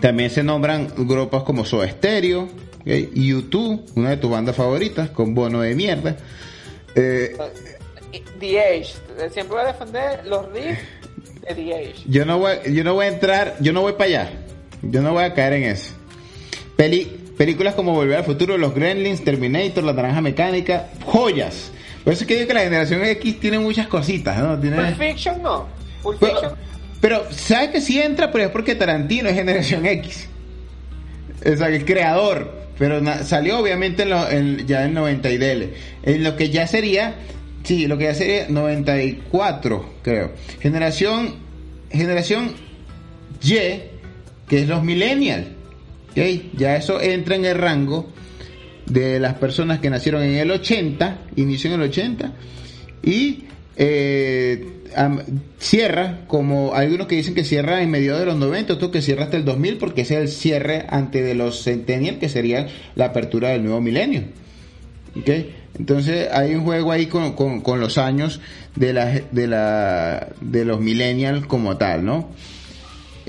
También 0.01 0.31
se 0.31 0.44
nombran 0.44 0.88
grupos 0.96 1.42
como 1.42 1.64
Soda 1.64 1.88
Stereo, 1.88 2.42
¿ok? 2.42 3.12
YouTube, 3.14 3.85
una 3.96 4.11
de 4.11 4.18
tus 4.18 4.31
bandas 4.31 4.55
favoritas, 4.55 5.11
con 5.11 5.35
bono 5.35 5.62
de 5.62 5.74
mierda. 5.74 6.16
Eh, 6.94 7.37
The 8.38 8.61
Age, 8.61 8.94
eh, 9.18 9.31
siempre 9.33 9.57
voy 9.57 9.64
a 9.64 9.72
defender 9.72 10.24
los 10.24 10.53
riffs 10.53 10.81
de 11.42 11.55
The 11.55 11.74
Age. 11.74 12.05
yo 12.07 12.24
no 12.24 12.38
voy, 12.38 12.55
yo 12.72 12.85
no 12.85 12.94
voy 12.94 13.07
a 13.07 13.09
entrar, 13.09 13.57
yo 13.59 13.72
no 13.72 13.83
voy 13.83 13.94
para 13.94 14.05
allá. 14.05 14.31
Yo 14.83 15.03
no 15.03 15.12
voy 15.12 15.24
a 15.24 15.35
caer 15.35 15.55
en 15.55 15.64
eso. 15.64 15.92
Peli, 16.77 17.05
películas 17.37 17.74
como 17.74 17.94
Volver 17.94 18.18
al 18.18 18.24
Futuro, 18.24 18.57
Los 18.57 18.77
Gremlins, 18.77 19.24
Terminator, 19.24 19.83
La 19.83 19.92
Naranja 19.92 20.20
Mecánica, 20.20 20.88
joyas. 21.05 21.72
Por 22.09 22.14
eso 22.14 22.23
es 22.25 22.27
que 22.29 22.37
digo 22.37 22.49
que 22.49 22.55
la 22.55 22.61
generación 22.62 23.05
X 23.05 23.38
tiene 23.38 23.59
muchas 23.59 23.87
cositas, 23.87 24.38
¿no? 24.38 24.59
Tiene... 24.59 24.77
Pulp 24.77 24.97
Fiction 24.99 25.42
no. 25.42 25.68
Pulp 26.03 26.16
Pero, 26.18 26.33
Fiction. 26.33 26.53
pero, 27.03 27.27
¿sabes 27.31 27.68
que 27.68 27.83
sí 27.83 28.01
entra? 28.01 28.33
Pero 28.33 28.44
es 28.47 28.51
porque 28.51 28.75
Tarantino 28.75 29.29
es 29.29 29.35
generación 29.35 29.85
X. 29.85 30.27
O 31.44 31.55
sea, 31.55 31.68
el 31.68 31.85
creador. 31.85 32.57
Pero 32.79 33.03
salió 33.25 33.59
obviamente 33.59 34.05
en 34.05 34.09
lo- 34.11 34.27
en- 34.31 34.66
ya 34.66 34.87
en 34.87 34.94
90 34.94 35.29
y 35.29 35.37
dele. 35.37 35.75
En 36.03 36.25
lo 36.25 36.35
que 36.35 36.49
ya 36.49 36.66
sería, 36.66 37.14
sí, 37.62 37.87
lo 37.87 37.99
que 37.99 38.05
ya 38.05 38.14
sería 38.14 38.47
94, 38.49 39.94
creo. 40.03 40.31
Generación, 40.61 41.35
generación 41.90 42.55
Y, 43.42 43.51
que 44.49 44.62
es 44.62 44.66
los 44.66 44.83
millennials. 44.83 45.47
¿ok? 46.12 46.16
Ya 46.57 46.75
eso 46.77 47.03
entra 47.03 47.37
en 47.37 47.44
el 47.44 47.59
rango 47.59 48.09
de 48.88 49.20
las 49.20 49.35
personas 49.35 49.81
que 49.81 49.90
nacieron 49.90 50.22
en 50.22 50.35
el 50.37 50.51
80, 50.51 51.18
inició 51.37 51.72
en 51.74 51.81
el 51.81 51.88
80, 51.88 52.33
y 53.03 53.44
eh, 53.77 54.66
cierra, 55.59 56.20
como 56.27 56.74
hay 56.74 56.92
unos 56.92 57.07
que 57.07 57.16
dicen 57.16 57.35
que 57.35 57.44
cierra 57.44 57.83
en 57.83 57.90
medio 57.90 58.18
de 58.18 58.24
los 58.27 58.37
90, 58.37 58.74
otros 58.74 58.90
que 58.90 59.03
cierra 59.03 59.24
hasta 59.24 59.37
el 59.37 59.44
2000, 59.44 59.77
porque 59.79 60.03
es 60.03 60.11
el 60.11 60.29
cierre 60.29 60.87
antes 60.88 61.24
de 61.24 61.35
los 61.35 61.62
centennial, 61.62 62.18
que 62.18 62.29
sería 62.29 62.66
la 62.94 63.07
apertura 63.07 63.51
del 63.51 63.62
nuevo 63.64 63.81
milenio. 63.81 64.22
¿ok? 65.16 65.31
Entonces 65.79 66.29
hay 66.33 66.55
un 66.55 66.64
juego 66.64 66.90
ahí 66.90 67.07
con, 67.07 67.35
con- 67.35 67.61
con 67.61 67.79
los 67.81 67.98
años 67.98 68.40
de, 68.74 68.92
la, 68.92 69.20
de, 69.31 69.46
la, 69.46 70.29
de 70.40 70.64
los 70.64 70.81
millennials 70.81 71.46
como 71.46 71.77
tal, 71.77 72.05
¿no? 72.05 72.31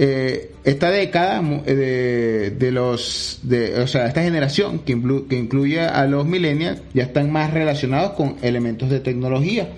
Eh, 0.01 0.51
esta 0.63 0.89
década 0.89 1.41
eh, 1.65 1.75
de, 1.75 2.49
de 2.51 2.71
los 2.71 3.39
de, 3.43 3.81
o 3.81 3.87
sea 3.87 4.07
esta 4.07 4.23
generación 4.23 4.79
que, 4.79 4.97
que 5.29 5.35
incluye 5.35 5.81
a 5.81 6.05
los 6.05 6.25
millennials 6.25 6.81
ya 6.93 7.03
están 7.03 7.31
más 7.31 7.53
relacionados 7.53 8.11
con 8.13 8.37
elementos 8.41 8.89
de 8.89 9.01
tecnología. 9.01 9.69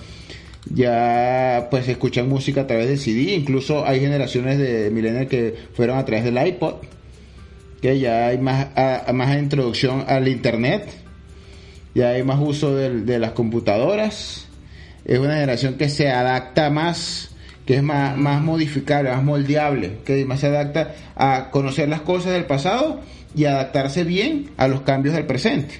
Ya 0.71 1.67
pues 1.71 1.87
escuchan 1.87 2.29
música 2.29 2.61
a 2.61 2.67
través 2.67 2.87
de 2.87 2.97
CD 2.97 3.33
incluso 3.33 3.83
hay 3.83 3.99
generaciones 3.99 4.59
de 4.59 4.91
millennials 4.91 5.27
que 5.27 5.55
fueron 5.73 5.97
a 5.97 6.05
través 6.05 6.23
del 6.23 6.37
iPod 6.37 6.75
que 7.81 7.99
ya 7.99 8.27
hay 8.27 8.37
más 8.37 8.67
más 9.11 9.37
introducción 9.39 10.05
al 10.07 10.27
internet 10.27 10.87
ya 11.95 12.09
hay 12.09 12.23
más 12.23 12.39
uso 12.39 12.75
de 12.75 13.19
las 13.19 13.31
computadoras. 13.31 14.45
Es 15.03 15.17
una 15.17 15.33
generación 15.33 15.75
que 15.75 15.89
se 15.89 16.09
adapta 16.09 16.69
más 16.69 17.30
que 17.65 17.75
es 17.75 17.83
más, 17.83 18.17
más 18.17 18.41
modificable, 18.41 19.09
más 19.11 19.23
moldeable, 19.23 19.97
que 20.05 20.25
más 20.25 20.39
se 20.39 20.47
adapta 20.47 20.93
a 21.15 21.49
conocer 21.51 21.87
las 21.89 22.01
cosas 22.01 22.33
del 22.33 22.45
pasado 22.45 22.99
y 23.35 23.45
adaptarse 23.45 24.03
bien 24.03 24.49
a 24.57 24.67
los 24.67 24.81
cambios 24.81 25.15
del 25.15 25.25
presente. 25.25 25.79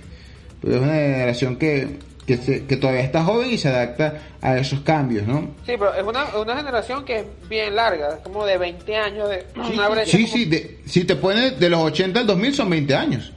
Pues 0.62 0.76
es 0.76 0.82
una 0.82 0.94
generación 0.94 1.56
que, 1.58 1.98
que, 2.28 2.38
se- 2.38 2.66
que 2.66 2.78
todavía 2.78 3.02
está 3.02 3.24
joven 3.24 3.50
y 3.52 3.58
se 3.58 3.68
adapta 3.70 4.14
a 4.42 4.58
esos 4.58 4.82
cambios, 4.82 5.26
¿no? 5.28 5.42
Sí, 5.66 5.74
pero 5.78 5.94
es 5.96 6.04
una, 6.04 6.26
una 6.38 6.56
generación 6.56 7.04
que 7.04 7.20
es 7.22 7.26
bien 7.50 7.76
larga, 7.76 8.10
es 8.16 8.20
como 8.22 8.46
de 8.46 8.58
20 8.58 8.96
años 8.96 9.28
de 9.30 9.44
una 9.56 9.90
brecha. 9.90 10.12
Sí, 10.12 10.24
como- 10.26 10.34
sí, 10.38 10.46
de- 10.46 10.80
si 10.86 11.04
te 11.04 11.16
pones 11.16 11.60
de 11.60 11.70
los 11.70 11.80
80 11.82 12.20
al 12.20 12.28
2000 12.28 12.54
son 12.54 12.70
20 12.70 12.96
años. 12.96 13.34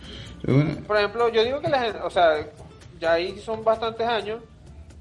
Por 0.86 0.98
ejemplo, 0.98 1.30
yo 1.32 1.42
digo 1.42 1.60
que 1.62 1.70
la 1.70 2.02
o 2.04 2.10
sea, 2.10 2.46
ya 3.00 3.14
ahí 3.14 3.38
son 3.42 3.64
bastantes 3.64 4.06
años. 4.06 4.40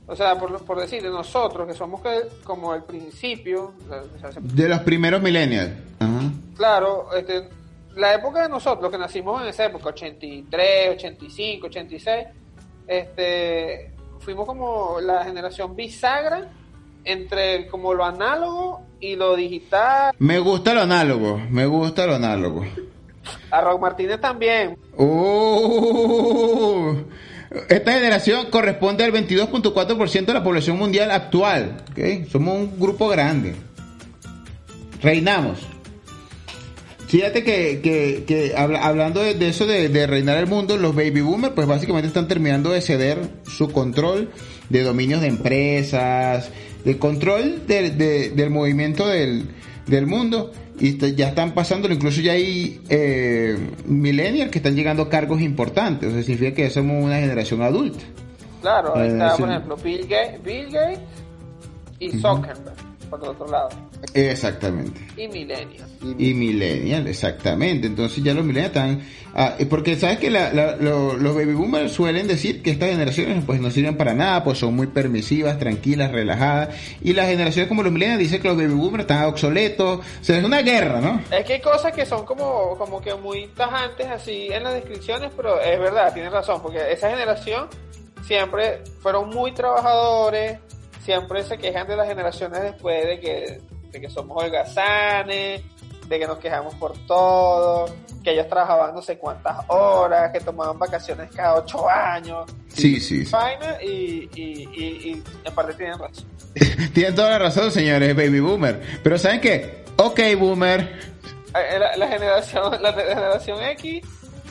O 0.06 0.16
sea, 0.16 0.38
por, 0.38 0.64
por 0.66 0.80
decir, 0.80 1.02
de 1.02 1.10
nosotros, 1.10 1.66
que 1.68 1.74
somos 1.74 2.02
que, 2.02 2.10
como 2.44 2.74
el 2.76 2.84
principio, 2.84 3.74
o 3.88 4.20
sea, 4.20 4.32
se- 4.32 4.42
De 4.42 4.68
los 4.68 4.80
primeros 4.80 5.22
millennials. 5.22 5.72
Ajá. 6.00 6.32
claro, 6.58 7.08
este, 7.16 7.48
la 7.96 8.14
época 8.14 8.44
de 8.44 8.50
nosotros, 8.50 8.84
los 8.84 8.92
que 8.92 8.98
nacimos 8.98 9.42
en 9.42 9.48
esa 9.48 9.66
época, 9.66 9.90
83, 9.90 10.96
85, 10.98 11.68
86, 11.68 12.26
este, 12.88 13.92
fuimos 14.20 14.46
como 14.46 15.00
la 15.02 15.24
generación 15.24 15.76
bisagra 15.76 16.50
entre 17.06 17.68
como 17.68 17.94
lo 17.94 18.04
análogo 18.06 18.82
y 19.00 19.16
lo 19.16 19.36
digital. 19.36 20.14
Me 20.20 20.40
gusta 20.40 20.74
lo 20.74 20.82
análogo, 20.82 21.38
me 21.50 21.66
gusta 21.66 22.06
lo 22.08 22.16
análogo. 22.16 22.64
A 23.52 23.62
Rock 23.62 23.82
Martínez 23.82 24.20
también. 24.20 24.78
Uh, 24.98 26.96
esta 27.70 27.94
generación 27.94 28.48
corresponde 28.50 29.04
al 29.04 29.12
22.4% 29.12 30.26
de 30.26 30.34
la 30.34 30.44
población 30.44 30.78
mundial 30.78 31.12
actual. 31.12 31.84
¿ok? 31.92 32.28
Somos 32.32 32.56
un 32.58 32.80
grupo 32.80 33.08
grande. 33.10 33.56
Reinamos. 35.02 35.60
Fíjate 37.08 37.44
que, 37.44 37.82
que, 37.84 38.24
que 38.26 38.54
habla- 38.58 38.80
hablando 38.84 39.22
de, 39.22 39.48
eso 39.48 39.68
de, 39.68 39.88
de 39.90 40.08
reinar 40.08 40.38
el 40.38 40.48
mundo, 40.48 40.78
los 40.78 40.96
baby 40.96 41.22
boomers 41.22 41.54
pues 41.54 41.68
básicamente 41.68 42.08
están 42.08 42.28
terminando 42.28 42.72
de 42.72 42.82
ceder 42.82 43.20
su 43.46 43.70
control 43.72 44.32
de 44.70 44.82
dominios 44.82 45.22
de 45.22 45.28
empresas, 45.28 46.50
de 46.84 46.98
control 46.98 47.68
de- 47.68 48.32
del 48.32 48.50
movimiento 48.50 49.08
del, 49.08 49.46
del 49.88 50.08
mundo 50.08 50.52
y 50.80 50.98
ya 51.16 51.30
están 51.30 51.54
pasándolo, 51.54 51.94
incluso 51.94 52.22
ya 52.22 52.34
hay 52.34 52.82
eh, 52.90 53.58
millennials 53.86 54.52
que 54.52 54.60
están 54.60 54.76
llegando 54.76 55.04
a 55.04 55.10
cargos 55.10 55.42
importantes, 55.42 56.10
o 56.10 56.14
sea, 56.14 56.24
significa 56.24 56.54
que 56.54 56.70
somos 56.70 57.04
una 57.04 57.20
generación 57.20 57.62
adulta. 57.62 58.04
Claro, 58.62 58.96
ahí 58.96 59.10
está, 59.10 59.36
por 59.38 59.50
ejemplo, 59.50 59.78
Bill 59.78 60.08
Gates, 60.08 60.44
Bill 60.44 60.70
Gates 60.72 61.00
y 62.00 62.12
Zuckerberg, 62.12 62.76
por 63.20 63.24
el 63.24 63.30
otro 63.36 63.48
lado. 63.48 63.70
Exactamente. 64.14 65.00
Y 65.18 65.28
Millennials. 65.28 65.84
Y 66.18 66.34
millennial, 66.34 67.08
exactamente. 67.08 67.88
Entonces 67.88 68.24
ya 68.24 68.34
los 68.34 68.44
millennials 68.44 68.76
están... 68.76 69.02
ah, 69.36 69.56
y 69.58 69.66
porque 69.66 69.96
sabes 69.96 70.20
que 70.20 70.30
la- 70.30 70.52
la- 70.54 70.76
lo- 70.76 71.16
los 71.16 71.36
baby 71.36 71.54
boomers 71.54 71.92
suelen 71.94 72.28
decir 72.28 72.62
que 72.62 72.72
estas 72.72 72.90
generaciones 72.90 73.44
pues 73.46 73.60
no 73.62 73.72
sirven 73.72 73.96
para 73.98 74.14
nada, 74.14 74.44
pues 74.44 74.58
son 74.60 74.76
muy 74.76 74.88
permisivas, 74.88 75.58
tranquilas, 75.60 76.12
relajadas. 76.12 76.70
Y 77.02 77.14
las 77.14 77.28
generaciones 77.28 77.70
como 77.70 77.84
los 77.84 77.92
millennials 77.92 78.20
dicen 78.20 78.42
que 78.42 78.48
los 78.50 78.58
baby 78.58 78.74
boomers 78.74 79.04
están 79.04 79.26
obsoletos. 79.26 80.00
O 80.00 80.24
sea, 80.24 80.38
es 80.38 80.44
una 80.44 80.62
guerra, 80.62 81.00
¿no? 81.00 81.22
Es 81.36 81.46
que 81.46 81.54
hay 81.54 81.62
cosas 81.62 81.94
que 81.94 82.06
son 82.06 82.26
como, 82.26 82.76
como 82.78 83.02
que 83.02 83.14
muy 83.16 83.48
tajantes 83.56 84.08
así 84.08 84.48
en 84.52 84.64
las 84.64 84.74
descripciones, 84.74 85.32
pero 85.36 85.60
es 85.62 85.80
verdad, 85.80 86.14
tienes 86.14 86.32
razón, 86.32 86.62
porque 86.62 86.80
esa 86.92 87.10
generación 87.10 87.68
siempre 88.28 88.82
fueron 89.02 89.30
muy 89.30 89.52
trabajadores, 89.54 90.60
siempre 91.04 91.44
se 91.44 91.58
quejan 91.58 91.88
de 91.88 91.96
las 91.96 92.08
generaciones 92.08 92.62
después 92.62 93.06
de 93.06 93.20
que, 93.20 93.62
de 93.92 94.02
que 94.02 94.10
somos 94.10 94.42
holgazanes, 94.44 95.62
de 96.08 96.20
que 96.20 96.28
nos 96.28 96.38
quejamos 96.40 96.74
por 96.76 96.98
todo, 97.06 97.86
que 98.24 98.32
ellos 98.32 98.48
trabajaban 98.48 98.94
no 98.94 99.02
sé 99.02 99.18
cuántas 99.18 99.58
horas, 99.68 100.32
que 100.32 100.40
tomaban 100.40 100.78
vacaciones 100.80 101.30
cada 101.36 101.56
ocho 101.56 101.88
años, 101.90 102.50
Sí, 102.70 103.00
sí. 103.00 103.24
y, 103.82 103.86
y, 103.86 104.30
y, 104.34 105.10
y 105.12 105.24
en 105.46 105.56
parte 105.56 105.74
tienen 105.76 106.00
razón. 106.00 106.26
Tienen 106.94 107.16
toda 107.16 107.30
la 107.32 107.40
razón, 107.40 107.72
señores, 107.72 108.16
baby 108.16 108.40
boomer. 108.40 108.82
Pero 109.04 109.18
¿saben 109.18 109.42
qué? 109.42 109.84
Ok, 109.98 110.20
boomer. 110.40 110.82
Eh, 111.56 111.80
la, 111.80 111.96
la 111.98 112.08
generación 112.08 112.82
la 112.82 112.94
generación 112.94 113.62
X 113.62 114.04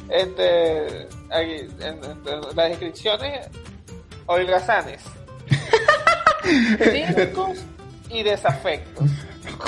este 0.09 1.09
aquí, 1.30 1.66
en, 1.80 2.05
en 2.05 2.40
las 2.55 2.68
descripciones 2.68 3.48
holgazanes 4.26 5.03
cínicos 6.78 7.59
y 8.11 8.22
desafectos 8.22 9.09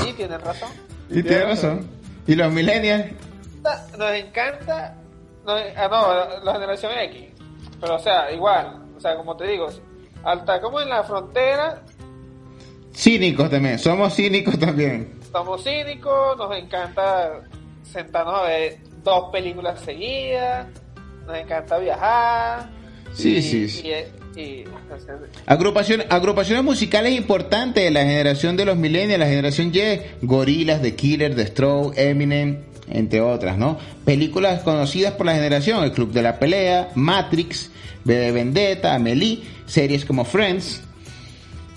y 0.07 0.13
tienen 0.13 0.41
razón 0.41 0.71
Y 1.11 1.23
tiene 1.23 1.45
razón. 1.45 1.87
Y 2.27 2.35
los 2.35 2.53
millennials. 2.53 3.07
nos 3.99 4.13
encanta 4.13 4.95
nos- 5.47 5.61
ah 5.77 5.89
no 5.91 6.43
la 6.45 6.53
generación 6.55 6.93
X 6.99 7.29
pero 7.81 7.97
o 7.97 7.99
sea 7.99 8.31
igual 8.33 8.83
o 8.97 9.01
sea 9.01 9.17
como 9.17 9.37
te 9.37 9.47
digo 9.47 9.69
alta 10.23 10.61
como 10.61 10.81
en 10.81 10.89
la 10.89 11.03
frontera 11.05 11.83
Cínicos 12.97 13.51
también. 13.51 13.77
Somos 13.79 14.15
cínicos 14.15 14.57
también. 14.59 15.19
somos 15.33 15.65
cínicos, 15.65 16.37
nos 16.39 16.57
encanta 16.57 17.41
sentarnos 17.83 18.35
a 18.39 18.43
ver 18.43 18.79
dos 19.03 19.31
películas 19.33 19.81
seguidas, 19.81 20.69
nos 21.27 21.37
encanta 21.37 21.79
viajar. 21.79 22.71
Sí, 23.13 23.39
y- 23.39 23.43
sí, 23.43 23.69
sí. 23.69 23.89
Y, 23.89 23.93
Agrupación, 25.47 26.03
agrupaciones 26.11 26.65
musicales 26.65 27.13
importantes 27.15 27.85
de 27.85 27.91
la 27.91 28.01
generación 28.03 28.57
de 28.57 28.65
los 28.65 28.77
millennials, 28.77 29.21
la 29.21 29.27
generación 29.27 29.73
Y, 29.75 29.81
Gorilas, 30.27 30.83
The 30.83 30.95
Killer, 30.95 31.35
The 31.35 31.47
Stroke, 31.47 31.97
Eminem, 31.97 32.59
entre 32.91 33.21
otras, 33.21 33.57
¿no? 33.59 33.79
Películas 34.05 34.63
conocidas 34.63 35.13
por 35.15 35.27
la 35.27 35.35
generación, 35.35 35.85
El 35.85 35.93
Club 35.93 36.13
de 36.13 36.23
la 36.23 36.39
Pelea, 36.39 36.91
Matrix, 36.95 37.71
Bebe 38.05 38.33
Vendetta, 38.33 38.95
Amelie, 38.95 39.43
series 39.67 40.05
como 40.05 40.25
Friends. 40.25 40.83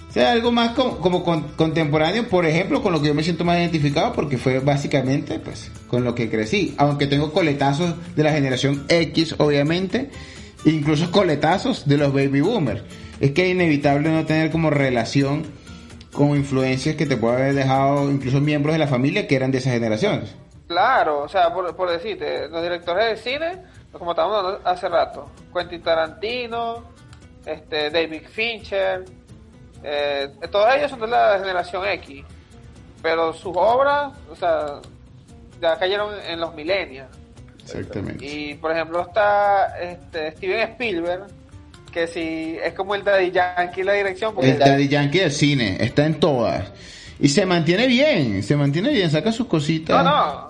O 0.09 0.13
sea, 0.13 0.31
algo 0.31 0.51
más 0.51 0.71
como, 0.71 0.97
como 0.97 1.23
con- 1.23 1.43
contemporáneo, 1.55 2.27
por 2.27 2.45
ejemplo, 2.45 2.81
con 2.81 2.91
lo 2.91 3.01
que 3.01 3.09
yo 3.09 3.13
me 3.13 3.23
siento 3.23 3.45
más 3.45 3.59
identificado 3.59 4.13
porque 4.13 4.37
fue 4.37 4.59
básicamente 4.59 5.37
pues 5.37 5.69
con 5.87 6.03
lo 6.03 6.15
que 6.15 6.29
crecí. 6.29 6.73
Aunque 6.77 7.05
tengo 7.07 7.31
coletazos 7.31 7.93
de 8.15 8.23
la 8.23 8.31
generación 8.31 8.85
X, 8.89 9.35
obviamente, 9.37 10.09
incluso 10.65 11.11
coletazos 11.11 11.87
de 11.87 11.97
los 11.97 12.13
baby 12.13 12.41
boomers. 12.41 12.83
Es 13.19 13.31
que 13.31 13.45
es 13.45 13.55
inevitable 13.55 14.09
no 14.09 14.25
tener 14.25 14.51
como 14.51 14.69
relación 14.69 15.45
con 16.13 16.29
influencias 16.29 16.95
que 16.95 17.05
te 17.05 17.17
puede 17.17 17.35
haber 17.35 17.53
dejado 17.53 18.09
incluso 18.09 18.41
miembros 18.41 18.73
de 18.73 18.79
la 18.79 18.87
familia 18.87 19.27
que 19.27 19.35
eran 19.35 19.51
de 19.51 19.59
esas 19.59 19.73
generaciones. 19.73 20.35
Claro, 20.67 21.21
o 21.23 21.29
sea, 21.29 21.53
por, 21.53 21.75
por 21.75 21.89
decirte, 21.89 22.49
los 22.49 22.61
directores 22.61 23.09
de 23.09 23.17
cine, 23.17 23.63
como 23.91 24.11
estábamos 24.11 24.37
hablando 24.37 24.69
hace 24.69 24.89
rato, 24.89 25.31
Quentin 25.53 25.81
Tarantino, 25.81 26.83
este, 27.45 27.89
David 27.89 28.23
Fincher, 28.29 29.05
eh, 29.83 30.29
todos 30.51 30.73
ellos 30.75 30.91
son 30.91 30.99
de 30.99 31.07
la 31.07 31.37
generación 31.39 31.87
X, 31.87 32.25
pero 33.01 33.31
sus 33.31 33.53
obras, 33.55 34.11
o 34.29 34.35
sea, 34.35 34.81
ya 35.61 35.77
cayeron 35.77 36.13
en 36.27 36.39
los 36.39 36.53
milenios. 36.53 37.07
Exactamente. 37.75 38.25
Y 38.25 38.53
por 38.55 38.71
ejemplo 38.71 39.01
está 39.01 39.77
este, 39.79 40.31
Steven 40.31 40.59
Spielberg, 40.71 41.27
que 41.91 42.07
si 42.07 42.57
es 42.63 42.73
como 42.73 42.95
el 42.95 43.03
Daddy 43.03 43.31
Yankee 43.31 43.83
la 43.83 43.93
dirección, 43.93 44.33
porque 44.33 44.51
El 44.51 44.59
Daddy 44.59 44.87
Yankee 44.87 45.19
del 45.19 45.31
cine, 45.31 45.77
está 45.79 46.05
en 46.05 46.19
todas. 46.19 46.71
Y 47.19 47.29
se 47.29 47.45
mantiene 47.45 47.87
bien, 47.87 48.43
se 48.43 48.55
mantiene 48.55 48.89
bien, 48.89 49.09
saca 49.09 49.31
sus 49.31 49.47
cositas. 49.47 50.03
no, 50.03 50.11
no, 50.11 50.49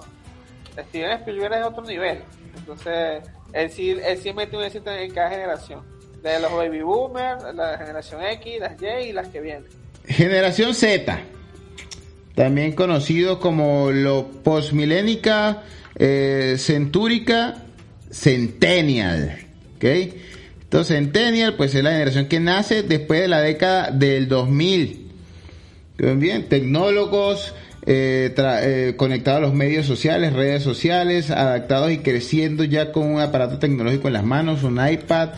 Steven 0.90 1.12
Spielberg 1.12 1.54
es 1.54 1.66
otro 1.66 1.84
nivel. 1.84 2.20
Entonces, 2.56 3.24
él 3.54 3.70
sí, 3.72 3.92
él 3.92 4.18
sí 4.18 4.34
mete 4.34 4.58
un 4.58 4.64
éxito 4.64 4.92
en 4.92 5.12
cada 5.12 5.30
generación. 5.30 5.82
De 6.22 6.40
los 6.40 6.52
baby 6.52 6.82
boomers, 6.82 7.44
la 7.56 7.78
generación 7.78 8.22
X, 8.24 8.60
las 8.60 8.82
Y 8.82 9.10
y 9.10 9.14
las 9.14 9.28
que 9.30 9.40
vienen. 9.40 9.66
Generación 10.06 10.74
Z, 10.74 11.20
también 12.36 12.74
conocido 12.74 13.40
como 13.40 13.92
lo 13.92 14.28
postmilénica, 14.44 15.64
eh, 15.98 16.56
centúrica, 16.58 17.64
centennial. 18.12 19.38
¿ok? 19.76 19.86
Entonces, 20.64 20.96
centennial, 20.96 21.56
pues 21.56 21.74
es 21.76 21.84
la 21.84 21.92
generación 21.92 22.28
que 22.28 22.40
nace 22.40 22.84
después 22.84 23.22
de 23.22 23.28
la 23.28 23.42
década 23.42 23.92
del 23.92 24.28
2000. 24.28 25.08
¿Ven 25.98 26.20
Bien, 26.20 26.48
tecnólogos 26.48 27.54
eh, 27.86 28.36
eh, 28.38 28.94
conectados 28.98 29.38
a 29.38 29.42
los 29.42 29.54
medios 29.54 29.86
sociales, 29.86 30.34
redes 30.34 30.62
sociales, 30.62 31.32
adaptados 31.32 31.92
y 31.92 32.00
creciendo 32.00 32.66
ya 32.66 32.92
con 32.92 33.10
un 33.10 33.22
aparato 33.22 33.60
tecnológico 33.60 34.08
en 34.08 34.14
las 34.14 34.26
manos, 34.26 34.64
un 34.64 34.86
iPad, 34.86 35.30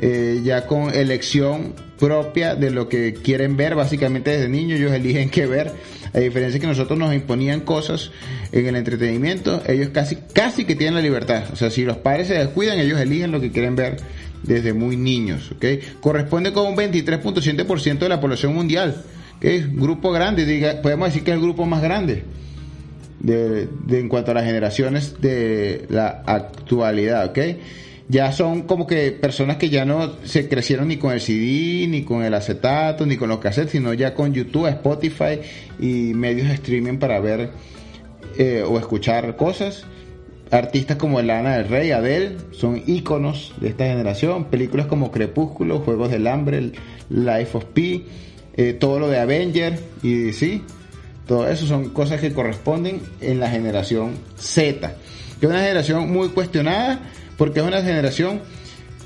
eh, 0.00 0.40
ya 0.42 0.66
con 0.66 0.92
elección 0.94 1.74
propia 1.98 2.54
de 2.56 2.70
lo 2.70 2.88
que 2.88 3.12
quieren 3.14 3.56
ver. 3.56 3.74
Básicamente 3.74 4.30
desde 4.30 4.48
niños 4.48 4.80
ellos 4.80 4.92
eligen 4.92 5.28
qué 5.30 5.46
ver. 5.46 5.72
A 6.12 6.18
diferencia 6.18 6.58
que 6.58 6.66
nosotros 6.66 6.98
nos 6.98 7.14
imponían 7.14 7.60
cosas 7.60 8.10
en 8.50 8.66
el 8.66 8.74
entretenimiento, 8.74 9.62
ellos 9.68 9.90
casi, 9.90 10.16
casi 10.32 10.64
que 10.64 10.74
tienen 10.74 10.94
la 10.96 11.02
libertad. 11.02 11.44
O 11.52 11.56
sea, 11.56 11.70
si 11.70 11.84
los 11.84 11.98
padres 11.98 12.26
se 12.26 12.34
descuidan, 12.34 12.80
ellos 12.80 12.98
eligen 13.00 13.30
lo 13.30 13.40
que 13.40 13.52
quieren 13.52 13.76
ver 13.76 13.98
desde 14.42 14.72
muy 14.72 14.96
niños. 14.96 15.52
¿ok? 15.54 15.64
Corresponde 16.00 16.52
con 16.52 16.66
un 16.66 16.76
23.7% 16.76 17.98
de 17.98 18.08
la 18.08 18.20
población 18.20 18.54
mundial. 18.54 19.04
¿ok? 19.36 19.44
Grupo 19.74 20.10
grande, 20.10 20.46
diga, 20.46 20.82
podemos 20.82 21.08
decir 21.10 21.22
que 21.22 21.30
es 21.30 21.36
el 21.36 21.42
grupo 21.42 21.64
más 21.64 21.80
grande 21.82 22.24
de, 23.20 23.68
de- 23.86 24.00
en 24.00 24.08
cuanto 24.08 24.32
a 24.32 24.34
las 24.34 24.44
generaciones 24.44 25.20
de 25.20 25.84
la 25.90 26.22
actualidad, 26.26 27.26
¿ok? 27.26 27.38
Ya 28.10 28.32
son 28.32 28.62
como 28.62 28.88
que 28.88 29.12
personas 29.12 29.56
que 29.56 29.68
ya 29.68 29.84
no 29.84 30.16
se 30.24 30.48
crecieron 30.48 30.88
ni 30.88 30.96
con 30.96 31.12
el 31.12 31.20
CD, 31.20 31.86
ni 31.86 32.02
con 32.02 32.24
el 32.24 32.34
acetato, 32.34 33.06
ni 33.06 33.16
con 33.16 33.28
los 33.28 33.38
cassettes, 33.38 33.70
sino 33.70 33.94
ya 33.94 34.14
con 34.14 34.34
YouTube, 34.34 34.66
Spotify 34.66 35.38
y 35.78 36.12
medios 36.14 36.48
de 36.48 36.54
streaming 36.54 36.98
para 36.98 37.20
ver 37.20 37.50
eh, 38.36 38.64
o 38.66 38.80
escuchar 38.80 39.36
cosas. 39.36 39.84
Artistas 40.50 40.96
como 40.96 41.22
Lana 41.22 41.58
del 41.58 41.68
Rey, 41.68 41.92
Adele, 41.92 42.36
son 42.50 42.82
íconos 42.84 43.54
de 43.60 43.68
esta 43.68 43.84
generación. 43.84 44.46
Películas 44.46 44.86
como 44.86 45.12
Crepúsculo, 45.12 45.78
Juegos 45.78 46.10
del 46.10 46.26
Hambre, 46.26 46.72
Life 47.10 47.58
of 47.58 47.66
Pi, 47.66 48.06
eh, 48.54 48.72
todo 48.72 48.98
lo 48.98 49.06
de 49.06 49.20
Avenger 49.20 49.78
y 50.02 50.32
sí, 50.32 50.64
todo 51.28 51.48
eso 51.48 51.64
son 51.64 51.90
cosas 51.90 52.20
que 52.20 52.32
corresponden 52.32 53.00
en 53.20 53.38
la 53.38 53.48
generación 53.48 54.14
Z. 54.36 54.96
que 55.38 55.46
es 55.46 55.50
una 55.50 55.60
generación 55.60 56.10
muy 56.12 56.30
cuestionada, 56.30 57.00
porque 57.40 57.60
es 57.60 57.66
una 57.66 57.80
generación 57.80 58.42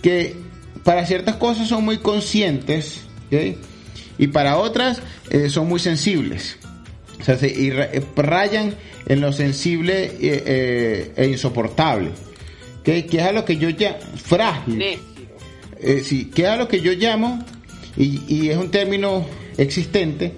que 0.02 0.34
para 0.82 1.06
ciertas 1.06 1.36
cosas 1.36 1.68
son 1.68 1.84
muy 1.84 1.98
conscientes, 1.98 3.02
¿ok? 3.28 3.56
y 4.18 4.26
para 4.26 4.56
otras 4.56 5.00
eh, 5.30 5.48
son 5.48 5.68
muy 5.68 5.78
sensibles. 5.78 6.58
O 7.20 7.22
sea, 7.22 7.38
se 7.38 7.46
y 7.46 7.70
eh, 7.70 8.02
rayan 8.16 8.74
en 9.06 9.20
lo 9.20 9.32
sensible 9.32 10.10
eh, 10.20 11.12
e 11.14 11.28
insoportable. 11.28 12.08
¿ok? 12.80 13.06
Que 13.08 13.18
es 13.18 13.22
a 13.22 13.30
lo 13.30 13.44
que 13.44 13.56
yo 13.56 13.68
ya... 13.68 14.00
Frágil. 14.16 14.82
Eh, 15.80 16.02
sí, 16.02 16.24
que 16.24 16.42
es 16.42 16.48
a 16.48 16.56
lo 16.56 16.66
que 16.66 16.80
yo 16.80 16.90
llamo, 16.90 17.40
y, 17.96 18.20
y 18.26 18.50
es 18.50 18.56
un 18.56 18.72
término 18.72 19.24
existente, 19.58 20.32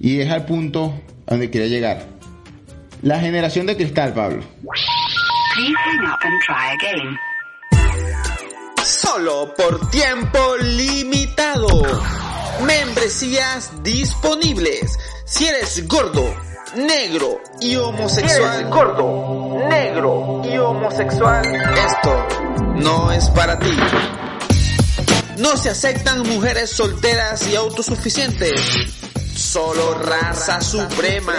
y 0.00 0.20
es 0.20 0.30
al 0.30 0.46
punto 0.46 0.98
a 1.26 1.32
donde 1.32 1.50
quería 1.50 1.68
llegar. 1.68 2.08
La 3.02 3.20
generación 3.20 3.66
de 3.66 3.76
cristal, 3.76 4.14
Pablo. 4.14 4.42
Please 5.54 5.76
hang 5.78 6.06
up 6.06 6.20
and 6.22 6.40
try 6.42 6.74
again. 6.74 7.18
Solo 8.84 9.52
por 9.56 9.90
tiempo 9.90 10.56
limitado. 10.58 11.66
Membresías 12.64 13.82
disponibles. 13.82 14.96
Si 15.24 15.46
eres 15.46 15.88
gordo, 15.88 16.22
negro 16.76 17.40
y 17.60 17.74
homosexual. 17.74 18.70
gordo, 18.70 19.68
negro 19.68 20.42
y 20.44 20.56
homosexual. 20.56 21.44
Esto 21.44 22.26
no 22.76 23.10
es 23.10 23.28
para 23.30 23.58
ti. 23.58 23.76
No 25.38 25.56
se 25.56 25.70
aceptan 25.70 26.22
mujeres 26.28 26.70
solteras 26.70 27.48
y 27.48 27.56
autosuficientes. 27.56 28.60
Solo 29.34 29.94
raza 29.94 30.60
suprema. 30.60 31.34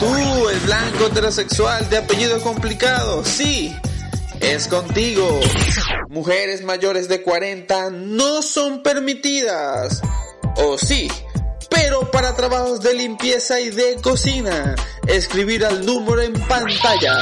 Tú, 0.00 0.48
el 0.48 0.58
blanco 0.60 1.06
heterosexual 1.06 1.88
de 1.90 1.98
apellido 1.98 2.40
complicado, 2.40 3.22
sí, 3.24 3.76
es 4.40 4.66
contigo. 4.66 5.40
Mujeres 6.08 6.64
mayores 6.64 7.06
de 7.08 7.22
40 7.22 7.90
no 7.90 8.40
son 8.40 8.82
permitidas. 8.82 10.00
O 10.56 10.78
sí, 10.78 11.08
pero 11.68 12.10
para 12.10 12.34
trabajos 12.34 12.80
de 12.80 12.94
limpieza 12.94 13.60
y 13.60 13.70
de 13.70 13.96
cocina, 14.02 14.74
escribir 15.06 15.64
al 15.64 15.84
número 15.84 16.22
en 16.22 16.32
pantalla. 16.32 17.20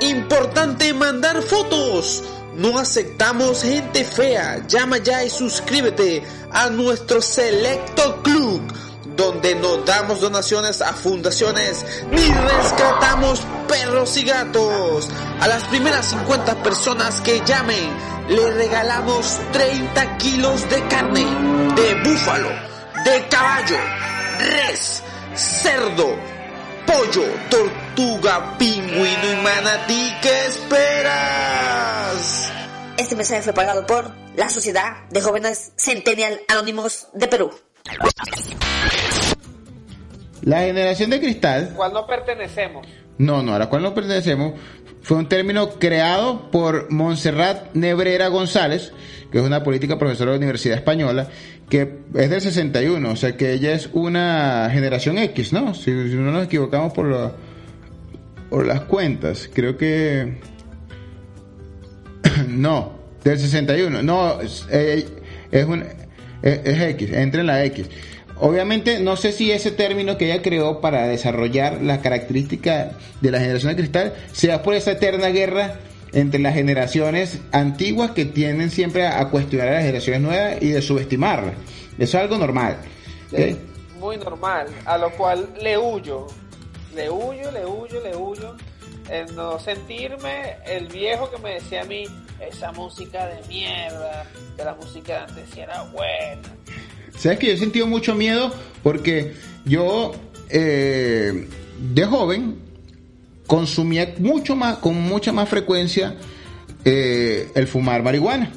Importante 0.00 0.92
mandar 0.92 1.40
fotos. 1.42 2.24
No 2.56 2.78
aceptamos 2.78 3.62
gente 3.62 4.04
fea. 4.04 4.66
Llama 4.66 4.98
ya 4.98 5.24
y 5.24 5.30
suscríbete 5.30 6.22
a 6.50 6.68
nuestro 6.68 7.22
selecto 7.22 8.22
club, 8.22 8.60
donde 9.16 9.54
no 9.54 9.78
damos 9.78 10.20
donaciones 10.20 10.82
a 10.82 10.92
fundaciones 10.92 11.84
ni 12.10 12.28
rescatamos 12.28 13.40
perros 13.68 14.16
y 14.16 14.24
gatos. 14.24 15.08
A 15.40 15.48
las 15.48 15.64
primeras 15.64 16.06
50 16.06 16.62
personas 16.62 17.20
que 17.20 17.42
llamen, 17.44 17.90
le 18.28 18.50
regalamos 18.52 19.40
30 19.52 20.18
kilos 20.18 20.68
de 20.68 20.86
carne 20.88 21.24
de 21.74 21.94
búfalo, 22.02 22.50
de 23.04 23.28
caballo, 23.28 23.78
res, 24.38 25.02
cerdo, 25.34 26.16
pollo, 26.86 27.24
tortuga, 27.50 28.56
pingüino 28.58 29.32
y 29.32 29.36
manatí. 29.42 30.14
¿Qué 30.22 30.46
esperas? 30.46 32.50
Este 32.96 33.16
mensaje 33.16 33.42
fue 33.42 33.52
pagado 33.52 33.84
por 33.86 34.12
la 34.36 34.48
Sociedad 34.48 35.08
de 35.10 35.20
Jóvenes 35.20 35.72
Centennial 35.76 36.40
Anónimos 36.48 37.08
de 37.14 37.26
Perú. 37.26 37.50
La 40.42 40.60
generación 40.62 41.10
de 41.10 41.20
cristal, 41.20 41.72
¿Cuál 41.76 41.92
no 41.92 42.06
pertenecemos? 42.06 42.86
no, 43.18 43.42
no, 43.42 43.54
a 43.54 43.58
la 43.58 43.68
cual 43.68 43.82
no 43.82 43.94
pertenecemos, 43.94 44.54
fue 45.02 45.16
un 45.18 45.28
término 45.28 45.70
creado 45.78 46.50
por 46.50 46.90
Montserrat 46.90 47.74
Nebrera 47.74 48.28
González, 48.28 48.92
que 49.30 49.38
es 49.38 49.44
una 49.44 49.62
política 49.62 49.98
profesora 49.98 50.32
de 50.32 50.38
la 50.38 50.42
Universidad 50.42 50.76
Española, 50.78 51.28
que 51.68 51.98
es 52.14 52.28
del 52.30 52.40
61, 52.40 53.10
o 53.10 53.16
sea 53.16 53.36
que 53.36 53.52
ella 53.52 53.72
es 53.72 53.88
una 53.92 54.68
generación 54.72 55.18
X, 55.18 55.52
¿no? 55.52 55.74
Si, 55.74 55.84
si 55.84 56.16
no 56.16 56.32
nos 56.32 56.44
equivocamos 56.46 56.92
por, 56.92 57.06
la- 57.06 57.32
por 58.50 58.66
las 58.66 58.80
cuentas, 58.82 59.48
creo 59.52 59.76
que... 59.76 60.40
no, 62.48 62.92
del 63.22 63.38
61, 63.38 64.02
no, 64.02 64.40
es, 64.40 64.66
eh, 64.70 65.06
es 65.52 65.64
un... 65.66 65.84
Es, 66.42 66.60
es 66.64 66.80
X, 66.80 67.12
entra 67.12 67.40
en 67.40 67.46
la 67.46 67.64
X. 67.64 67.86
Obviamente, 68.36 68.98
no 68.98 69.16
sé 69.16 69.30
si 69.30 69.52
ese 69.52 69.70
término 69.70 70.18
que 70.18 70.32
ella 70.32 70.42
creó 70.42 70.80
para 70.80 71.06
desarrollar 71.06 71.80
la 71.82 72.00
característica 72.00 72.92
de 73.20 73.30
la 73.30 73.38
generación 73.38 73.70
de 73.70 73.76
cristal 73.76 74.14
sea 74.32 74.62
por 74.62 74.74
esa 74.74 74.92
eterna 74.92 75.28
guerra 75.28 75.76
entre 76.12 76.40
las 76.40 76.54
generaciones 76.54 77.40
antiguas 77.52 78.10
que 78.10 78.24
tienden 78.24 78.70
siempre 78.70 79.06
a, 79.06 79.28
cuestionar 79.28 79.68
a 79.68 79.72
las 79.72 79.82
generaciones 79.82 80.22
nuevas 80.22 80.56
y 80.60 80.68
de 80.70 80.82
subestimarlas. 80.82 81.54
Eso 81.98 82.18
es 82.18 82.22
algo 82.22 82.36
normal. 82.36 82.78
muy 83.98 84.16
normal, 84.16 84.66
a 84.84 84.98
lo 84.98 85.10
cual 85.12 85.48
le 85.60 85.78
huyo. 85.78 86.26
Le 86.94 87.08
huyo, 87.08 87.50
le 87.52 87.64
huyo, 87.64 88.00
le 88.02 88.16
huyo. 88.16 88.56
En 89.08 89.34
no 89.34 89.58
sentirme 89.58 90.56
el 90.64 90.86
viejo 90.86 91.30
que 91.30 91.38
me 91.38 91.54
decía 91.54 91.82
a 91.82 91.84
mí, 91.84 92.04
esa 92.40 92.72
música 92.72 93.26
de 93.26 93.46
mierda, 93.48 94.24
que 94.56 94.64
la 94.64 94.74
música 94.74 95.12
de 95.12 95.18
antes 95.18 95.50
sí 95.52 95.60
era 95.60 95.82
buena. 95.84 96.42
Sabes 97.16 97.38
que 97.38 97.46
yo 97.48 97.52
he 97.52 97.56
sentido 97.56 97.86
mucho 97.86 98.14
miedo 98.14 98.52
porque 98.82 99.34
yo 99.64 100.12
eh, 100.50 101.48
de 101.78 102.04
joven 102.04 102.58
consumía 103.46 104.14
mucho 104.18 104.56
más, 104.56 104.78
con 104.78 105.00
mucha 105.00 105.32
más 105.32 105.48
frecuencia 105.48 106.16
eh, 106.84 107.48
el 107.54 107.66
fumar 107.66 108.02
marihuana, 108.02 108.50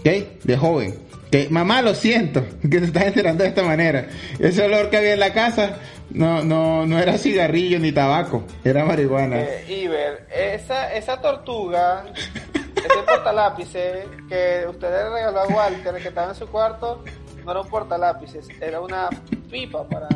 ¿ok? 0.00 0.44
De 0.44 0.56
joven. 0.56 0.98
Que, 1.30 1.48
mamá, 1.50 1.82
lo 1.82 1.94
siento, 1.94 2.44
que 2.62 2.80
te 2.80 2.86
estás 2.86 3.04
enterando 3.04 3.42
de 3.42 3.50
esta 3.50 3.62
manera. 3.62 4.08
Ese 4.38 4.62
olor 4.62 4.90
que 4.90 4.96
había 4.96 5.12
en 5.12 5.20
la 5.20 5.32
casa 5.32 5.78
no, 6.10 6.42
no, 6.42 6.86
no 6.86 6.98
era 6.98 7.18
cigarrillo 7.18 7.78
ni 7.78 7.92
tabaco, 7.92 8.44
era 8.64 8.84
marihuana. 8.84 9.40
Eh, 9.40 9.64
Iber, 9.68 10.26
esa, 10.34 10.92
esa 10.94 11.20
tortuga, 11.20 12.04
ese 12.54 13.02
portalápices 13.06 14.06
que 14.28 14.66
usted 14.68 14.90
le 14.90 15.10
regaló 15.10 15.40
a 15.40 15.46
Walter, 15.46 15.94
que 15.96 16.08
estaba 16.08 16.30
en 16.30 16.34
su 16.34 16.46
cuarto, 16.48 17.04
no 17.44 17.50
era 17.50 17.60
un 17.60 17.68
portalápices, 17.68 18.48
era 18.60 18.80
una 18.80 19.08
pipa 19.50 19.86
para. 19.88 20.08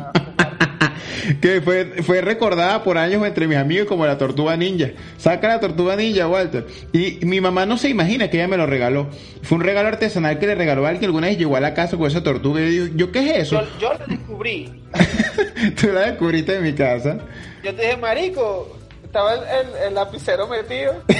Que 1.41 1.61
fue, 1.61 1.85
fue 2.03 2.21
recordada 2.21 2.83
por 2.83 2.97
años 2.97 3.25
entre 3.25 3.47
mis 3.47 3.57
amigos 3.57 3.87
como 3.87 4.05
la 4.05 4.17
tortuga 4.17 4.55
ninja. 4.57 4.89
Saca 5.17 5.47
la 5.47 5.59
tortuga 5.59 5.95
ninja, 5.95 6.27
Walter. 6.27 6.65
Y 6.91 7.19
mi 7.25 7.41
mamá 7.41 7.65
no 7.65 7.77
se 7.77 7.89
imagina 7.89 8.29
que 8.29 8.37
ella 8.37 8.47
me 8.47 8.57
lo 8.57 8.65
regaló. 8.65 9.07
Fue 9.41 9.57
un 9.57 9.63
regalo 9.63 9.87
artesanal 9.89 10.39
que 10.39 10.47
le 10.47 10.55
regaló 10.55 10.85
a 10.85 10.89
alguien 10.89 10.99
que 11.01 11.05
alguna 11.07 11.27
vez 11.27 11.37
llegó 11.37 11.55
a 11.55 11.59
la 11.59 11.73
casa 11.73 11.97
con 11.97 12.07
esa 12.07 12.23
tortuga 12.23 12.61
y 12.61 12.75
yo, 12.77 12.85
¿yo 12.95 13.11
qué 13.11 13.31
es 13.31 13.37
eso? 13.47 13.61
Yo, 13.61 13.79
yo 13.79 13.93
la 13.93 14.05
descubrí. 14.05 14.83
Tú 15.79 15.87
la 15.91 16.01
descubriste 16.01 16.55
en 16.55 16.63
mi 16.63 16.73
casa. 16.73 17.17
Yo 17.63 17.73
te 17.73 17.81
dije, 17.81 17.97
marico, 17.97 18.77
estaba 19.03 19.33
el, 19.33 19.39
el- 19.41 19.83
el 19.87 19.93
lapicero 19.93 20.47
metido. 20.47 20.93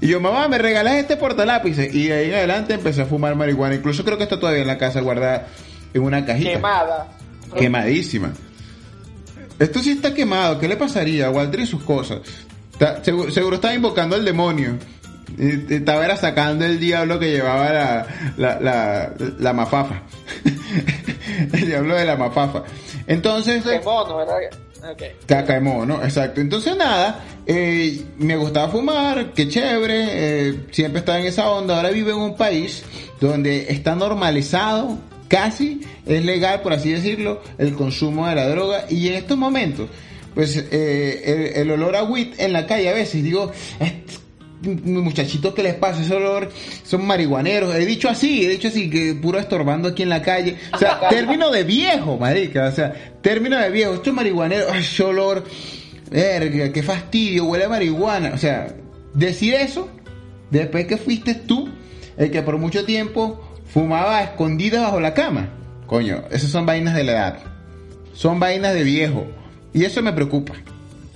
Y 0.00 0.08
yo, 0.08 0.20
mamá, 0.20 0.48
me 0.48 0.58
regalas 0.58 0.94
este 0.94 1.16
portalápices. 1.16 1.94
Y 1.94 2.08
de 2.08 2.14
ahí 2.14 2.28
en 2.30 2.34
adelante 2.36 2.74
empecé 2.74 3.02
a 3.02 3.06
fumar 3.06 3.34
marihuana. 3.34 3.74
Incluso 3.74 4.04
creo 4.04 4.16
que 4.16 4.24
está 4.24 4.38
todavía 4.38 4.62
en 4.62 4.66
la 4.68 4.78
casa 4.78 5.00
guardada 5.00 5.46
en 5.96 6.04
una 6.04 6.24
cajita. 6.24 6.50
Quemada. 6.52 7.08
Quemadísima. 7.56 8.32
Esto 9.58 9.78
sí 9.80 9.92
está 9.92 10.12
quemado. 10.12 10.58
¿Qué 10.58 10.68
le 10.68 10.76
pasaría 10.76 11.26
a 11.26 11.30
Walter 11.30 11.60
y 11.60 11.66
sus 11.66 11.82
cosas? 11.82 12.20
Está- 12.72 13.02
seguro, 13.02 13.30
seguro 13.30 13.56
estaba 13.56 13.74
invocando 13.74 14.16
al 14.16 14.24
demonio. 14.24 14.76
Estaba 15.38 16.04
era 16.04 16.16
sacando 16.16 16.64
el 16.64 16.78
diablo 16.78 17.18
que 17.18 17.30
llevaba 17.32 17.70
la, 17.72 18.06
la, 18.36 18.60
la, 18.60 19.12
la 19.38 19.52
mafafa. 19.52 20.02
el 21.52 21.66
diablo 21.66 21.94
de 21.96 22.04
la 22.04 22.16
mafafa. 22.16 22.62
Entonces... 23.06 23.62
Qué 23.64 23.80
mono, 23.84 24.18
¿verdad? 24.18 24.36
Ok. 24.90 25.02
Caca 25.26 25.54
de 25.54 25.60
mono, 25.60 26.02
exacto. 26.02 26.40
Entonces 26.40 26.76
nada, 26.76 27.24
eh, 27.46 28.04
me 28.18 28.36
gustaba 28.36 28.68
fumar, 28.68 29.32
qué 29.32 29.48
chévere, 29.48 30.48
eh, 30.48 30.66
siempre 30.70 31.00
estaba 31.00 31.18
en 31.18 31.26
esa 31.26 31.50
onda. 31.50 31.76
Ahora 31.78 31.90
vivo 31.90 32.10
en 32.10 32.18
un 32.18 32.36
país 32.36 32.84
donde 33.20 33.66
está 33.68 33.94
normalizado, 33.96 34.96
casi 35.28 35.80
es 36.06 36.24
legal, 36.24 36.62
por 36.62 36.72
así 36.72 36.90
decirlo, 36.90 37.42
el 37.58 37.74
consumo 37.74 38.26
de 38.28 38.34
la 38.34 38.48
droga. 38.48 38.84
Y 38.88 39.08
en 39.08 39.14
estos 39.14 39.36
momentos, 39.36 39.88
pues 40.34 40.56
eh, 40.56 41.22
el, 41.24 41.62
el 41.62 41.70
olor 41.70 41.96
a 41.96 42.04
weed 42.04 42.34
en 42.38 42.52
la 42.52 42.66
calle 42.66 42.88
a 42.88 42.94
veces, 42.94 43.22
digo, 43.22 43.52
"Estos 43.80 44.20
muchachitos 44.62 45.54
que 45.54 45.62
les 45.62 45.74
pasa 45.74 46.02
ese 46.02 46.14
olor 46.14 46.50
son 46.82 47.06
marihuaneros 47.06 47.74
he 47.74 47.84
dicho 47.84 48.08
así 48.08 48.44
he 48.44 48.48
dicho 48.48 48.68
así 48.68 48.88
que 48.88 49.14
puro 49.14 49.38
estorbando 49.38 49.88
aquí 49.88 50.02
en 50.02 50.08
la 50.08 50.22
calle. 50.22 50.56
O 50.72 50.78
sea 50.78 51.00
término 51.10 51.50
de 51.50 51.64
viejo 51.64 52.16
marica 52.18 52.68
o 52.68 52.72
sea 52.72 52.92
término 53.20 53.58
de 53.58 53.70
viejo. 53.70 53.94
Esto 53.94 54.10
es 54.10 54.16
marihuanero 54.16 54.66
ay, 54.72 54.80
ese 54.80 55.02
olor 55.02 55.44
verga 56.10 56.72
qué 56.72 56.82
fastidio 56.82 57.44
huele 57.44 57.64
a 57.64 57.68
marihuana 57.68 58.32
o 58.34 58.38
sea 58.38 58.68
decir 59.14 59.54
eso 59.54 59.88
después 60.50 60.86
que 60.86 60.96
fuiste 60.96 61.34
tú 61.34 61.68
el 62.16 62.30
que 62.30 62.42
por 62.42 62.56
mucho 62.58 62.84
tiempo 62.84 63.45
fumaba 63.68 64.18
a 64.18 64.22
escondidas 64.24 64.82
bajo 64.82 65.00
la 65.00 65.14
cama 65.14 65.48
coño 65.86 66.24
esas 66.30 66.50
son 66.50 66.66
vainas 66.66 66.94
de 66.94 67.04
la 67.04 67.12
edad 67.12 67.56
son 68.16 68.40
vainas 68.40 68.72
de 68.72 68.82
viejo. 68.82 69.26
Y 69.74 69.84
eso 69.84 70.02
me 70.02 70.12
preocupa. 70.12 70.54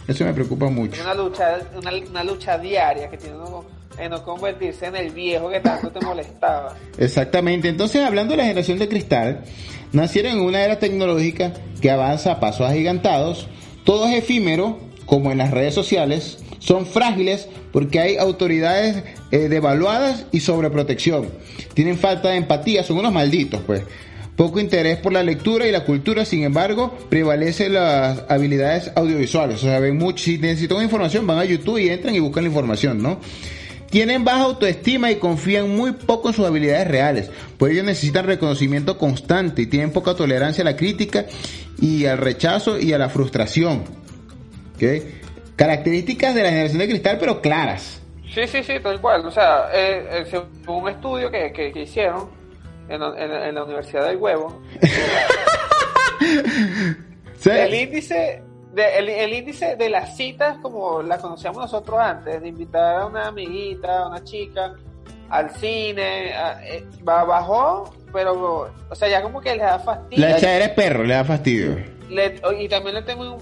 Eso 0.06 0.24
me 0.24 0.34
preocupa 0.34 0.68
mucho. 0.68 1.00
Una 1.02 1.14
lucha, 1.14 1.58
una, 1.74 1.92
una 2.10 2.24
lucha 2.24 2.58
diaria 2.58 3.08
que 3.08 3.16
tiene 3.16 3.36
uno 3.36 3.64
en 3.98 4.10
no 4.10 4.22
convertirse 4.22 4.86
en 4.86 4.96
el 4.96 5.10
viejo 5.10 5.48
que 5.50 5.60
tanto 5.60 5.90
te 5.90 6.00
molestaba. 6.04 6.76
Exactamente. 6.98 7.68
Entonces, 7.68 8.04
hablando 8.04 8.32
de 8.32 8.38
la 8.38 8.44
generación 8.44 8.78
de 8.78 8.88
cristal, 8.88 9.44
nacieron 9.92 10.32
en 10.32 10.40
una 10.40 10.62
era 10.62 10.78
tecnológica 10.78 11.52
que 11.80 11.90
avanza 11.90 12.32
a 12.32 12.40
pasos 12.40 12.68
agigantados. 12.68 13.48
Todo 13.84 14.06
es 14.06 14.18
efímero, 14.18 14.78
como 15.06 15.32
en 15.32 15.38
las 15.38 15.50
redes 15.50 15.74
sociales. 15.74 16.38
Son 16.58 16.84
frágiles 16.84 17.48
porque 17.72 17.98
hay 18.00 18.16
autoridades 18.18 19.04
eh, 19.30 19.48
devaluadas 19.48 20.26
y 20.32 20.40
sobreprotección. 20.40 21.28
Tienen 21.74 21.98
falta 21.98 22.30
de 22.30 22.36
empatía, 22.36 22.82
son 22.82 22.98
unos 22.98 23.12
malditos, 23.12 23.60
pues. 23.66 23.82
Poco 24.36 24.58
interés 24.58 24.96
por 24.96 25.12
la 25.12 25.22
lectura 25.22 25.66
y 25.66 25.70
la 25.70 25.84
cultura, 25.84 26.24
sin 26.24 26.44
embargo, 26.44 26.96
prevalecen 27.10 27.74
las 27.74 28.24
habilidades 28.28 28.90
audiovisuales. 28.96 29.56
O 29.56 29.66
sea, 29.66 29.80
ven 29.80 29.98
mucho, 29.98 30.24
si 30.24 30.38
necesitan 30.38 30.82
información, 30.82 31.26
van 31.26 31.38
a 31.38 31.44
YouTube 31.44 31.78
y 31.78 31.90
entran 31.90 32.14
y 32.14 32.20
buscan 32.20 32.44
la 32.44 32.48
información, 32.48 33.02
¿no? 33.02 33.20
Tienen 33.90 34.24
baja 34.24 34.44
autoestima 34.44 35.10
y 35.10 35.16
confían 35.16 35.68
muy 35.76 35.92
poco 35.92 36.28
en 36.28 36.34
sus 36.34 36.46
habilidades 36.46 36.88
reales, 36.88 37.30
pues 37.58 37.72
ellos 37.72 37.84
necesitan 37.84 38.24
reconocimiento 38.24 38.96
constante 38.96 39.62
y 39.62 39.66
tienen 39.66 39.90
poca 39.90 40.14
tolerancia 40.14 40.62
a 40.62 40.64
la 40.64 40.76
crítica 40.76 41.26
y 41.80 42.06
al 42.06 42.18
rechazo 42.18 42.78
y 42.78 42.92
a 42.92 42.98
la 42.98 43.10
frustración. 43.10 43.82
¿Okay? 44.76 45.02
Características 45.56 46.34
de 46.34 46.42
la 46.44 46.48
generación 46.48 46.78
de 46.78 46.88
cristal, 46.88 47.18
pero 47.20 47.42
claras. 47.42 47.99
Sí, 48.32 48.46
sí, 48.46 48.62
sí, 48.62 48.78
tal 48.80 49.00
cual. 49.00 49.26
O 49.26 49.30
sea, 49.30 49.68
eh, 49.72 50.06
eh, 50.10 50.24
según 50.26 50.84
un 50.84 50.88
estudio 50.88 51.30
que, 51.30 51.52
que, 51.52 51.72
que 51.72 51.82
hicieron 51.82 52.30
en, 52.88 53.02
en, 53.02 53.30
en, 53.30 53.54
la 53.54 53.64
Universidad 53.64 54.06
del 54.06 54.18
Huevo, 54.18 54.60
¿Sí? 57.38 57.50
el 57.50 57.74
índice 57.74 58.42
de, 58.72 58.98
el, 58.98 59.08
el, 59.08 59.32
índice 59.32 59.76
de 59.76 59.88
las 59.88 60.16
citas 60.16 60.58
como 60.62 61.02
las 61.02 61.20
conocíamos 61.20 61.62
nosotros 61.62 61.98
antes, 61.98 62.40
de 62.40 62.48
invitar 62.48 63.00
a 63.00 63.06
una 63.06 63.28
amiguita, 63.28 64.00
a 64.00 64.08
una 64.08 64.22
chica 64.22 64.74
al 65.28 65.50
cine, 65.50 66.34
a, 66.34 66.64
eh, 66.66 66.84
bajó, 67.02 67.92
pero, 68.12 68.72
o 68.88 68.94
sea, 68.94 69.08
ya 69.08 69.22
como 69.22 69.40
que 69.40 69.54
le 69.54 69.62
da 69.62 69.78
fastidio. 69.78 70.28
La 70.28 70.36
echadera 70.36 70.74
perro, 70.74 71.04
le 71.04 71.14
da 71.14 71.24
fastidio. 71.24 71.84
Le, 72.08 72.40
y 72.58 72.68
también 72.68 72.96
le 72.96 73.02
temo 73.02 73.38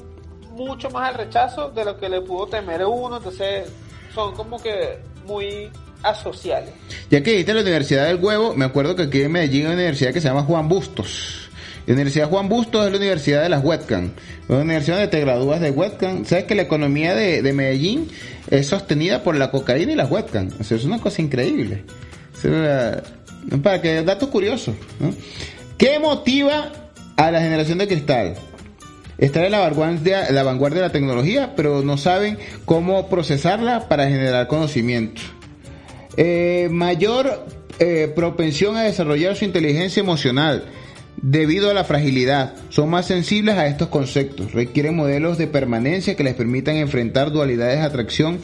mucho 0.50 0.90
más 0.90 1.10
al 1.10 1.14
rechazo 1.14 1.70
de 1.70 1.84
lo 1.84 1.96
que 1.96 2.08
le 2.08 2.20
pudo 2.20 2.46
temer 2.46 2.84
uno, 2.84 3.16
entonces 3.16 3.72
son 4.14 4.34
como 4.34 4.60
que 4.62 4.98
muy 5.26 5.70
asociales. 6.02 6.70
Ya 7.10 7.22
que 7.22 7.32
dijiste 7.32 7.54
la 7.54 7.62
Universidad 7.62 8.06
del 8.06 8.16
Huevo, 8.16 8.54
me 8.54 8.64
acuerdo 8.64 8.96
que 8.96 9.04
aquí 9.04 9.22
en 9.22 9.32
Medellín 9.32 9.60
hay 9.60 9.66
una 9.66 9.74
universidad 9.74 10.12
que 10.12 10.20
se 10.20 10.28
llama 10.28 10.42
Juan 10.42 10.68
Bustos. 10.68 11.48
La 11.86 11.94
Universidad 11.94 12.28
Juan 12.28 12.48
Bustos 12.48 12.84
es 12.84 12.92
la 12.92 12.98
universidad 12.98 13.42
de 13.42 13.48
las 13.48 13.64
webcam. 13.64 14.12
Una 14.48 14.60
universidad 14.60 14.96
donde 14.96 15.10
te 15.10 15.20
gradúas 15.20 15.60
de 15.60 15.70
webcam. 15.70 16.24
Sabes 16.26 16.44
que 16.44 16.54
la 16.54 16.62
economía 16.62 17.14
de, 17.14 17.40
de 17.40 17.52
Medellín 17.54 18.08
es 18.50 18.66
sostenida 18.66 19.22
por 19.22 19.36
la 19.36 19.50
cocaína 19.50 19.92
y 19.92 19.96
las 19.96 20.10
webcam. 20.10 20.50
O 20.60 20.64
sea, 20.64 20.76
es 20.76 20.84
una 20.84 21.00
cosa 21.00 21.22
increíble. 21.22 21.84
Para 23.62 23.80
que, 23.80 24.02
datos 24.02 24.28
curiosos. 24.28 24.74
¿Qué 25.76 25.98
motiva 25.98 26.72
a 27.16 27.30
la 27.30 27.40
generación 27.40 27.78
de 27.78 27.88
cristal? 27.88 28.34
Estar 29.18 29.44
en 29.44 29.52
la 29.52 29.58
vanguardia, 29.58 30.30
la 30.30 30.42
vanguardia 30.44 30.82
de 30.82 30.86
la 30.88 30.92
tecnología, 30.92 31.54
pero 31.56 31.82
no 31.82 31.96
saben 31.98 32.38
cómo 32.64 33.08
procesarla 33.08 33.88
para 33.88 34.08
generar 34.08 34.46
conocimiento. 34.46 35.20
Eh, 36.16 36.68
mayor 36.70 37.46
eh, 37.80 38.12
propensión 38.14 38.76
a 38.76 38.82
desarrollar 38.82 39.36
su 39.36 39.44
inteligencia 39.44 40.00
emocional 40.00 40.64
debido 41.22 41.70
a 41.70 41.74
la 41.74 41.84
fragilidad. 41.84 42.54
Son 42.70 42.88
más 42.88 43.06
sensibles 43.06 43.56
a 43.56 43.66
estos 43.66 43.88
conceptos. 43.88 44.52
Requieren 44.52 44.96
modelos 44.96 45.38
de 45.38 45.46
permanencia 45.46 46.16
que 46.16 46.24
les 46.24 46.34
permitan 46.34 46.76
enfrentar 46.76 47.30
dualidades 47.32 47.78
de 47.78 47.84
atracción, 47.84 48.38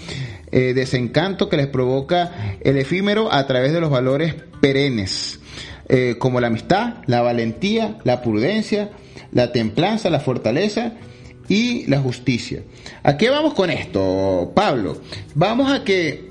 eh, 0.51 0.73
desencanto 0.75 1.49
que 1.49 1.57
les 1.57 1.67
provoca 1.67 2.57
el 2.61 2.77
efímero 2.77 3.33
a 3.33 3.47
través 3.47 3.73
de 3.73 3.81
los 3.81 3.91
valores 3.91 4.35
perennes, 4.61 5.41
eh, 5.89 6.17
como 6.19 6.41
la 6.41 6.49
amistad, 6.49 6.95
la 7.07 7.23
valentía, 7.23 7.99
la 8.05 8.23
prudencia, 8.23 8.91
la 9.35 9.53
templanza, 9.53 10.09
la 10.09 10.21
fortaleza 10.21 10.93
y 11.49 11.87
la 11.87 12.01
justicia. 12.01 12.63
¿A 13.03 13.17
qué 13.17 13.29
vamos 13.29 13.53
con 13.53 13.69
esto, 13.69 14.53
Pablo? 14.55 15.01
Vamos 15.35 15.71
a 15.71 15.85
que 15.85 16.31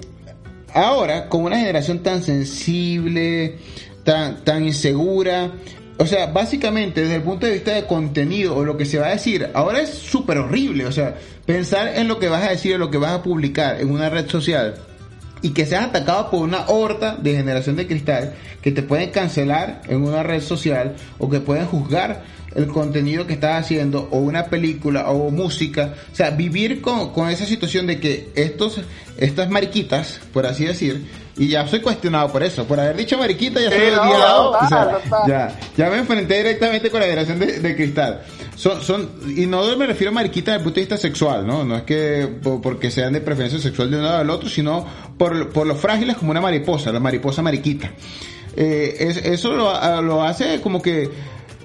ahora, 0.73 1.29
con 1.29 1.43
una 1.43 1.57
generación 1.57 1.99
tan 1.99 2.23
sensible, 2.23 3.57
tan, 4.03 4.43
tan 4.43 4.65
insegura, 4.65 5.51
o 5.97 6.07
sea, 6.07 6.27
básicamente 6.27 7.01
desde 7.01 7.15
el 7.15 7.21
punto 7.21 7.45
de 7.45 7.53
vista 7.53 7.71
de 7.75 7.85
contenido 7.85 8.55
o 8.55 8.65
lo 8.65 8.77
que 8.77 8.85
se 8.85 8.97
va 8.97 9.07
a 9.07 9.11
decir, 9.11 9.49
ahora 9.53 9.81
es 9.81 9.89
súper 9.89 10.39
horrible. 10.39 10.85
O 10.87 10.91
sea, 10.91 11.15
pensar 11.45 11.89
en 11.95 12.07
lo 12.07 12.19
que 12.19 12.29
vas 12.29 12.43
a 12.43 12.49
decir, 12.49 12.73
en 12.73 12.79
lo 12.79 12.89
que 12.89 12.97
vas 12.97 13.11
a 13.11 13.21
publicar 13.21 13.79
en 13.79 13.91
una 13.91 14.09
red 14.09 14.27
social 14.27 14.75
y 15.41 15.49
que 15.49 15.65
seas 15.65 15.85
atacado 15.85 16.31
por 16.31 16.41
una 16.41 16.65
horda 16.67 17.17
de 17.17 17.35
generación 17.35 17.75
de 17.75 17.85
cristal 17.85 18.33
que 18.61 18.71
te 18.71 18.81
pueden 18.81 19.11
cancelar 19.11 19.81
en 19.87 20.01
una 20.01 20.23
red 20.23 20.41
social 20.41 20.95
o 21.19 21.29
que 21.29 21.41
pueden 21.41 21.67
juzgar 21.67 22.23
el 22.55 22.67
contenido 22.67 23.25
que 23.27 23.33
estás 23.33 23.63
haciendo 23.65 24.07
o 24.11 24.17
una 24.19 24.45
película 24.45 25.09
o 25.09 25.29
música. 25.31 25.93
O 26.11 26.15
sea, 26.15 26.29
vivir 26.31 26.81
con, 26.81 27.11
con 27.11 27.29
esa 27.29 27.45
situación 27.45 27.87
de 27.87 27.99
que 27.99 28.29
estos, 28.35 28.79
estas 29.17 29.49
mariquitas, 29.49 30.19
por 30.31 30.45
así 30.45 30.65
decir, 30.65 31.05
y 31.35 31.47
ya 31.47 31.67
soy 31.67 31.79
cuestionado 31.79 32.31
por 32.31 32.43
eso, 32.43 32.65
por 32.65 32.79
haber 32.79 32.95
dicho 32.95 33.17
mariquita 33.17 33.59
ya 33.59 33.69
soy 33.71 33.79
no, 33.95 34.01
odiado. 34.03 34.51
no, 34.51 34.59
o 34.59 34.67
sea, 34.69 34.99
ya, 35.27 35.59
ya 35.75 35.89
me 35.89 35.97
enfrenté 35.97 36.37
directamente 36.37 36.91
con 36.91 36.99
la 36.99 37.07
generación 37.07 37.39
de, 37.39 37.59
de 37.59 37.75
cristal. 37.75 38.21
Son, 38.55 38.79
son, 38.83 39.09
y 39.35 39.47
no 39.47 39.75
me 39.75 39.87
refiero 39.87 40.11
a 40.11 40.13
mariquita 40.13 40.51
desde 40.51 40.59
el 40.59 40.63
punto 40.63 40.75
de 40.75 40.81
vista 40.81 40.97
sexual, 40.97 41.47
¿no? 41.47 41.65
No 41.65 41.75
es 41.77 41.83
que 41.83 42.29
po- 42.43 42.61
porque 42.61 42.91
sean 42.91 43.13
de 43.13 43.21
preferencia 43.21 43.57
sexual 43.57 43.89
de 43.89 43.97
un 43.97 44.03
lado 44.03 44.19
al 44.19 44.29
otro, 44.29 44.47
sino 44.47 44.85
por, 45.17 45.49
por 45.49 45.65
lo 45.65 45.75
frágiles 45.75 46.17
como 46.17 46.29
una 46.29 46.39
mariposa, 46.41 46.91
la 46.91 46.99
mariposa 46.99 47.41
mariquita. 47.41 47.91
Eh, 48.55 48.95
es- 48.99 49.17
eso 49.17 49.53
lo, 49.53 50.01
lo 50.03 50.23
hace 50.23 50.61
como 50.61 50.83
que 50.83 51.09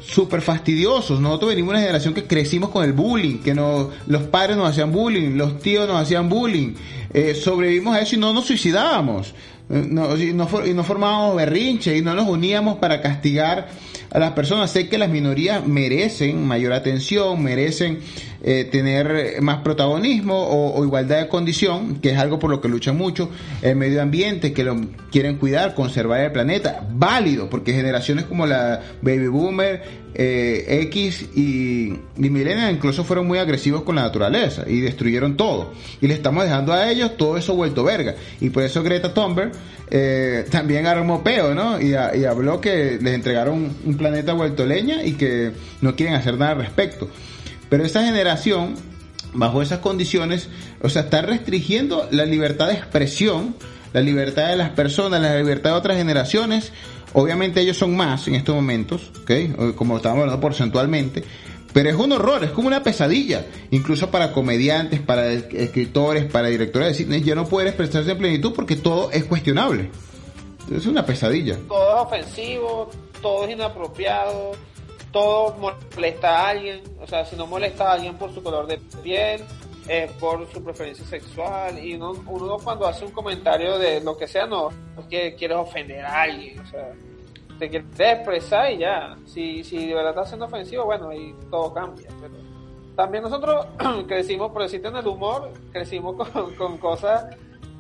súper 0.00 0.40
fastidiosos. 0.40 1.20
Nosotros 1.20 1.50
venimos 1.50 1.68
de 1.68 1.76
una 1.76 1.80
generación 1.80 2.14
que 2.14 2.24
crecimos 2.24 2.70
con 2.70 2.84
el 2.84 2.92
bullying, 2.92 3.38
que 3.38 3.54
no, 3.54 3.90
los 4.06 4.22
padres 4.24 4.56
nos 4.56 4.70
hacían 4.70 4.92
bullying, 4.92 5.36
los 5.36 5.58
tíos 5.60 5.86
nos 5.88 6.00
hacían 6.00 6.28
bullying. 6.28 6.74
Eh, 7.12 7.34
sobrevivimos 7.34 7.96
a 7.96 8.00
eso 8.00 8.16
y 8.16 8.18
no 8.18 8.32
nos 8.32 8.46
suicidábamos. 8.46 9.34
Eh, 9.70 9.86
No, 9.88 10.16
y, 10.16 10.32
no, 10.32 10.48
y 10.64 10.74
no 10.74 10.84
formábamos 10.84 11.36
berrinche 11.36 11.96
y 11.96 12.02
no 12.02 12.14
nos 12.14 12.26
uníamos 12.28 12.78
para 12.78 13.00
castigar 13.00 13.68
a 14.10 14.18
las 14.18 14.32
personas. 14.32 14.70
Sé 14.70 14.88
que 14.88 14.98
las 14.98 15.10
minorías 15.10 15.66
merecen 15.66 16.46
mayor 16.46 16.72
atención, 16.72 17.42
merecen 17.42 18.00
eh, 18.42 18.64
tener 18.64 19.40
más 19.42 19.58
protagonismo 19.62 20.34
o, 20.34 20.78
o 20.78 20.84
igualdad 20.84 21.18
de 21.18 21.28
condición, 21.28 21.96
que 22.00 22.10
es 22.10 22.18
algo 22.18 22.38
por 22.38 22.50
lo 22.50 22.60
que 22.60 22.68
luchan 22.68 22.96
mucho. 22.96 23.30
El 23.62 23.76
medio 23.76 24.02
ambiente, 24.02 24.52
que 24.52 24.64
lo 24.64 24.76
quieren 25.10 25.36
cuidar, 25.36 25.74
conservar 25.74 26.20
el 26.20 26.32
planeta, 26.32 26.86
válido, 26.92 27.50
porque 27.50 27.72
generaciones 27.72 28.24
como 28.24 28.46
la 28.46 28.80
Baby 29.02 29.28
Boomer, 29.28 30.07
eh, 30.14 30.82
X 30.84 31.28
y, 31.34 31.92
y 32.16 32.26
incluso 32.70 33.04
fueron 33.04 33.26
muy 33.26 33.38
agresivos 33.38 33.82
con 33.82 33.96
la 33.96 34.02
naturaleza 34.02 34.64
y 34.66 34.80
destruyeron 34.80 35.36
todo. 35.36 35.72
Y 36.00 36.06
le 36.08 36.14
estamos 36.14 36.44
dejando 36.44 36.72
a 36.72 36.90
ellos 36.90 37.16
todo 37.16 37.36
eso 37.36 37.54
vuelto 37.54 37.84
verga. 37.84 38.14
Y 38.40 38.50
por 38.50 38.62
eso 38.62 38.82
Greta 38.82 39.14
Thunberg 39.14 39.52
eh, 39.90 40.44
también 40.50 40.86
armó 40.86 41.22
peo, 41.22 41.54
¿no? 41.54 41.80
Y, 41.80 41.90
y 41.90 42.24
habló 42.24 42.60
que 42.60 42.98
les 43.00 43.14
entregaron 43.14 43.76
un 43.84 43.96
planeta 43.96 44.32
vuelto 44.32 44.66
leña 44.66 45.04
y 45.04 45.12
que 45.12 45.52
no 45.80 45.94
quieren 45.94 46.14
hacer 46.14 46.36
nada 46.38 46.52
al 46.52 46.58
respecto. 46.58 47.08
Pero 47.68 47.84
esa 47.84 48.02
generación, 48.02 48.74
bajo 49.34 49.62
esas 49.62 49.80
condiciones, 49.80 50.48
o 50.80 50.88
sea, 50.88 51.02
está 51.02 51.22
restringiendo 51.22 52.08
la 52.10 52.24
libertad 52.24 52.68
de 52.68 52.74
expresión, 52.74 53.54
la 53.92 54.00
libertad 54.00 54.48
de 54.48 54.56
las 54.56 54.70
personas, 54.70 55.20
la 55.20 55.36
libertad 55.36 55.70
de 55.70 55.76
otras 55.76 55.96
generaciones. 55.96 56.72
Obviamente 57.14 57.60
ellos 57.60 57.76
son 57.76 57.96
más 57.96 58.26
en 58.28 58.34
estos 58.34 58.54
momentos. 58.54 59.10
Como 59.76 59.96
estábamos 59.96 60.22
hablando 60.22 60.40
porcentualmente. 60.40 61.24
Pero 61.72 61.90
es 61.90 61.96
un 61.96 62.10
horror, 62.12 62.44
es 62.44 62.50
como 62.50 62.66
una 62.68 62.82
pesadilla. 62.82 63.46
Incluso 63.70 64.10
para 64.10 64.32
comediantes, 64.32 65.00
para 65.00 65.28
es- 65.30 65.44
escritores, 65.52 66.24
para 66.24 66.48
directores 66.48 66.88
de 66.88 66.94
cine, 66.94 67.20
ya 67.22 67.34
no 67.34 67.46
pueden 67.46 67.68
expresarse 67.68 68.10
en 68.12 68.18
plenitud 68.18 68.52
porque 68.54 68.76
todo 68.76 69.10
es 69.10 69.24
cuestionable. 69.24 69.90
Es 70.74 70.86
una 70.86 71.04
pesadilla. 71.04 71.56
Todo 71.68 71.96
es 71.96 72.02
ofensivo, 72.06 72.90
todo 73.22 73.44
es 73.44 73.50
inapropiado, 73.52 74.52
todo 75.12 75.56
molesta 75.94 76.28
a 76.40 76.48
alguien. 76.50 76.80
O 77.00 77.06
sea, 77.06 77.24
si 77.26 77.36
no 77.36 77.46
molesta 77.46 77.90
a 77.90 77.92
alguien 77.94 78.14
por 78.16 78.34
su 78.34 78.42
color 78.42 78.66
de 78.66 78.78
piel, 79.02 79.42
es 79.88 80.12
por 80.12 80.46
su 80.52 80.62
preferencia 80.62 81.04
sexual. 81.04 81.82
Y 81.82 81.94
uno, 81.94 82.12
uno 82.26 82.58
cuando 82.58 82.86
hace 82.86 83.04
un 83.04 83.10
comentario 83.10 83.78
de 83.78 84.00
lo 84.00 84.16
que 84.16 84.28
sea, 84.28 84.46
no 84.46 84.68
es 84.98 85.06
que 85.06 85.34
quieres 85.34 85.56
ofender 85.56 86.04
a 86.04 86.22
alguien. 86.22 86.60
O 86.60 86.66
sea, 86.66 86.92
te 87.58 87.68
quieres 87.68 87.88
expresar 87.98 88.72
y 88.72 88.78
ya. 88.78 89.16
Si, 89.26 89.64
si 89.64 89.86
de 89.86 89.94
verdad 89.94 90.10
está 90.10 90.26
siendo 90.26 90.46
ofensivo, 90.46 90.84
bueno, 90.84 91.08
ahí 91.08 91.34
todo 91.50 91.72
cambia. 91.72 92.08
Pero 92.20 92.34
también 92.94 93.24
nosotros 93.24 93.66
crecimos, 94.08 94.52
por 94.52 94.62
decirte 94.62 94.88
en 94.88 94.96
el 94.96 95.06
humor, 95.06 95.52
crecimos 95.72 96.16
con, 96.16 96.54
con 96.54 96.78
cosas 96.78 97.26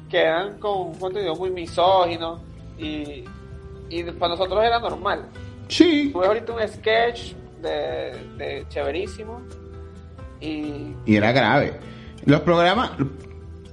que 0.08 0.20
eran 0.20 0.58
con 0.58 0.88
un 0.88 0.94
contenido 0.94 1.36
muy 1.36 1.50
misógino 1.50 2.40
y, 2.78 3.24
y 3.90 4.04
para 4.18 4.34
nosotros 4.34 4.64
era 4.64 4.78
normal. 4.78 5.28
Sí. 5.68 6.10
Tú 6.12 6.20
ves 6.20 6.28
ahorita 6.28 6.52
un 6.52 6.68
sketch 6.68 7.34
de, 7.60 8.16
de 8.36 8.66
chéverísimo. 8.68 9.42
Y, 10.40 10.94
Y 11.04 11.16
era 11.16 11.32
grave. 11.32 11.78
Los 12.28 12.42
programas, 12.42 12.90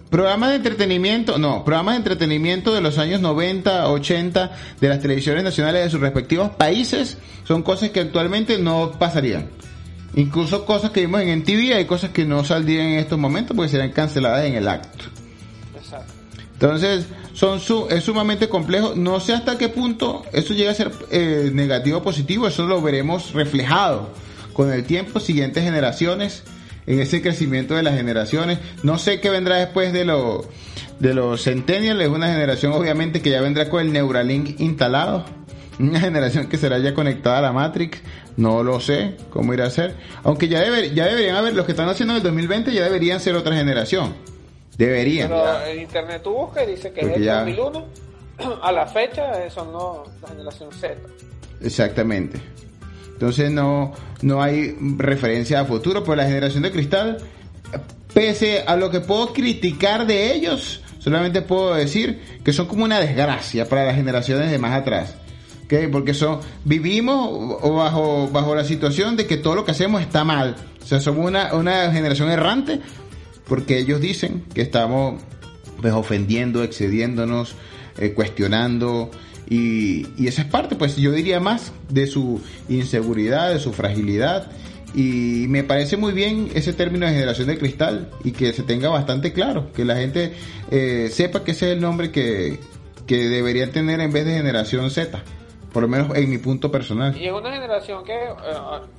programas 0.10 0.52
de 0.52 0.56
entretenimiento, 0.56 1.38
no, 1.38 1.66
programas 1.66 1.96
de 1.96 1.98
entretenimiento 1.98 2.74
de 2.74 2.80
los 2.80 2.98
años 2.98 3.20
90, 3.20 3.90
80 3.90 4.52
de 4.80 4.88
las 4.88 5.02
televisiones 5.02 5.44
nacionales 5.44 5.84
de 5.84 5.90
sus 5.90 6.00
respectivos 6.00 6.52
países 6.52 7.18
son 7.44 7.64
cosas 7.64 7.90
que 7.90 8.00
actualmente 8.00 8.58
no 8.58 8.94
pasarían. 8.98 9.50
Incluso 10.14 10.66
cosas 10.66 10.92
que 10.92 11.02
vimos 11.02 11.20
en 11.20 11.40
MTV 11.40 11.76
hay 11.76 11.84
cosas 11.84 12.12
que 12.12 12.24
no 12.24 12.46
saldrían 12.46 12.86
en 12.86 13.00
estos 13.00 13.20
momentos 13.20 13.58
porque 13.58 13.72
serían 13.72 13.92
canceladas 13.92 14.46
en 14.46 14.54
el 14.54 14.70
acto. 14.70 15.04
exacto. 15.76 16.14
Entonces, 16.54 17.08
son 17.34 17.60
su, 17.60 17.88
es 17.90 18.06
sumamente 18.06 18.48
complejo. 18.48 18.94
No 18.96 19.20
sé 19.20 19.34
hasta 19.34 19.58
qué 19.58 19.68
punto 19.68 20.24
eso 20.32 20.54
llega 20.54 20.72
a 20.72 20.76
ser 20.76 20.94
eh, 21.12 21.52
negativo 21.54 21.98
o 21.98 22.04
positivo. 22.04 22.48
Eso 22.48 22.66
lo 22.66 22.82
veremos 22.82 23.34
reflejado 23.34 24.12
con 24.54 24.72
el 24.72 24.86
tiempo, 24.86 25.20
siguientes 25.20 25.62
generaciones, 25.66 26.44
en 26.88 27.00
ese 27.00 27.22
crecimiento 27.22 27.76
de 27.76 27.84
las 27.84 27.96
generaciones. 27.96 28.60
No 28.84 28.98
sé 28.98 29.20
qué 29.20 29.30
vendrá 29.30 29.58
después 29.58 29.92
de, 29.94 30.06
lo, 30.06 30.46
de 31.00 31.14
los 31.14 31.44
Centennials. 31.44 32.02
Es 32.02 32.10
una 32.10 32.28
generación, 32.28 32.74
obviamente, 32.74 33.22
que 33.22 33.30
ya 33.32 33.42
vendrá 33.42 33.70
con 33.70 33.82
el 33.82 33.92
Neuralink 33.94 34.60
instalado. 34.60 35.26
Una 35.80 36.00
generación 36.02 36.48
que 36.48 36.58
será 36.58 36.78
ya 36.80 36.94
conectada 36.94 37.40
a 37.40 37.42
la 37.42 37.52
Matrix. 37.52 38.00
No 38.38 38.64
lo 38.64 38.80
sé 38.80 39.16
cómo 39.30 39.54
irá 39.54 39.66
a 39.66 39.70
ser. 39.70 39.96
Aunque 40.24 40.48
ya, 40.48 40.62
deber- 40.62 40.94
ya 40.94 41.06
deberían 41.06 41.36
haber, 41.38 41.54
los 41.54 41.66
que 41.66 41.72
están 41.72 41.88
haciendo 41.90 42.14
en 42.14 42.18
el 42.18 42.24
2020 42.24 42.74
ya 42.74 42.84
deberían 42.84 43.20
ser 43.20 43.36
otra 43.36 43.56
generación. 43.56 44.14
Deberían. 44.78 45.30
Pero 45.30 45.66
en 45.68 45.82
internet 45.82 46.22
tú 46.22 46.32
buscas 46.32 46.68
y 46.68 46.72
dice 46.72 46.92
que 46.92 47.02
es 47.02 47.16
el 47.18 47.24
ya- 47.24 47.40
2001. 47.40 47.86
A 48.62 48.72
la 48.74 48.86
fecha 48.86 49.50
son 49.50 49.72
los, 49.72 50.10
la 50.22 50.28
generación 50.28 50.70
Z. 50.74 50.96
Exactamente. 51.62 52.40
Entonces 53.16 53.50
no, 53.50 53.94
no 54.22 54.42
hay 54.42 54.76
referencia 54.98 55.62
a 55.62 55.66
futuro, 55.66 56.04
pero 56.04 56.18
la 56.18 56.26
generación 56.26 56.64
de 56.64 56.72
cristal, 56.72 57.18
pese 58.14 58.64
a 58.68 58.76
lo 58.76 58.92
que 58.92 59.00
puedo 59.00 59.32
criticar 59.32 60.06
de 60.06 60.34
ellos, 60.34 60.82
solamente 61.00 61.42
puedo 61.42 61.74
decir 61.76 62.20
que 62.44 62.52
son 62.52 62.68
como 62.68 62.84
una 62.84 63.00
desgracia 63.00 63.70
para 63.70 63.86
las 63.86 63.96
generaciones 63.96 64.52
de 64.52 64.60
más 64.60 64.74
atrás. 64.74 65.16
¿ok? 65.64 65.90
Porque 65.92 66.14
son, 66.14 66.40
vivimos 66.66 67.62
bajo, 67.62 68.30
bajo 68.30 68.54
la 68.54 68.66
situación 68.66 69.16
de 69.16 69.26
que 69.26 69.38
todo 69.38 69.56
lo 69.56 69.66
que 69.66 69.72
hacemos 69.72 70.02
está 70.02 70.26
mal. 70.26 70.56
O 70.84 70.86
sea, 70.86 71.00
somos 71.00 71.26
una, 71.26 71.54
una 71.54 71.92
generación 71.92 72.30
errante 72.30 72.82
porque 73.48 73.78
ellos 73.78 74.02
dicen 74.02 74.44
que 74.54 74.62
estamos 74.62 75.22
pues, 75.82 75.94
ofendiendo, 75.94 76.64
excediéndonos, 76.64 77.56
eh, 77.98 78.12
cuestionando 78.14 79.10
y, 79.50 80.08
y 80.18 80.28
esa 80.28 80.42
es 80.44 80.48
parte, 80.48 80.76
pues 80.76 80.96
yo 80.98 81.12
diría 81.12 81.40
más 81.40 81.72
de 81.90 82.08
su 82.08 82.42
inseguridad, 82.70 83.52
de 83.52 83.60
su 83.60 83.74
fragilidad 83.74 84.52
y 84.96 85.48
me 85.50 85.64
parece 85.64 85.98
muy 85.98 86.14
bien 86.14 86.50
ese 86.56 86.72
término 86.72 87.06
de 87.06 87.12
generación 87.12 87.48
de 87.48 87.58
cristal 87.58 88.10
y 88.24 88.32
que 88.32 88.54
se 88.54 88.64
tenga 88.64 88.90
bastante 88.90 89.34
claro, 89.34 89.72
que 89.74 89.84
la 89.84 89.96
gente 89.96 90.34
eh, 90.72 91.10
sepa 91.12 91.44
que 91.44 91.52
ese 91.52 91.68
es 91.68 91.74
el 91.74 91.82
nombre 91.82 92.12
que, 92.12 92.60
que 93.06 93.28
debería 93.28 93.70
tener 93.72 94.00
en 94.00 94.14
vez 94.14 94.26
de 94.26 94.34
generación 94.34 94.90
Z, 94.90 95.22
por 95.74 95.84
lo 95.84 95.90
menos 95.90 96.16
en 96.16 96.30
mi 96.30 96.38
punto 96.38 96.72
personal. 96.72 97.16
Y 97.18 97.28
es 97.28 97.34
una 97.34 97.52
generación 97.52 98.06
que, 98.06 98.14
eh, 98.14 98.30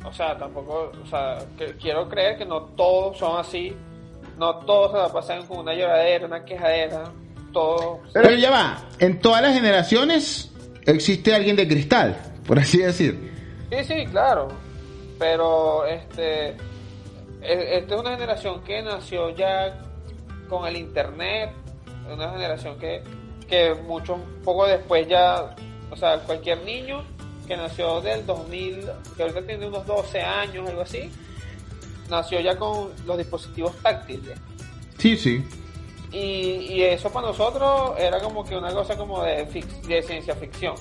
o 0.05 0.13
sea, 0.13 0.37
tampoco, 0.37 0.93
o 1.03 1.07
sea, 1.07 1.39
que 1.57 1.75
quiero 1.77 2.07
creer 2.11 2.37
que 2.37 2.45
no 2.45 2.61
todos 2.77 3.19
son 3.19 3.41
así. 3.41 3.75
No 4.39 4.57
todos 4.67 4.93
se 4.93 4.99
la 4.99 5.09
pasan 5.09 5.47
con 5.47 5.61
una 5.61 5.73
lloradera, 5.73 6.27
una 6.27 6.45
quejadera. 6.45 7.05
Pero 8.13 8.31
ya 8.33 8.51
va, 8.51 8.89
en 8.99 9.19
todas 9.21 9.43
las 9.43 9.55
generaciones 9.55 10.51
existe 10.85 11.35
alguien 11.35 11.57
de 11.57 11.67
cristal, 11.67 12.17
por 12.47 12.59
así 12.59 12.79
decir. 12.79 13.33
Sí, 13.71 13.85
sí, 13.85 14.07
claro. 14.07 14.49
Pero 15.19 15.85
este, 15.87 16.51
e- 17.43 17.79
esta 17.79 17.95
es 17.95 18.01
una 18.01 18.11
generación 18.11 18.63
que 18.63 18.83
nació 18.83 19.31
ya 19.31 19.81
con 20.49 20.67
el 20.67 20.77
internet, 20.77 21.51
una 22.13 22.31
generación 22.31 22.79
que, 22.79 23.03
que 23.49 23.75
mucho 23.75 24.19
poco 24.45 24.67
después 24.67 25.09
ya, 25.09 25.55
o 25.91 25.97
sea, 25.97 26.19
cualquier 26.21 26.63
niño 26.65 27.03
que 27.47 27.57
nació 27.57 28.01
del 28.01 28.27
2000, 28.27 28.81
que 29.17 29.23
ahorita 29.23 29.43
tiene 29.47 29.67
unos 29.69 29.87
12 29.87 30.21
años, 30.21 30.69
algo 30.69 30.83
así, 30.83 31.11
nació 32.11 32.41
ya 32.41 32.57
con 32.57 32.91
los 33.07 33.19
dispositivos 33.19 33.75
táctiles. 33.83 34.39
Sí, 34.99 35.17
sí. 35.17 35.45
Y, 36.13 36.83
eso 36.83 37.11
para 37.11 37.29
nosotros 37.29 37.93
era 37.99 38.21
como 38.21 38.45
que 38.45 38.57
una 38.57 38.71
cosa 38.71 38.97
como 38.97 39.23
de, 39.23 39.45
de 39.89 40.03
ciencia 40.03 40.35
ficción. 40.35 40.75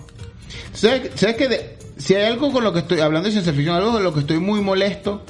¿Sabes, 0.74 1.12
sabes 1.16 1.36
que 1.36 1.48
de- 1.48 1.78
si 1.98 2.14
hay 2.16 2.26
algo 2.26 2.52
con 2.52 2.64
lo 2.64 2.72
que 2.74 2.80
estoy 2.80 3.00
hablando 3.00 3.28
de 3.28 3.32
ciencia 3.32 3.54
ficción, 3.54 3.76
algo 3.76 3.98
de 3.98 4.04
lo 4.04 4.14
que 4.14 4.20
estoy 4.22 4.40
muy 4.40 4.62
molesto 4.62 5.24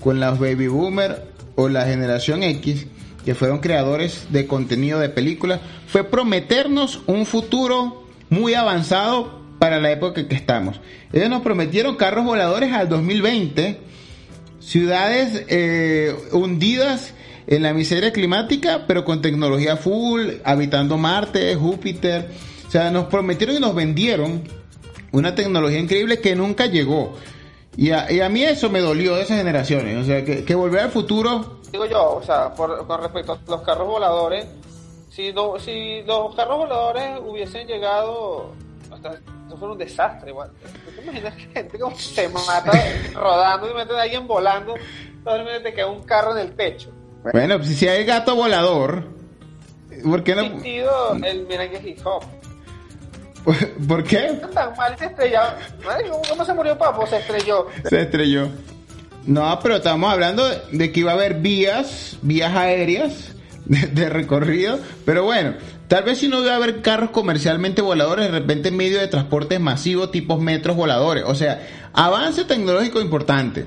con 0.00 0.20
las 0.20 0.38
baby 0.38 0.68
boomer 0.68 1.24
o 1.54 1.68
la 1.68 1.84
generación 1.84 2.42
X, 2.42 2.86
que 3.24 3.34
fueron 3.34 3.58
creadores 3.58 4.26
de 4.30 4.46
contenido 4.46 4.98
de 4.98 5.08
películas, 5.08 5.60
fue 5.86 6.02
prometernos 6.04 7.02
un 7.06 7.26
futuro 7.26 8.04
muy 8.30 8.54
avanzado 8.54 9.40
para 9.58 9.78
la 9.80 9.92
época 9.92 10.26
que 10.26 10.34
estamos. 10.34 10.80
Ellos 11.12 11.28
nos 11.28 11.42
prometieron 11.42 11.96
carros 11.96 12.24
voladores 12.24 12.72
al 12.72 12.88
2020, 12.88 13.78
ciudades 14.60 15.44
eh, 15.48 16.14
hundidas 16.32 17.14
en 17.56 17.62
la 17.62 17.74
miseria 17.74 18.12
climática, 18.12 18.84
pero 18.86 19.04
con 19.04 19.20
tecnología 19.20 19.76
full, 19.76 20.28
habitando 20.44 20.96
Marte, 20.96 21.54
Júpiter. 21.54 22.30
O 22.66 22.70
sea, 22.70 22.90
nos 22.90 23.04
prometieron 23.06 23.56
y 23.56 23.60
nos 23.60 23.74
vendieron 23.74 24.42
una 25.12 25.34
tecnología 25.34 25.78
increíble 25.78 26.20
que 26.20 26.34
nunca 26.34 26.66
llegó. 26.66 27.14
Y 27.76 27.90
a, 27.90 28.10
y 28.10 28.20
a 28.20 28.28
mí 28.30 28.42
eso 28.42 28.70
me 28.70 28.80
dolió 28.80 29.16
de 29.16 29.22
esas 29.22 29.36
generaciones. 29.36 30.02
O 30.02 30.04
sea, 30.06 30.24
que, 30.24 30.44
que 30.44 30.54
volver 30.54 30.80
al 30.80 30.90
futuro. 30.90 31.60
Digo 31.70 31.84
yo, 31.86 32.14
o 32.16 32.22
sea, 32.22 32.54
por- 32.54 32.86
con 32.86 33.00
respecto 33.02 33.32
a 33.32 33.38
los 33.50 33.60
carros 33.62 33.86
voladores, 33.86 34.46
si, 35.10 35.32
no, 35.34 35.58
si 35.58 36.02
los 36.06 36.34
carros 36.34 36.56
voladores 36.56 37.18
hubiesen 37.26 37.66
llegado, 37.66 38.52
hasta, 38.90 39.12
eso 39.46 39.56
fue 39.58 39.70
un 39.72 39.76
desastre 39.78 40.30
igual. 40.30 40.50
¿Tú 40.86 40.90
te 40.96 41.02
imaginas 41.02 41.34
que 41.34 41.42
gente 41.52 41.78
como 41.78 41.94
se 41.98 42.28
mata 42.30 42.72
rodando 43.14 43.70
y 43.70 43.74
meten 43.74 43.96
a 43.96 44.02
alguien 44.02 44.26
volando, 44.26 44.74
te 45.62 45.74
queda 45.74 45.86
un 45.88 46.02
carro 46.04 46.32
en 46.32 46.46
el 46.46 46.54
techo? 46.54 46.90
Bueno, 47.30 47.58
pues, 47.58 47.76
si 47.76 47.86
hay 47.88 48.04
gato 48.04 48.34
volador, 48.34 49.04
¿por 50.02 50.24
qué 50.24 50.34
no? 50.34 50.42
Sentido 50.42 51.14
el 51.24 51.46
Mirangue 51.46 51.80
Hip 51.84 51.98
Hop. 52.04 52.24
¿Por 53.88 54.04
qué? 54.04 54.38
No 54.40 54.48
tan 54.48 54.76
mal 54.76 54.96
se 54.98 55.06
estrelló. 55.06 55.38
Madre, 55.84 56.08
¿cómo- 56.08 56.22
¿Cómo 56.28 56.44
se 56.44 56.54
murió 56.54 56.78
Papo? 56.78 57.06
Se 57.06 57.18
estrelló. 57.18 57.66
Se 57.88 58.00
estrelló. 58.02 58.48
No, 59.26 59.58
pero 59.62 59.76
estamos 59.76 60.12
hablando 60.12 60.44
de, 60.72 60.92
que 60.92 61.00
iba 61.00 61.12
a 61.12 61.14
haber 61.14 61.34
vías, 61.34 62.18
vías 62.22 62.54
aéreas 62.56 63.32
de, 63.66 63.86
de 63.88 64.08
recorrido. 64.08 64.78
Pero 65.04 65.24
bueno, 65.24 65.54
tal 65.88 66.04
vez 66.04 66.18
si 66.18 66.28
no 66.28 66.40
iba 66.42 66.52
a 66.52 66.56
haber 66.56 66.82
carros 66.82 67.10
comercialmente 67.10 67.82
voladores, 67.82 68.26
de 68.26 68.38
repente 68.38 68.70
medio 68.72 68.98
de 69.00 69.06
transportes 69.08 69.60
masivos, 69.60 70.10
tipos 70.10 70.40
metros 70.40 70.76
voladores. 70.76 71.24
O 71.26 71.34
sea, 71.36 71.64
avance 71.92 72.44
tecnológico 72.44 73.00
importante. 73.00 73.66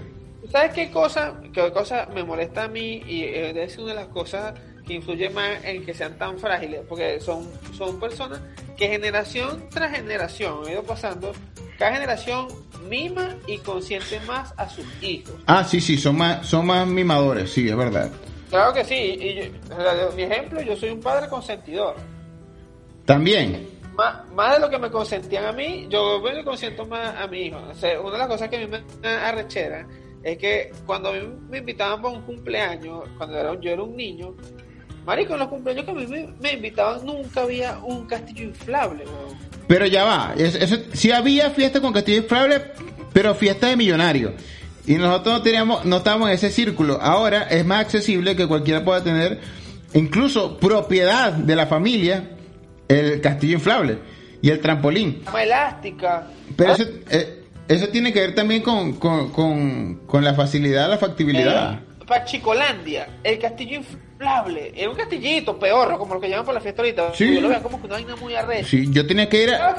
¿Sabes 0.56 0.72
qué 0.72 0.89
cosa, 0.89 1.34
qué 1.53 1.70
cosa 1.74 2.08
me 2.16 2.24
molesta 2.24 2.64
a 2.64 2.68
mí? 2.70 3.03
Y 3.06 3.24
eh, 3.26 3.62
es 3.62 3.78
una 3.78 3.89
de 3.89 3.95
las 3.95 4.08
cosas 4.08 4.53
que 4.88 4.93
influye 4.93 5.30
más 5.30 5.62
en 5.66 5.86
que 5.86 5.93
sean 5.93 6.18
tan 6.18 6.39
frágiles, 6.39 6.80
porque 6.88 7.20
son, 7.20 7.45
son 7.78 7.99
personas 7.99 8.39
que 8.78 8.88
generación 8.88 9.68
tras 9.70 9.91
generación 9.93 10.60
han 10.66 10.72
ido 10.72 10.84
pasando, 10.84 11.34
cada 11.78 11.95
generación 11.95 12.47
mima 12.88 13.36
y 13.47 13.58
consiente 13.58 14.18
más 14.22 14.53
a 14.56 14.70
sus 14.70 14.86
hijos. 15.03 15.34
Ah, 15.45 15.62
sí, 15.66 15.82
sí, 15.82 15.97
son 15.97 16.16
más, 16.20 16.47
son 16.47 16.68
más 16.68 16.88
mimadores, 16.88 17.51
sí, 17.51 17.68
es 17.68 17.76
verdad. 17.76 18.10
Claro 18.49 18.74
que 18.74 18.86
sí, 18.86 18.95
y 18.95 19.36
yo- 19.36 20.12
mi 20.16 20.24
ejemplo, 20.24 20.62
yo 20.62 20.78
soy 20.78 20.91
un 20.91 21.01
padre 21.01 21.28
consentidor. 21.28 21.97
También. 23.03 23.68
Más, 23.97 24.26
más 24.32 24.53
de 24.53 24.60
lo 24.62 24.70
que 24.70 24.78
me 24.78 24.89
consentían 24.89 25.43
a 25.47 25.51
mí, 25.51 25.86
yo 25.89 26.22
me 26.22 26.45
consiento 26.45 26.86
más 26.86 27.14
a 27.20 27.28
mi 27.28 27.47
hijo. 27.47 27.58
O 27.70 27.76
sea, 27.76 27.99
una 27.99 28.12
de 28.14 28.18
las 28.20 28.28
cosas 28.30 28.47
que 28.47 28.56
a 28.56 28.60
mí 28.66 28.68
me 29.01 29.10
arrechera 29.10 29.86
es 30.26 30.38
que 30.38 30.71
cuando 30.86 31.09
a 31.09 31.13
mí 31.13 31.19
me 31.49 31.59
invitaban 31.59 32.01
para 32.01 32.15
un 32.15 32.21
cumpleaños, 32.23 33.03
cuando 33.17 33.38
era, 33.38 33.57
yo 33.61 33.69
era 33.69 33.84
un 33.84 33.95
niño, 33.95 34.34
marico, 35.05 35.34
en 35.34 35.39
los 35.39 35.47
cumpleaños 35.49 35.86
que 35.86 35.91
a 35.91 35.93
mí 35.93 36.07
me, 36.07 36.28
me 36.41 36.53
invitaban 36.53 37.05
nunca 37.05 37.41
había 37.43 37.78
un 37.80 38.05
castillo 38.07 38.43
inflable, 38.43 39.03
weón. 39.05 39.38
Pero 39.67 39.86
ya 39.86 40.03
va, 40.03 40.34
eso, 40.38 40.57
eso- 40.57 40.78
sí 40.93 41.11
había 41.11 41.49
fiesta 41.51 41.80
con 41.80 41.93
castillo 41.93 42.17
inflable, 42.23 42.61
pero 43.13 43.34
fiesta 43.36 43.67
de 43.67 43.76
millonarios. 43.78 44.34
Y 44.88 44.95
nosotros 44.95 45.36
no 45.38 45.41
teníamos, 45.41 45.86
no 45.86 45.97
estábamos 45.97 46.28
en 46.30 46.36
ese 46.36 46.49
círculo. 46.51 46.99
Ahora 47.01 47.43
es 47.43 47.65
más 47.65 47.82
accesible 47.82 48.36
que 48.36 48.47
cualquiera 48.47 48.84
pueda 48.86 49.03
tener, 49.03 49.39
incluso 49.93 50.57
propiedad 50.57 51.34
de 51.34 51.55
la 51.55 51.65
familia, 51.67 52.32
el 52.88 53.21
castillo 53.21 53.53
inflable 53.55 53.97
y 54.41 54.49
el 54.49 54.59
trampolín. 54.59 55.21
Cama 55.26 55.43
elástica. 55.43 56.28
Pero 56.55 56.73
eso, 56.73 56.84
eh, 57.09 57.35
eso 57.68 57.88
tiene 57.89 58.11
que 58.13 58.20
ver 58.22 58.36
también 58.36 58.61
con, 58.61 58.93
con, 58.93 59.32
con, 59.32 59.95
con 60.05 60.24
la 60.24 60.34
facilidad, 60.34 60.89
la 60.89 60.97
factibilidad. 60.97 61.80
Para 62.07 62.24
Chicolandia, 62.26 63.07
el 63.24 63.39
castillo 63.39 63.78
inflable. 63.78 64.72
Era 64.76 64.89
un 64.91 64.95
castillito 64.95 65.57
peor, 65.57 65.97
como 65.97 66.13
lo 66.16 66.22
que 66.22 66.30
llaman 66.30 66.45
para 66.45 66.59
la 66.59 66.61
fiesta 66.61 66.82
ahorita. 66.84 67.13
Sí. 67.16 67.34
Yo 67.36 67.41
lo 67.41 67.47
veía 67.49 67.61
como 67.63 67.80
que 67.80 67.88
una 67.88 67.95
vaina 67.95 68.16
muy 68.16 68.36
arrecha. 68.36 68.68
Sí, 68.68 68.88
yo 68.91 69.07
tenía 69.07 69.28
que 69.28 69.43
ir 69.43 69.49
a, 69.51 69.76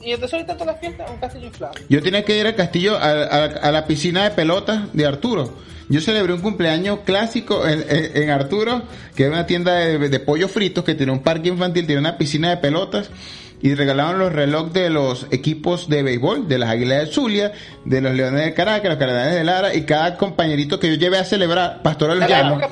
Y 0.00 0.12
entonces 0.12 0.34
ahorita 0.34 0.54
toda 0.56 0.72
la 0.72 0.78
fiesta 0.78 1.04
un 1.12 1.18
castillo 1.18 1.46
inflado. 1.46 1.74
Yo 1.88 2.00
tenía 2.00 2.24
que 2.24 2.38
ir 2.38 2.46
al 2.46 2.54
castillo, 2.54 2.96
a, 2.96 3.10
a- 3.10 3.44
a 3.44 3.72
la 3.72 3.86
piscina 3.86 4.22
de 4.24 4.30
pelotas 4.30 4.92
de 4.92 5.04
Arturo. 5.04 5.52
Yo 5.88 6.00
celebré 6.00 6.32
un 6.32 6.40
cumpleaños 6.40 7.00
clásico 7.04 7.66
en, 7.66 7.84
en- 7.88 8.22
en 8.22 8.30
Arturo, 8.30 8.82
que 9.16 9.24
era 9.24 9.32
una 9.32 9.46
tienda 9.46 9.74
de, 9.74 9.98
de 10.08 10.20
pollos 10.20 10.50
fritos 10.52 10.84
que 10.84 10.94
tiene 10.94 11.10
un 11.12 11.20
parque 11.24 11.48
infantil, 11.48 11.86
tiene 11.86 12.00
una 12.00 12.16
piscina 12.18 12.50
de 12.50 12.56
pelotas. 12.58 13.10
Y 13.62 13.74
regalaron 13.74 14.18
los 14.18 14.32
relojes 14.32 14.72
de 14.74 14.90
los 14.90 15.26
equipos 15.30 15.88
de 15.88 16.02
béisbol, 16.02 16.46
de 16.46 16.58
las 16.58 16.70
Águilas 16.70 17.06
de 17.06 17.12
Zulia, 17.12 17.52
de 17.84 18.00
los 18.00 18.14
Leones 18.14 18.44
de 18.44 18.54
Caracas, 18.54 18.90
los 18.90 18.98
Cardenales 18.98 19.34
de 19.34 19.44
Lara, 19.44 19.74
y 19.74 19.82
cada 19.84 20.16
compañerito 20.16 20.78
que 20.78 20.90
yo 20.90 20.94
llevé 20.96 21.18
a 21.18 21.24
celebrar, 21.24 21.82
Pastor 21.82 22.10
de 22.10 22.16
los 22.16 22.24
De 22.24 22.30
la 22.30 22.42
Llanos, 22.42 22.60
de 22.60 22.68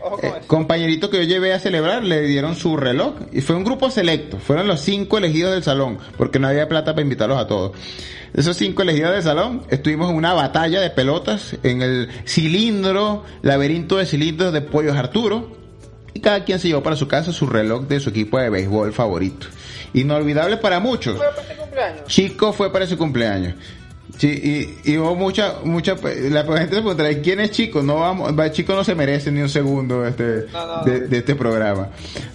con 0.00 0.24
eh, 0.24 0.32
eso. 0.38 0.48
compañerito 0.48 1.10
que 1.10 1.18
yo 1.18 1.24
llevé 1.24 1.52
a 1.52 1.60
celebrar 1.60 2.02
le 2.02 2.22
dieron 2.22 2.56
su 2.56 2.76
reloj 2.76 3.14
y 3.32 3.40
fue 3.42 3.56
un 3.56 3.64
grupo 3.64 3.90
selecto. 3.90 4.38
Fueron 4.38 4.66
los 4.66 4.80
cinco 4.80 5.18
elegidos 5.18 5.52
del 5.52 5.62
salón 5.62 5.98
porque 6.16 6.38
no 6.38 6.48
había 6.48 6.68
plata 6.68 6.92
para 6.92 7.02
invitarlos 7.02 7.38
a 7.38 7.46
todos. 7.46 7.72
Esos 8.32 8.56
cinco 8.56 8.82
elegidos 8.82 9.12
del 9.12 9.22
salón 9.22 9.62
estuvimos 9.70 10.10
en 10.10 10.16
una 10.16 10.32
batalla 10.32 10.80
de 10.80 10.90
pelotas 10.90 11.56
en 11.62 11.82
el 11.82 12.08
cilindro, 12.26 13.24
laberinto 13.42 13.96
de 13.96 14.06
cilindros 14.06 14.52
de 14.52 14.60
Pollos 14.62 14.96
Arturo. 14.96 15.58
Y 16.14 16.20
cada 16.20 16.44
quien 16.44 16.58
se 16.58 16.68
llevó 16.68 16.82
para 16.82 16.96
su 16.96 17.06
casa 17.08 17.32
su 17.32 17.46
reloj 17.46 17.86
de 17.86 18.00
su 18.00 18.10
equipo 18.10 18.38
de 18.38 18.50
béisbol 18.50 18.92
favorito. 18.92 19.46
Inolvidable 19.94 20.56
para 20.56 20.80
muchos. 20.80 21.16
Fue 21.16 21.26
para 21.28 21.42
este 21.42 21.56
cumpleaños. 21.56 22.04
Chico 22.06 22.52
fue 22.52 22.72
para 22.72 22.86
su 22.86 22.96
cumpleaños. 22.96 23.54
Sí, 24.18 24.28
y, 24.84 24.90
y 24.92 24.98
hubo 24.98 25.14
mucha, 25.14 25.54
mucha, 25.64 25.94
la 25.94 26.42
gente 26.42 26.74
se 26.74 26.82
preguntará, 26.82 27.10
¿y 27.10 27.22
¿quién 27.22 27.40
es 27.40 27.52
Chico? 27.52 27.82
No 27.82 28.00
vamos, 28.00 28.38
va, 28.38 28.50
Chico 28.50 28.74
no 28.74 28.84
se 28.84 28.94
merece 28.94 29.32
ni 29.32 29.40
un 29.40 29.48
segundo 29.48 30.06
este, 30.06 30.46
No, 30.52 30.66
no. 30.66 30.84
De, 30.84 31.00
de 31.08 31.18
este 31.18 31.34
programa. 31.34 31.88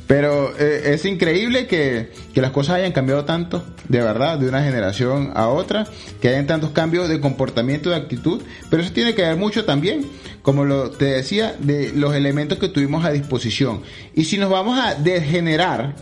Pero 0.08 0.58
eh, 0.58 0.94
es 0.94 1.06
increíble 1.06 1.68
que, 1.68 2.12
que 2.34 2.42
las 2.42 2.52
cosas 2.52 2.78
hayan 2.78 2.92
cambiado 2.92 3.26
tanto, 3.26 3.64
de 3.88 4.00
verdad, 4.02 4.40
de 4.40 4.48
una 4.48 4.64
generación 4.64 5.32
a 5.36 5.48
otra, 5.50 5.86
que 6.22 6.30
hayan 6.30 6.48
tantos 6.48 6.72
cambios 6.72 7.08
de 7.08 7.20
comportamiento, 7.20 7.90
de 7.92 7.98
actitud, 7.98 8.42
pero 8.70 8.82
eso 8.82 8.92
tiene 8.92 9.14
que 9.14 9.22
ver 9.22 9.36
mucho 9.36 9.66
también, 9.66 10.08
como 10.42 10.66
lo 10.66 10.90
te 10.90 11.06
decía, 11.06 11.56
de 11.60 11.92
los 11.94 12.16
elementos 12.16 12.58
que 12.58 12.70
tuvimos 12.70 13.06
a 13.06 13.12
disposición. 13.12 13.82
Y 14.16 14.24
si 14.26 14.38
nos 14.38 14.50
vamos 14.50 14.80
a 14.80 14.96
degenerar, 14.96 15.94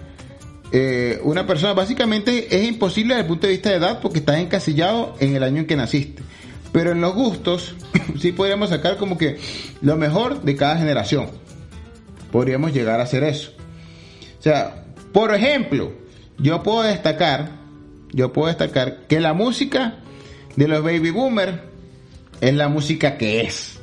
eh, 0.75 1.19
una 1.21 1.45
persona 1.45 1.73
básicamente 1.73 2.47
es 2.49 2.67
imposible 2.67 3.13
desde 3.13 3.21
el 3.21 3.27
punto 3.27 3.45
de 3.45 3.53
vista 3.53 3.69
de 3.69 3.75
edad 3.75 4.01
porque 4.01 4.17
estás 4.17 4.39
encasillado 4.39 5.15
en 5.19 5.35
el 5.35 5.43
año 5.43 5.59
en 5.59 5.67
que 5.67 5.75
naciste. 5.75 6.23
Pero 6.71 6.91
en 6.91 6.99
los 6.99 7.13
gustos 7.13 7.75
sí 8.19 8.31
podríamos 8.31 8.69
sacar 8.69 8.97
como 8.97 9.15
que 9.15 9.37
lo 9.81 9.97
mejor 9.97 10.41
de 10.41 10.55
cada 10.55 10.77
generación. 10.77 11.27
Podríamos 12.31 12.73
llegar 12.73 12.99
a 12.99 13.03
hacer 13.03 13.23
eso. 13.23 13.51
O 14.39 14.41
sea, 14.41 14.85
por 15.11 15.35
ejemplo, 15.35 15.93
yo 16.39 16.63
puedo 16.63 16.81
destacar, 16.81 17.51
yo 18.11 18.33
puedo 18.33 18.47
destacar 18.47 19.05
que 19.07 19.19
la 19.19 19.33
música 19.33 19.99
de 20.55 20.67
los 20.67 20.83
baby 20.83 21.11
boomers 21.11 21.59
es 22.41 22.55
la 22.55 22.67
música 22.67 23.19
que 23.19 23.41
es. 23.41 23.79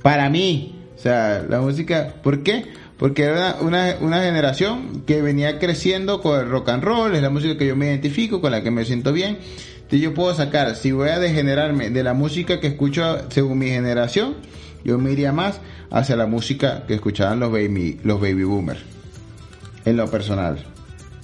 Para 0.00 0.30
mí, 0.30 0.78
o 0.94 0.98
sea, 1.00 1.44
la 1.48 1.60
música, 1.60 2.14
¿por 2.22 2.44
qué? 2.44 2.66
Porque 3.00 3.24
era 3.24 3.56
una, 3.62 3.96
una, 4.02 4.20
generación 4.20 5.04
que 5.06 5.22
venía 5.22 5.58
creciendo 5.58 6.20
con 6.20 6.38
el 6.38 6.50
rock 6.50 6.68
and 6.68 6.84
roll, 6.84 7.14
es 7.16 7.22
la 7.22 7.30
música 7.30 7.56
que 7.56 7.66
yo 7.66 7.74
me 7.74 7.86
identifico, 7.86 8.42
con 8.42 8.50
la 8.50 8.62
que 8.62 8.70
me 8.70 8.84
siento 8.84 9.14
bien. 9.14 9.38
Entonces 9.76 10.00
yo 10.02 10.12
puedo 10.12 10.34
sacar, 10.34 10.76
si 10.76 10.92
voy 10.92 11.08
a 11.08 11.18
degenerarme 11.18 11.88
de 11.88 12.02
la 12.02 12.12
música 12.12 12.60
que 12.60 12.66
escucho 12.66 13.18
según 13.30 13.58
mi 13.58 13.70
generación, 13.70 14.36
yo 14.84 14.98
me 14.98 15.12
iría 15.12 15.32
más 15.32 15.60
hacia 15.90 16.14
la 16.14 16.26
música 16.26 16.84
que 16.86 16.92
escuchaban 16.92 17.40
los 17.40 17.50
baby, 17.50 17.98
los 18.04 18.20
baby 18.20 18.44
boomers, 18.44 18.80
en 19.86 19.96
lo 19.96 20.06
personal. 20.10 20.62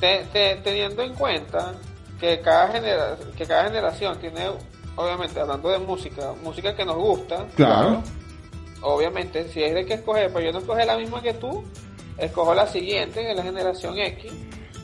Te- 0.00 0.24
te- 0.32 0.56
teniendo 0.64 1.02
en 1.02 1.12
cuenta 1.12 1.74
que 2.18 2.40
cada, 2.40 2.68
genera- 2.72 3.18
que 3.36 3.44
cada 3.44 3.64
generación 3.64 4.16
tiene, 4.18 4.46
obviamente, 4.96 5.38
hablando 5.38 5.68
de 5.68 5.78
música, 5.78 6.32
música 6.42 6.74
que 6.74 6.86
nos 6.86 6.96
gusta. 6.96 7.44
Claro. 7.54 8.02
Obviamente, 8.88 9.48
si 9.48 9.64
es 9.64 9.74
de 9.74 9.84
que 9.84 9.94
escoger, 9.94 10.32
pero 10.32 10.46
yo 10.46 10.52
no 10.52 10.60
escoge 10.60 10.86
la 10.86 10.96
misma 10.96 11.20
que 11.20 11.34
tú, 11.34 11.64
escojo 12.18 12.54
la 12.54 12.68
siguiente, 12.68 13.20
que 13.20 13.32
es 13.32 13.36
la 13.36 13.42
generación 13.42 13.98
X, 13.98 14.32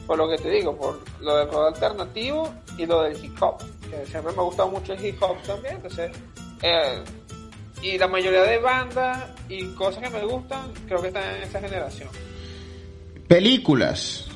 por 0.09 0.18
lo 0.18 0.28
que 0.28 0.38
te 0.38 0.50
digo, 0.50 0.76
por 0.76 0.98
lo 1.20 1.36
del 1.36 1.48
rock 1.48 1.68
alternativo 1.68 2.53
y 2.76 2.84
lo 2.84 3.03
del 3.03 3.24
hip 3.24 3.40
hop, 3.40 3.59
que 3.88 4.05
siempre 4.11 4.32
me 4.32 4.40
ha 4.40 4.42
gustado 4.42 4.70
mucho 4.70 4.94
el 4.94 5.07
hip 5.07 5.22
hop 5.22 5.40
también, 5.46 5.76
entonces, 5.76 6.11
eh, 6.62 7.00
y 7.80 7.96
la 7.96 8.09
mayoría 8.09 8.42
de 8.42 8.59
bandas 8.59 9.24
y 9.48 9.66
cosas 9.74 10.03
que 10.03 10.11
me 10.11 10.24
gustan, 10.24 10.72
creo 10.88 11.00
que 11.00 11.07
están 11.07 11.36
en 11.36 11.42
esa 11.44 11.61
generación. 11.61 12.09
Películas. 13.28 14.26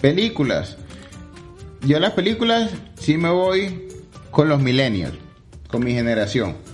Películas. 0.00 0.76
Yo 1.80 1.98
las 1.98 2.12
películas 2.12 2.70
sí 2.94 3.18
me 3.18 3.30
voy 3.30 3.88
con 4.30 4.48
los 4.48 4.60
millennials, 4.60 5.18
con 5.68 5.82
mi 5.82 5.94
generación. 5.94 6.67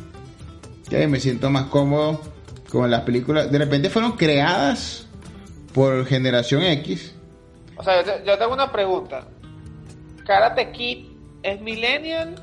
Me 1.09 1.20
siento 1.20 1.51
más 1.51 1.64
cómodo 1.64 2.20
con 2.70 2.90
las 2.90 3.03
películas. 3.03 3.51
De 3.51 3.59
repente 3.59 3.90
fueron 3.90 4.12
creadas 4.12 5.07
por 5.72 6.07
generación 6.07 6.62
X. 6.62 7.14
O 7.76 7.82
sea, 7.82 8.03
yo 8.03 8.12
te, 8.12 8.24
yo 8.26 8.38
te 8.38 8.45
hago 8.45 8.55
una 8.55 8.70
pregunta. 8.72 9.26
¿Karate 10.26 10.70
Kid 10.72 11.07
es 11.42 11.61
millennial 11.61 12.36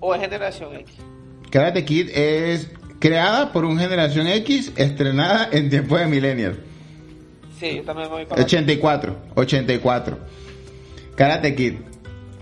o 0.00 0.14
es 0.14 0.20
generación 0.20 0.74
X? 0.76 0.94
Karate 1.50 1.84
Kid 1.84 2.08
es 2.14 2.70
creada 3.00 3.52
por 3.52 3.64
un 3.64 3.78
generación 3.78 4.26
X, 4.28 4.72
estrenada 4.76 5.48
en 5.52 5.68
tiempo 5.70 5.96
de 5.98 6.06
millennial. 6.06 6.58
Sí, 7.58 7.76
yo 7.76 7.82
también 7.82 8.08
me 8.08 8.14
voy 8.14 8.26
con 8.26 8.38
la- 8.38 8.44
84, 8.44 9.16
84. 9.34 10.18
Karate 11.16 11.54
Kid. 11.54 11.74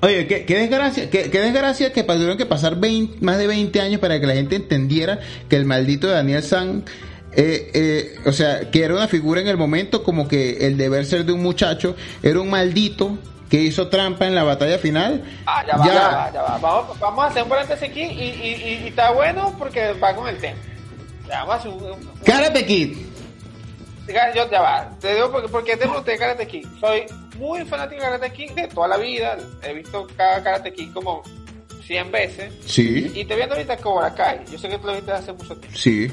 Oye, 0.01 0.27
qué, 0.29 0.45
qué 0.45 0.59
desgracia, 0.59 1.11
qué, 1.11 1.29
qué 1.31 1.41
desgracia 1.41 1.93
que 1.93 2.05
tuvieron 2.05 2.37
que 2.39 2.47
pasar 2.47 2.77
20 2.77 3.19
más 3.21 3.37
de 3.39 3.47
20 3.49 3.81
años 3.81 4.01
para 4.01 4.21
que 4.21 4.27
la 4.27 4.35
gente 4.35 4.55
entendiera 4.57 5.19
que 5.49 5.57
el 5.57 5.65
maldito 5.65 6.07
Daniel 6.07 6.43
San, 6.45 6.85
eh, 7.33 7.71
eh, 7.75 8.15
o 8.25 8.33
sea, 8.33 8.71
que 8.71 8.85
era 8.85 8.95
una 8.95 9.09
figura 9.09 9.41
en 9.41 9.49
el 9.49 9.57
momento 9.57 10.05
como 10.05 10.29
que 10.29 10.67
el 10.67 10.77
deber 10.77 11.05
ser 11.05 11.25
de 11.25 11.33
un 11.33 11.43
muchacho 11.43 11.97
era 12.23 12.39
un 12.41 12.49
maldito 12.49 13.19
que 13.51 13.61
hizo 13.61 13.89
trampa 13.89 14.27
en 14.27 14.35
la 14.37 14.45
batalla 14.45 14.79
final. 14.79 15.25
Ah, 15.47 15.65
ya 15.67 15.77
va, 15.77 15.87
ya, 15.87 15.93
va, 15.95 16.33
ya 16.33 16.43
va. 16.43 16.59
Vamos, 16.59 17.01
vamos 17.01 17.25
a 17.25 17.29
hacer 17.29 17.43
un 17.43 17.49
paréntesis 17.49 17.83
aquí 17.89 18.03
y, 18.03 18.05
y, 18.05 18.55
y- 18.55 18.85
y 18.85 18.89
está 18.89 19.11
bueno 19.11 19.55
porque 19.59 19.95
va 19.95 20.15
con 20.15 20.29
el 20.29 20.37
tema. 20.37 20.59
Vamos 21.29 21.55
a 21.55 21.59
hacer 21.59 21.71
un... 21.71 21.83
un- 21.83 21.91
un- 21.93 22.11
Karate 22.25 22.65
Kid. 22.67 22.97
Yo 24.35 24.51
ya 24.51 24.61
va. 24.61 24.91
Te 25.01 25.15
digo 25.15 25.31
porque, 25.31 25.49
porque 25.49 25.73
te 25.77 25.87
pregunté 25.87 26.13
de 26.13 26.19
Karate 26.19 26.47
Kid. 26.47 26.67
Soy 26.81 27.05
muy 27.37 27.65
fanático 27.65 28.01
de 28.03 28.07
Karate 28.09 28.33
Kid 28.33 28.53
de 28.53 28.69
toda 28.69 28.89
la 28.89 28.97
vida. 28.97 29.37
He 29.63 29.73
visto 29.75 30.07
cada 30.17 30.43
Karate 30.43 30.73
Kid 30.73 30.93
como 30.93 31.23
100 31.85 32.11
veces. 32.13 32.55
Sí, 32.67 33.11
Y 33.15 33.25
te 33.25 33.37
viendo 33.37 33.55
ahorita 33.55 33.77
Cobra 33.79 34.15
Kai. 34.15 34.41
Yo 34.51 34.59
sé 34.59 34.69
que 34.69 34.79
tú 34.79 34.87
lo 34.87 34.95
viste 34.95 35.13
hace 35.13 35.33
mucho 35.33 35.57
tiempo. 35.57 35.77
sí. 35.79 36.09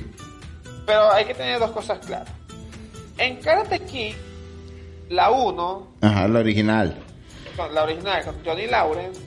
Pero 0.85 1.11
hay 1.11 1.25
que 1.25 1.33
tener 1.33 1.57
dos 1.59 1.71
cosas 1.71 1.97
claras. 2.05 2.29
En 3.17 3.37
Karate 3.37 3.79
Kid, 3.79 4.13
la 5.09 5.31
1, 5.31 5.87
Ajá, 6.01 6.27
la 6.27 6.39
original. 6.39 6.95
con 7.57 7.73
la 7.73 7.83
original, 7.83 8.23
con 8.23 8.35
Johnny 8.45 8.67
Lawrence, 8.67 9.19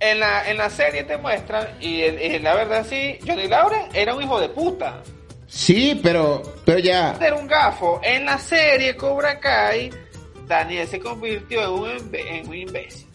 en 0.00 0.20
la, 0.20 0.48
en 0.50 0.56
la 0.58 0.70
serie 0.70 1.04
te 1.04 1.16
muestran, 1.18 1.66
y, 1.80 2.02
en- 2.02 2.42
la 2.42 2.54
verdad 2.54 2.86
sí, 2.88 3.18
Johnny 3.26 3.46
Lawrence 3.48 3.88
era 4.00 4.14
un 4.14 4.22
hijo 4.22 4.40
de 4.40 4.48
puta. 4.48 5.02
Sí, 5.46 6.00
pero, 6.02 6.42
pero 6.64 6.78
ya. 6.78 7.16
Era 7.20 7.36
un 7.36 7.46
gafo. 7.46 8.00
En 8.02 8.24
la 8.24 8.38
serie 8.38 8.96
Cobra 8.96 9.38
Kai, 9.38 9.90
Daniel 10.46 10.88
se 10.88 10.98
convirtió 10.98 11.62
en 11.62 11.70
un, 11.70 12.10
en 12.14 12.48
un 12.48 12.54
imbécil. 12.54 13.06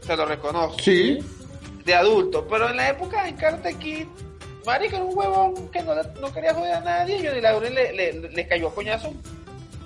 Se 0.00 0.16
lo 0.16 0.26
reconozco. 0.26 0.78
Sí. 0.80 1.18
De 1.84 1.94
adulto. 1.94 2.46
Pero 2.48 2.70
en 2.70 2.76
la 2.76 2.90
época 2.90 3.24
de 3.24 3.34
Karate 3.34 3.74
Kid, 3.74 4.06
Marico 4.66 4.96
era 4.96 5.04
un 5.04 5.16
huevón 5.16 5.68
que 5.70 5.82
no, 5.82 5.94
no 6.20 6.32
quería 6.32 6.54
joder 6.54 6.74
a 6.74 6.80
nadie. 6.80 7.16
Y 7.18 7.26
Johnny 7.26 7.40
Lawrence 7.40 7.74
le, 7.74 7.92
le, 7.92 8.28
le 8.30 8.46
cayó 8.46 8.68
a 8.68 8.74
coñazo 8.74 9.12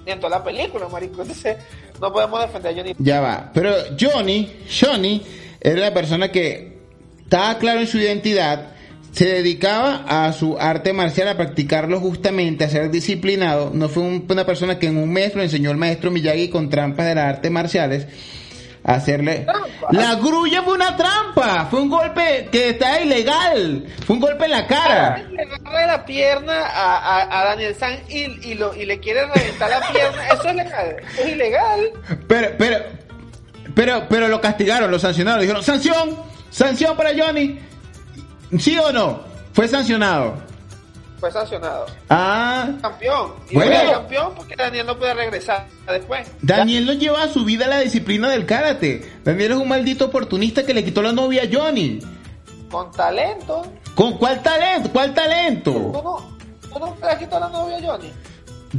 en 0.07 0.21
toda 0.21 0.39
la 0.39 0.45
película, 0.45 0.89
Marico. 0.89 1.23
Entonces, 1.23 1.57
no 2.01 2.13
podemos 2.13 2.41
defender 2.41 2.73
a 2.73 2.77
Johnny. 2.77 2.95
Ya 2.99 3.21
va. 3.21 3.51
Pero 3.55 3.75
Johnny, 3.99 4.65
Johnny, 4.69 5.23
era 5.61 5.81
la 5.81 5.95
persona 5.95 6.31
que 6.31 6.79
estaba 7.23 7.59
claro 7.59 7.81
en 7.81 7.87
su 7.87 7.99
identidad, 7.99 8.73
se 9.13 9.27
dedicaba 9.27 10.05
a 10.07 10.33
su 10.33 10.57
arte 10.59 10.93
marcial, 10.93 11.29
a 11.29 11.37
practicarlo 11.37 11.99
justamente, 12.01 12.65
a 12.65 12.69
ser 12.71 12.91
disciplinado. 12.91 13.71
No 13.75 13.89
fue 13.89 14.03
un- 14.03 14.27
una 14.29 14.45
persona 14.47 14.79
que 14.79 14.87
en 14.87 14.97
un 14.97 15.13
mes 15.13 15.35
lo 15.35 15.43
enseñó 15.43 15.71
el 15.71 15.77
maestro 15.77 16.11
Miyagi 16.11 16.49
con 16.51 16.71
trampas 16.71 17.07
de 17.07 17.15
las 17.15 17.25
artes 17.37 17.51
marciales. 17.51 18.07
a 18.85 18.95
Hacerle. 18.95 19.45
La 19.91 20.15
grulla 20.15 20.63
fue 20.63 20.75
una 20.75 20.97
trampa. 20.97 21.67
Fue 21.71 21.81
un 21.83 21.91
golpe 21.91 22.49
que 22.51 22.71
está 22.71 23.01
ilegal. 23.03 23.85
Fue 24.07 24.15
un 24.17 24.21
golpe 24.21 24.47
en 24.47 24.51
la 24.53 24.67
cara. 24.67 25.25
Le 25.31 25.43
agarra 25.43 25.87
la 25.87 26.05
pierna 26.07 26.55
a, 26.67 26.97
a, 26.97 27.41
a 27.41 27.45
Daniel 27.47 27.75
San 27.75 27.99
y, 28.09 28.49
y, 28.49 28.55
lo, 28.55 28.75
y 28.75 28.87
le 28.87 28.99
quiere 28.99 29.27
reventar 29.27 29.69
la 29.69 29.81
pierna. 29.93 30.29
Eso 30.29 30.49
es 30.49 30.55
legal. 30.55 30.97
Eso 31.13 31.23
es 31.23 31.29
ilegal. 31.33 31.81
Pero, 32.29 32.49
pero, 32.57 32.79
pero, 33.75 34.07
pero 34.09 34.29
lo 34.29 34.41
castigaron, 34.41 34.91
lo 34.91 34.99
sancionaron. 34.99 35.41
Dijeron, 35.43 35.63
sanción, 35.63 36.17
sanción 36.49 36.97
para 36.97 37.11
Johnny. 37.15 37.59
¿Sí 38.59 38.79
o 38.79 38.93
no? 38.93 39.21
Fue 39.53 39.67
sancionado. 39.69 40.35
fue 41.21 41.33
sancionado. 41.33 41.87
Ah, 42.09 42.69
Campeón. 42.81 43.33
Y 43.51 43.55
Bueno. 43.55 43.93
campeón 43.93 44.33
porque 44.37 44.55
Daniel 44.55 44.87
no 44.87 44.97
puede 44.97 45.15
regresar 45.15 45.67
después. 45.89 46.31
Daniel 46.43 46.87
no 46.87 46.93
lleva 46.93 47.25
a 47.25 47.29
su 47.29 47.45
vida 47.45 47.67
la 47.67 47.81
disciplina 47.81 48.29
del 48.31 48.47
karate. 48.47 49.11
Daniel 49.25 49.51
es 49.53 49.59
un 49.59 49.67
maldito 49.69 50.05
oportunista 50.07 50.65
que 50.65 50.73
le 50.75 50.85
quitó 50.85 51.03
la 51.03 51.11
novia 51.13 51.43
a 51.43 51.47
Johnny. 51.53 51.99
Con 52.71 52.93
talento. 52.93 53.67
¿Con 53.97 54.17
cuál 54.17 54.41
talento? 54.45 54.91
¿Cuál 54.93 55.09
¿Tú 55.09 55.15
talento? 55.15 55.73
no, 55.73 56.39
tú 56.73 56.79
no 56.79 56.97
le 57.01 57.07
has 57.09 57.19
quitado 57.19 57.41
la 57.41 57.49
novia 57.49 57.79
a 57.79 57.83
Johnny? 57.83 58.13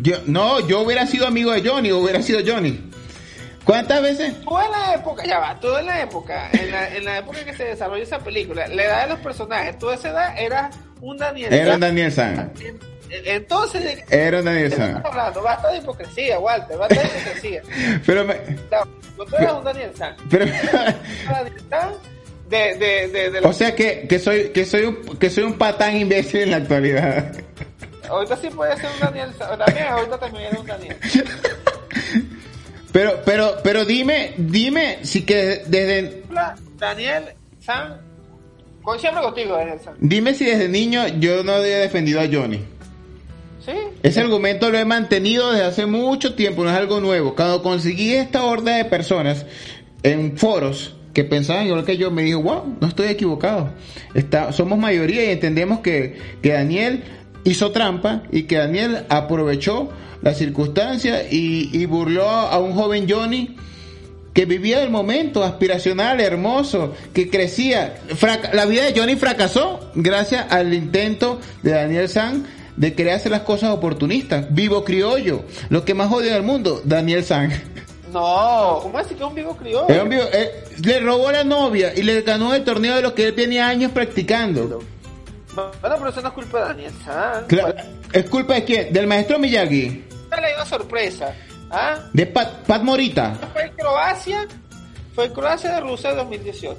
Yo, 0.01 0.15
no, 0.27 0.59
yo 0.65 0.79
hubiera 0.81 1.05
sido 1.07 1.27
amigo 1.27 1.51
de 1.51 1.67
Johnny, 1.67 1.91
hubiera 1.91 2.21
sido 2.21 2.39
Johnny. 2.45 2.89
¿Cuántas 3.63 4.01
veces? 4.01 4.33
Tú 4.41 4.57
en 4.57 4.71
la 4.71 4.93
época, 4.95 5.23
ya 5.25 5.39
va, 5.39 5.59
tú 5.59 5.75
en 5.77 5.85
la 5.85 6.01
época, 6.01 6.49
en 6.53 6.71
la, 6.71 6.87
en 6.95 7.05
la 7.05 7.17
época 7.19 7.43
que 7.43 7.53
se 7.53 7.65
desarrolló 7.65 8.03
esa 8.03 8.19
película, 8.19 8.67
la 8.67 8.83
edad 8.83 9.03
de 9.03 9.09
los 9.09 9.19
personajes, 9.19 9.77
tú 9.77 9.89
a 9.89 9.95
esa 9.95 10.09
edad 10.09 10.39
eras 10.39 10.75
un 11.01 11.17
Daniel. 11.17 11.53
Era 11.53 11.75
un. 11.75 11.79
Daniel 11.79 12.11
San. 12.11 12.51
Entonces, 13.09 13.83
¿de 13.83 14.03
qué 14.03 14.27
Era 14.27 14.39
un 14.39 14.45
Daniel 14.45 14.73
San. 14.73 15.01
hablando? 15.05 15.41
Basta 15.41 15.71
de 15.71 15.77
hipocresía, 15.77 16.39
Walter, 16.39 16.77
basta 16.77 17.01
de 17.01 17.07
hipocresía. 17.07 17.61
Pero 18.05 18.25
me, 18.25 18.35
No, 19.17 19.25
tú 19.25 19.35
eras 19.35 19.53
un 19.53 19.63
Daniel 19.63 19.91
San. 19.95 20.15
pero, 20.29 20.45
Daniel 20.45 21.63
San 21.69 21.89
de, 22.49 22.75
de, 22.75 23.07
de, 23.09 23.29
de 23.29 23.39
o 23.41 23.53
sea 23.53 23.75
que, 23.75 24.07
que 24.07 24.17
soy, 24.17 24.49
que 24.49 24.65
soy 24.65 24.85
un, 24.85 25.17
que 25.17 25.29
soy 25.29 25.43
un 25.43 25.53
patán 25.53 25.95
imbécil 25.95 26.41
en 26.41 26.51
la 26.51 26.57
actualidad. 26.57 27.31
Ahorita 28.09 28.35
sí 28.37 28.49
puede 28.49 28.75
ser 28.77 28.89
un 28.91 28.99
Daniel 28.99 29.29
San. 29.37 29.59
También 29.59 29.87
ahorita 29.87 30.17
también 30.17 30.45
era 30.45 30.59
un 30.59 30.65
Daniel. 30.65 30.97
Pero, 32.91 33.21
pero, 33.25 33.57
pero 33.63 33.85
dime, 33.85 34.33
dime 34.37 34.99
si 35.03 35.23
que 35.23 35.63
desde, 35.67 36.23
Daniel 36.77 37.23
San. 37.59 38.01
Con, 38.81 38.99
siempre 38.99 39.21
contigo, 39.21 39.55
Daniel 39.55 39.79
San. 39.83 39.93
dime 39.99 40.33
si 40.33 40.45
desde 40.45 40.67
niño 40.67 41.07
yo 41.19 41.43
no 41.43 41.53
había 41.53 41.79
defendido 41.79 42.19
a 42.19 42.27
Johnny. 42.31 42.61
¿Sí? 43.65 43.73
Ese 44.01 44.21
argumento 44.21 44.71
lo 44.71 44.77
he 44.77 44.85
mantenido 44.85 45.51
desde 45.51 45.65
hace 45.65 45.85
mucho 45.85 46.33
tiempo, 46.33 46.63
no 46.63 46.71
es 46.71 46.77
algo 46.77 46.99
nuevo. 46.99 47.35
Cuando 47.35 47.61
conseguí 47.61 48.13
esta 48.13 48.43
horda 48.43 48.77
de 48.77 48.85
personas 48.85 49.45
en 50.01 50.37
foros 50.37 50.95
que 51.13 51.23
pensaban 51.23 51.67
igual 51.67 51.85
que 51.85 51.97
yo, 51.97 52.11
me 52.11 52.23
dijo, 52.23 52.41
wow, 52.41 52.77
no 52.79 52.87
estoy 52.87 53.07
equivocado. 53.07 53.71
Está, 54.13 54.53
somos 54.53 54.79
mayoría 54.79 55.25
y 55.25 55.31
entendemos 55.31 55.79
que, 55.79 56.17
que 56.41 56.53
Daniel 56.53 57.03
hizo 57.43 57.71
trampa 57.71 58.23
y 58.31 58.43
que 58.43 58.57
Daniel 58.57 59.05
aprovechó 59.09 59.89
la 60.21 60.33
circunstancia 60.33 61.23
y, 61.29 61.69
y 61.71 61.85
burló 61.85 62.27
a 62.29 62.57
un 62.59 62.73
joven 62.73 63.05
Johnny 63.09 63.55
que 64.33 64.45
vivía 64.45 64.83
el 64.83 64.89
momento 64.89 65.43
aspiracional, 65.43 66.21
hermoso, 66.21 66.93
que 67.13 67.29
crecía. 67.29 67.95
Fraca- 68.15 68.51
la 68.53 68.65
vida 68.65 68.83
de 68.85 68.97
Johnny 68.97 69.15
fracasó 69.15 69.79
gracias 69.95 70.45
al 70.51 70.73
intento 70.73 71.39
de 71.63 71.71
Daniel 71.71 72.07
San 72.09 72.45
de 72.77 72.93
querer 72.93 73.13
hacer 73.15 73.31
las 73.31 73.41
cosas 73.41 73.71
oportunistas. 73.71 74.45
Vivo 74.53 74.85
criollo, 74.85 75.43
lo 75.69 75.83
que 75.83 75.93
más 75.93 76.11
odia 76.11 76.33
del 76.33 76.43
mundo, 76.43 76.81
Daniel 76.85 77.23
San. 77.23 77.51
No, 78.13 78.79
¿cómo 78.81 78.97
así 78.97 79.09
que 79.15 79.21
es 79.23 79.29
un 79.29 79.35
vivo 79.35 79.55
criollo? 79.55 79.87
Era 79.89 80.03
un 80.03 80.09
vivo- 80.09 80.27
eh, 80.33 80.63
le 80.83 80.99
robó 80.99 81.31
la 81.31 81.43
novia 81.43 81.93
y 81.95 82.01
le 82.03 82.21
ganó 82.21 82.53
el 82.53 82.63
torneo 82.63 82.95
de 82.95 83.01
lo 83.01 83.13
que 83.15 83.27
él 83.27 83.35
tenía 83.35 83.67
años 83.67 83.91
practicando. 83.91 84.81
Bueno, 85.55 85.71
pero 85.81 86.09
eso 86.09 86.21
no 86.21 86.27
es 86.29 86.33
culpa 86.33 86.59
de 86.59 86.65
Daniel 86.65 86.93
San. 87.03 87.45
Claro, 87.47 87.73
¿Es 88.13 88.29
culpa 88.29 88.53
de 88.55 88.63
quién? 88.63 88.93
Del 88.93 89.07
maestro 89.07 89.39
Miyagi, 89.39 90.05
una 90.31 90.65
sorpresa. 90.65 91.35
¿Ah? 91.71 91.99
de 92.13 92.25
Pat, 92.25 92.65
Pat 92.65 92.81
Morita. 92.81 93.35
Fue 93.53 93.63
en 93.63 93.73
Croacia. 93.73 94.47
Fue 95.13 95.25
en 95.25 95.33
Croacia 95.33 95.75
de 95.75 95.81
Rusia 95.81 96.13
2018. 96.15 96.77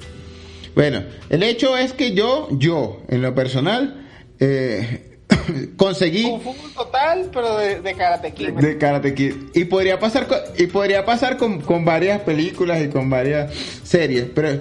Bueno, 0.74 1.02
el 1.28 1.42
hecho 1.42 1.76
es 1.76 1.92
que 1.92 2.12
yo, 2.12 2.48
yo, 2.52 3.02
en 3.08 3.22
lo 3.22 3.34
personal, 3.34 4.08
eh, 4.38 5.18
conseguí 5.76 6.24
Un 6.24 6.40
fútbol 6.40 6.72
total, 6.74 7.30
pero 7.32 7.56
de, 7.58 7.80
de 7.80 7.94
Karate 7.94 8.32
Kid. 8.32 8.50
de 8.50 8.78
Karate 8.78 9.14
Kid. 9.14 9.34
Y 9.54 9.64
podría 9.64 9.98
pasar 10.00 10.26
con, 10.26 10.38
y 10.58 10.66
podría 10.66 11.04
pasar 11.04 11.36
con, 11.36 11.60
con 11.60 11.84
varias 11.84 12.20
películas 12.22 12.80
y 12.82 12.88
con 12.88 13.08
varias 13.10 13.52
series. 13.84 14.26
Pero, 14.34 14.60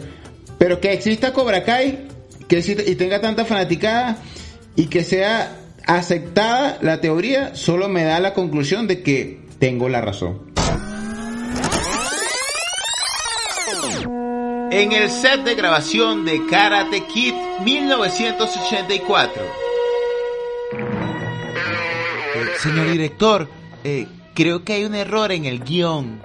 pero 0.57 0.79
que 0.79 0.93
exista 0.93 1.33
Cobra 1.33 1.63
Kai, 1.63 2.07
que 2.49 2.57
exista, 2.57 2.83
y 2.85 2.95
tenga 2.95 3.21
tanta 3.21 3.45
fanaticada 3.45 4.17
y 4.75 4.87
que 4.87 5.03
sea 5.03 5.55
aceptada 5.85 6.79
la 6.81 6.99
teoría, 6.99 7.55
solo 7.55 7.87
me 7.87 8.03
da 8.03 8.19
la 8.19 8.33
conclusión 8.33 8.87
de 8.87 9.01
que 9.01 9.39
tengo 9.59 9.87
la 9.87 10.01
razón. 10.01 10.49
En 14.71 14.91
el 14.91 15.09
set 15.09 15.43
de 15.43 15.55
grabación 15.55 16.25
de 16.25 16.45
Karate 16.47 17.05
Kid 17.05 17.33
1984. 17.63 19.43
señor 22.61 22.91
director, 22.91 23.49
eh, 23.83 24.05
creo 24.33 24.63
que 24.63 24.73
hay 24.73 24.85
un 24.85 24.95
error 24.95 25.31
en 25.31 25.45
el 25.45 25.63
guion. 25.63 26.21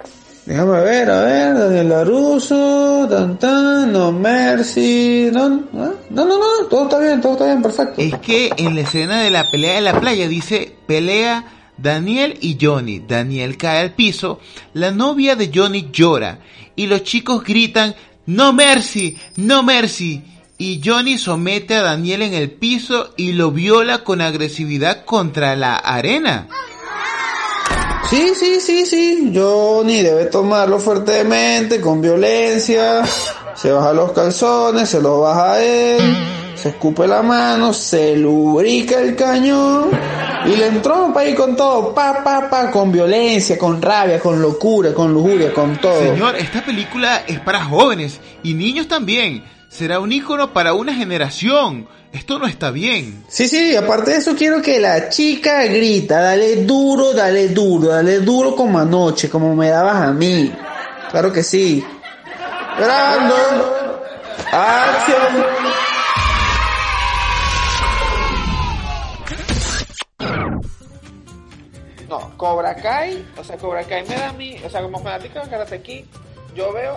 Déjame 0.47 0.81
ver, 0.81 1.11
a 1.11 1.23
ver, 1.23 1.59
Daniel 1.59 1.89
Laruso, 1.89 3.07
tan 3.09 3.39
tan, 3.39 3.93
no 3.93 4.13
Mercy, 4.13 5.31
no, 5.33 5.49
no, 5.49 5.65
no, 5.73 5.95
no, 6.11 6.39
no, 6.39 6.67
todo 6.69 6.85
está 6.85 6.99
bien, 6.99 7.23
todo 7.23 7.33
está 7.33 7.47
bien, 7.47 7.63
perfecto. 7.63 7.95
Es 7.97 8.19
que 8.19 8.51
en 8.59 8.75
la 8.75 8.83
escena 8.83 9.23
de 9.23 9.31
la 9.31 9.51
pelea 9.51 9.77
de 9.77 9.81
la 9.81 9.99
playa 9.99 10.29
dice 10.29 10.77
pelea 10.87 11.47
Daniel 11.79 12.37
y 12.43 12.59
Johnny. 12.61 13.01
Daniel 13.01 13.57
cae 13.57 13.81
al 13.81 13.93
piso, 13.93 14.39
la 14.75 14.91
novia 14.91 15.35
de 15.35 15.51
Johnny 15.53 15.89
llora 15.91 16.41
y 16.77 16.89
los 16.89 17.05
chicos 17.05 17.43
gritan 17.43 17.95
no 18.27 18.53
mercy, 18.53 19.17
no 19.37 19.63
mercy. 19.63 20.23
Y 20.57 20.81
Johnny 20.85 21.19
somete 21.19 21.75
a 21.75 21.83
Daniel 21.83 22.23
en 22.23 22.35
el 22.35 22.51
piso 22.51 23.13
y 23.17 23.33
lo 23.33 23.51
viola 23.51 24.05
con 24.05 24.21
agresividad 24.21 25.05
contra 25.05 25.57
la 25.57 25.77
arena. 25.77 26.49
Sí, 28.11 28.33
sí, 28.35 28.61
sí, 28.61 28.87
sí, 28.87 29.33
Johnny 29.35 30.03
debe 30.03 30.27
tomarlo 30.27 30.79
fuertemente, 30.79 31.81
con 31.81 32.01
violencia, 32.01 33.03
se 33.55 33.73
baja 33.73 33.93
los 33.93 34.13
calzones, 34.13 34.89
se 34.89 35.01
los 35.01 35.21
baja 35.21 35.55
a 35.55 35.65
él, 35.65 36.17
se 36.55 36.69
escupe 36.69 37.09
la 37.09 37.23
mano, 37.23 37.73
se 37.73 38.15
lubrica 38.17 39.01
el 39.01 39.17
cañón 39.17 39.91
y 40.47 40.57
le 40.57 40.67
entró 40.67 41.13
para 41.15 41.29
ir 41.29 41.35
con 41.35 41.57
todo, 41.57 41.95
pa, 41.95 42.23
pa, 42.23 42.49
pa, 42.51 42.71
con 42.71 42.93
violencia, 42.93 43.57
con 43.57 43.81
rabia, 43.81 44.21
con 44.21 44.41
locura, 44.41 44.93
con 44.93 45.13
lujuria, 45.13 45.53
con 45.53 45.79
todo. 45.79 45.99
Señor, 45.99 46.37
esta 46.37 46.65
película 46.65 47.25
es 47.27 47.41
para 47.41 47.65
jóvenes 47.65 48.21
y 48.43 48.53
niños 48.53 48.87
también. 48.87 49.43
Será 49.75 49.99
un 49.99 50.13
ícono 50.13 50.53
para 50.53 50.73
una 50.73 50.95
generación. 50.95 51.89
Esto 52.13 52.39
no 52.39 52.47
está 52.47 52.71
bien. 52.71 53.25
Sí, 53.27 53.49
sí, 53.49 53.75
aparte 53.75 54.13
de 54.13 54.19
eso 54.19 54.37
quiero 54.37 54.63
que 54.63 54.79
la 54.79 55.09
chica 55.09 55.65
grita, 55.65 56.21
dale 56.21 56.65
duro, 56.65 57.13
dale 57.13 57.49
duro, 57.49 57.89
dale 57.89 58.21
duro 58.21 58.55
como 58.55 58.79
anoche, 58.79 59.29
como 59.29 59.57
me 59.57 59.71
dabas 59.71 59.97
a 59.97 60.13
mí. 60.13 60.53
Claro 61.11 61.33
que 61.33 61.43
sí. 61.43 61.85
Grabando. 62.79 63.35
Acción. 64.53 65.45
No, 72.09 72.37
Cobra 72.37 72.77
Kai, 72.77 73.27
o 73.37 73.43
sea, 73.43 73.57
Cobra 73.57 73.83
Kai 73.83 74.07
me 74.09 74.15
da 74.15 74.29
a 74.29 74.33
mí, 74.35 74.57
o 74.65 74.71
sea, 74.71 74.83
como 74.83 75.01
fanático 75.01 75.41
de 75.41 75.49
Karate 75.51 75.83
Kid, 75.83 76.05
yo 76.55 76.73
veo 76.73 76.97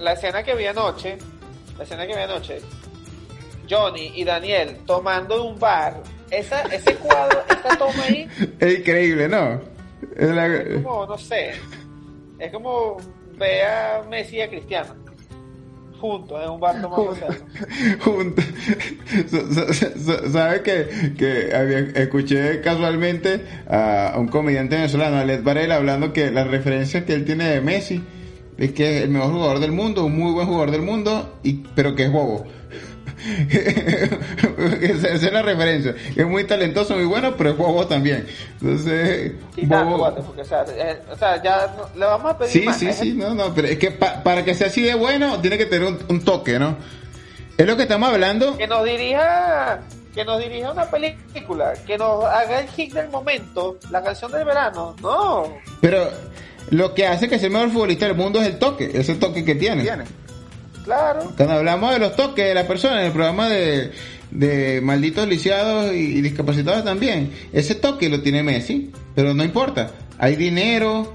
la 0.00 0.12
escena 0.12 0.42
que 0.42 0.54
vi 0.54 0.66
anoche, 0.66 1.16
la 1.78 1.84
escena 1.84 2.06
que 2.06 2.14
vi 2.16 2.20
anoche, 2.22 2.58
Johnny 3.70 4.12
y 4.16 4.24
Daniel 4.24 4.76
tomando 4.86 5.36
en 5.36 5.52
un 5.54 5.58
bar, 5.58 6.02
esa, 6.30 6.62
ese 6.62 6.94
cuadro, 6.96 7.40
esa 7.48 7.76
toma 7.78 8.02
ahí, 8.04 8.28
Es 8.60 8.78
increíble, 8.80 9.28
¿no? 9.28 9.60
Es 10.16 10.28
la- 10.30 10.46
es 10.56 10.82
como, 10.82 11.06
no 11.06 11.16
sé, 11.18 11.52
es 12.38 12.52
como 12.52 12.96
ver 13.36 13.64
a 13.66 14.02
Messi 14.08 14.36
y 14.36 14.40
a 14.42 14.48
Cristiano 14.48 14.94
juntos 16.00 16.40
en 16.44 16.50
un 16.50 16.60
bar 16.60 16.80
tomando 16.80 17.16
juntos. 18.00 18.44
¿Sabes 20.32 20.60
que, 20.62 21.12
que 21.18 21.54
había- 21.54 21.90
escuché 22.00 22.60
casualmente 22.60 23.40
a 23.68 24.14
un 24.16 24.28
comediante 24.28 24.76
venezolano, 24.76 25.16
Alex 25.16 25.42
Varela, 25.42 25.74
hablando 25.76 26.12
que 26.12 26.30
la 26.30 26.44
referencia 26.44 27.04
que 27.04 27.14
él 27.14 27.24
tiene 27.24 27.48
de 27.48 27.60
Messi 27.60 28.04
es 28.58 28.72
que 28.72 28.98
es 28.98 29.02
el 29.04 29.10
mejor 29.10 29.32
jugador 29.32 29.60
del 29.60 29.72
mundo, 29.72 30.04
un 30.04 30.18
muy 30.18 30.32
buen 30.32 30.46
jugador 30.46 30.70
del 30.70 30.82
mundo, 30.82 31.38
y, 31.42 31.54
pero 31.74 31.94
que 31.94 32.04
es 32.04 32.12
bobo. 32.12 32.44
esa, 34.80 35.08
es 35.08 35.32
la 35.32 35.42
referencia. 35.42 35.94
Es 36.14 36.26
muy 36.26 36.44
talentoso, 36.44 36.94
muy 36.94 37.04
bueno, 37.06 37.34
pero 37.36 37.50
es 37.50 37.56
bobo 37.56 37.86
también. 37.86 38.26
Entonces, 38.60 39.32
tanto, 39.68 39.84
bobo. 39.96 40.14
porque, 40.26 40.42
o 40.42 40.44
sea, 40.44 40.64
eh, 40.68 41.00
o 41.10 41.16
sea, 41.16 41.42
ya 41.42 41.74
le 41.96 42.04
vamos 42.04 42.30
a 42.32 42.38
pedir 42.38 42.52
Sí, 42.52 42.60
más. 42.62 42.78
sí, 42.78 42.88
¿eh? 42.88 42.92
sí, 42.92 43.14
no, 43.14 43.34
no, 43.34 43.54
pero 43.54 43.68
es 43.68 43.78
que 43.78 43.90
pa- 43.90 44.22
para 44.22 44.44
que 44.44 44.54
sea 44.54 44.68
así 44.68 44.82
de 44.82 44.94
bueno, 44.94 45.40
tiene 45.40 45.58
que 45.58 45.66
tener 45.66 45.88
un, 45.88 45.98
un 46.08 46.24
toque, 46.24 46.58
¿no? 46.58 46.76
Es 47.56 47.66
lo 47.66 47.76
que 47.76 47.82
estamos 47.82 48.08
hablando. 48.08 48.56
que 48.56 48.66
nos 48.66 48.84
dirija 48.84 49.80
que 50.14 50.24
nos 50.24 50.38
dirija 50.42 50.72
una 50.72 50.90
película 50.90 51.74
que 51.86 51.96
nos 51.98 52.24
haga 52.24 52.60
el 52.60 52.68
hit 52.70 52.92
del 52.92 53.08
momento 53.08 53.78
la 53.90 54.02
canción 54.02 54.32
del 54.32 54.44
verano 54.44 54.96
no 55.00 55.44
Pero 55.80 56.08
lo 56.70 56.94
que 56.94 57.06
hace 57.06 57.28
que 57.28 57.38
sea 57.38 57.46
el 57.46 57.52
mejor 57.52 57.70
futbolista 57.70 58.06
del 58.06 58.16
mundo 58.16 58.40
es 58.40 58.48
el 58.48 58.58
toque, 58.58 58.90
ese 58.94 59.14
toque 59.16 59.44
que 59.44 59.54
tiene. 59.54 59.84
claro 60.84 61.32
Cuando 61.36 61.54
hablamos 61.54 61.92
de 61.92 61.98
los 61.98 62.16
toques 62.16 62.44
de 62.46 62.54
la 62.54 62.66
persona 62.66 63.00
en 63.00 63.06
el 63.06 63.12
programa 63.12 63.48
de, 63.48 63.92
de 64.30 64.80
malditos 64.82 65.26
lisiados 65.28 65.92
y, 65.94 66.18
y 66.18 66.20
discapacitados 66.20 66.84
también. 66.84 67.32
Ese 67.52 67.74
toque 67.74 68.08
lo 68.08 68.20
tiene 68.20 68.42
Messi, 68.42 68.90
pero 69.14 69.34
no 69.34 69.44
importa. 69.44 69.90
Hay 70.18 70.36
dinero, 70.36 71.14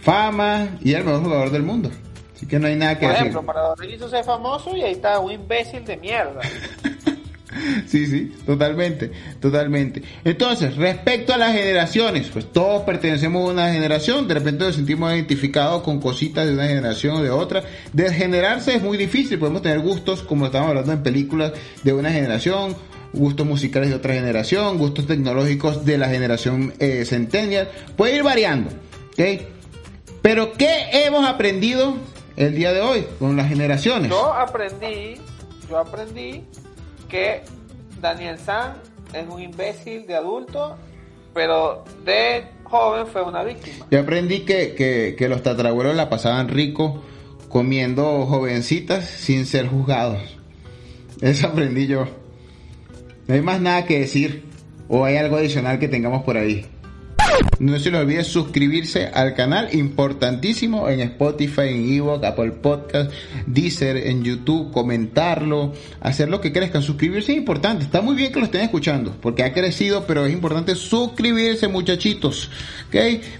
fama 0.00 0.78
y 0.82 0.92
es 0.92 0.98
el 0.98 1.04
mejor 1.04 1.22
jugador 1.22 1.50
del 1.50 1.62
mundo. 1.62 1.90
Así 2.36 2.46
que 2.46 2.58
no 2.58 2.66
hay 2.66 2.76
nada 2.76 2.94
que 2.98 3.06
Por 3.06 3.10
decir. 3.10 3.20
ejemplo, 3.28 3.42
Maradona 3.42 3.86
quiso 3.86 4.08
ser 4.08 4.24
famoso 4.24 4.76
y 4.76 4.82
ahí 4.82 4.92
está 4.92 5.18
un 5.20 5.32
imbécil 5.32 5.84
de 5.84 5.96
mierda. 5.96 6.40
Sí, 7.86 8.06
sí, 8.06 8.32
totalmente, 8.46 9.10
totalmente. 9.40 10.02
Entonces, 10.24 10.76
respecto 10.76 11.32
a 11.34 11.38
las 11.38 11.52
generaciones, 11.52 12.28
pues 12.32 12.52
todos 12.52 12.82
pertenecemos 12.82 13.48
a 13.48 13.52
una 13.52 13.72
generación, 13.72 14.26
de 14.26 14.34
repente 14.34 14.64
nos 14.64 14.74
sentimos 14.74 15.12
identificados 15.12 15.82
con 15.82 16.00
cositas 16.00 16.46
de 16.46 16.54
una 16.54 16.66
generación 16.66 17.16
o 17.16 17.22
de 17.22 17.30
otra. 17.30 17.62
Desgenerarse 17.92 18.74
es 18.74 18.82
muy 18.82 18.96
difícil, 18.96 19.38
podemos 19.38 19.62
tener 19.62 19.80
gustos, 19.80 20.22
como 20.22 20.46
estamos 20.46 20.68
hablando 20.68 20.92
en 20.92 21.02
películas, 21.02 21.52
de 21.82 21.92
una 21.92 22.10
generación, 22.10 22.76
gustos 23.12 23.46
musicales 23.46 23.90
de 23.90 23.96
otra 23.96 24.14
generación, 24.14 24.78
gustos 24.78 25.06
tecnológicos 25.06 25.84
de 25.84 25.98
la 25.98 26.08
generación 26.08 26.74
eh, 26.78 27.04
centennial, 27.04 27.68
puede 27.96 28.16
ir 28.16 28.22
variando, 28.22 28.70
¿ok? 29.12 29.42
Pero, 30.22 30.52
¿qué 30.54 30.86
hemos 30.92 31.28
aprendido 31.28 31.96
el 32.36 32.54
día 32.54 32.72
de 32.72 32.80
hoy 32.80 33.06
con 33.18 33.36
las 33.36 33.48
generaciones? 33.48 34.10
Yo 34.10 34.32
aprendí, 34.32 35.20
yo 35.68 35.78
aprendí 35.78 36.42
que 37.08 37.42
Daniel 38.00 38.38
San 38.38 38.74
es 39.12 39.26
un 39.28 39.40
imbécil 39.40 40.06
de 40.06 40.14
adulto, 40.14 40.76
pero 41.32 41.84
de 42.04 42.44
joven 42.64 43.06
fue 43.06 43.22
una 43.22 43.42
víctima. 43.42 43.86
Yo 43.90 44.00
aprendí 44.00 44.40
que, 44.40 44.74
que, 44.74 45.14
que 45.16 45.28
los 45.28 45.42
tatarabuelos 45.42 45.94
la 45.94 46.08
pasaban 46.08 46.48
rico 46.48 47.02
comiendo 47.48 48.26
jovencitas 48.26 49.08
sin 49.08 49.46
ser 49.46 49.68
juzgados. 49.68 50.36
Eso 51.20 51.46
aprendí 51.46 51.86
yo. 51.86 52.06
No 53.26 53.34
hay 53.34 53.40
más 53.40 53.60
nada 53.60 53.86
que 53.86 54.00
decir. 54.00 54.44
O 54.88 55.04
hay 55.04 55.16
algo 55.16 55.36
adicional 55.36 55.78
que 55.78 55.88
tengamos 55.88 56.24
por 56.24 56.36
ahí. 56.36 56.66
No 57.58 57.78
se 57.78 57.90
les 57.90 58.00
olvide 58.00 58.24
suscribirse 58.24 59.06
al 59.06 59.34
canal, 59.34 59.68
importantísimo 59.72 60.88
en 60.88 61.00
Spotify, 61.00 61.68
en 61.68 61.92
Evox, 61.92 62.24
Apple 62.24 62.52
Podcast, 62.52 63.12
Deezer, 63.46 63.96
en 63.96 64.22
YouTube, 64.22 64.72
comentarlo, 64.72 65.72
hacer 66.00 66.28
lo 66.28 66.40
que 66.40 66.52
crezcan. 66.52 66.82
Suscribirse 66.82 67.32
es 67.32 67.38
importante. 67.38 67.84
Está 67.84 68.02
muy 68.02 68.16
bien 68.16 68.32
que 68.32 68.40
lo 68.40 68.46
estén 68.46 68.62
escuchando, 68.62 69.16
porque 69.20 69.44
ha 69.44 69.52
crecido, 69.52 70.04
pero 70.06 70.26
es 70.26 70.32
importante 70.32 70.74
suscribirse, 70.74 71.68
muchachitos. 71.68 72.50
¿Ok? 72.88 72.96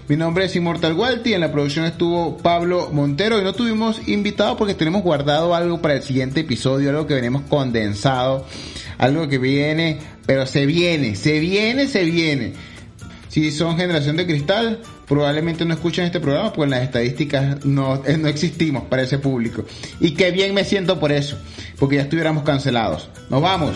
Mi 0.07 0.15
nombre 0.15 0.45
es 0.45 0.55
Immortal 0.55 0.93
Walti, 0.93 1.33
en 1.33 1.41
la 1.41 1.51
producción 1.51 1.85
estuvo 1.85 2.37
Pablo 2.37 2.89
Montero 2.91 3.39
y 3.39 3.43
no 3.43 3.53
tuvimos 3.53 4.07
invitado 4.07 4.57
porque 4.57 4.73
tenemos 4.73 5.03
guardado 5.03 5.53
algo 5.53 5.81
para 5.81 5.95
el 5.95 6.03
siguiente 6.03 6.41
episodio, 6.41 6.89
algo 6.89 7.07
que 7.07 7.15
venimos 7.15 7.43
condensado, 7.43 8.45
algo 8.97 9.27
que 9.27 9.37
viene, 9.37 9.99
pero 10.25 10.45
se 10.45 10.65
viene, 10.65 11.15
se 11.15 11.39
viene, 11.39 11.87
se 11.87 12.03
viene. 12.03 12.74
Si 13.35 13.51
son 13.51 13.75
generación 13.75 14.15
de 14.15 14.25
cristal, 14.25 14.79
probablemente 15.05 15.65
no 15.65 15.73
escuchen 15.73 16.05
este 16.05 16.21
programa 16.21 16.53
porque 16.53 16.63
en 16.63 16.69
las 16.69 16.83
estadísticas 16.83 17.65
no, 17.65 18.01
eh, 18.05 18.17
no 18.17 18.29
existimos 18.29 18.83
para 18.83 19.01
ese 19.01 19.19
público. 19.19 19.65
Y 19.99 20.11
qué 20.11 20.31
bien 20.31 20.53
me 20.53 20.63
siento 20.63 21.01
por 21.01 21.11
eso, 21.11 21.37
porque 21.77 21.97
ya 21.97 22.03
estuviéramos 22.03 22.43
cancelados. 22.45 23.09
Nos 23.29 23.41
vamos. 23.41 23.75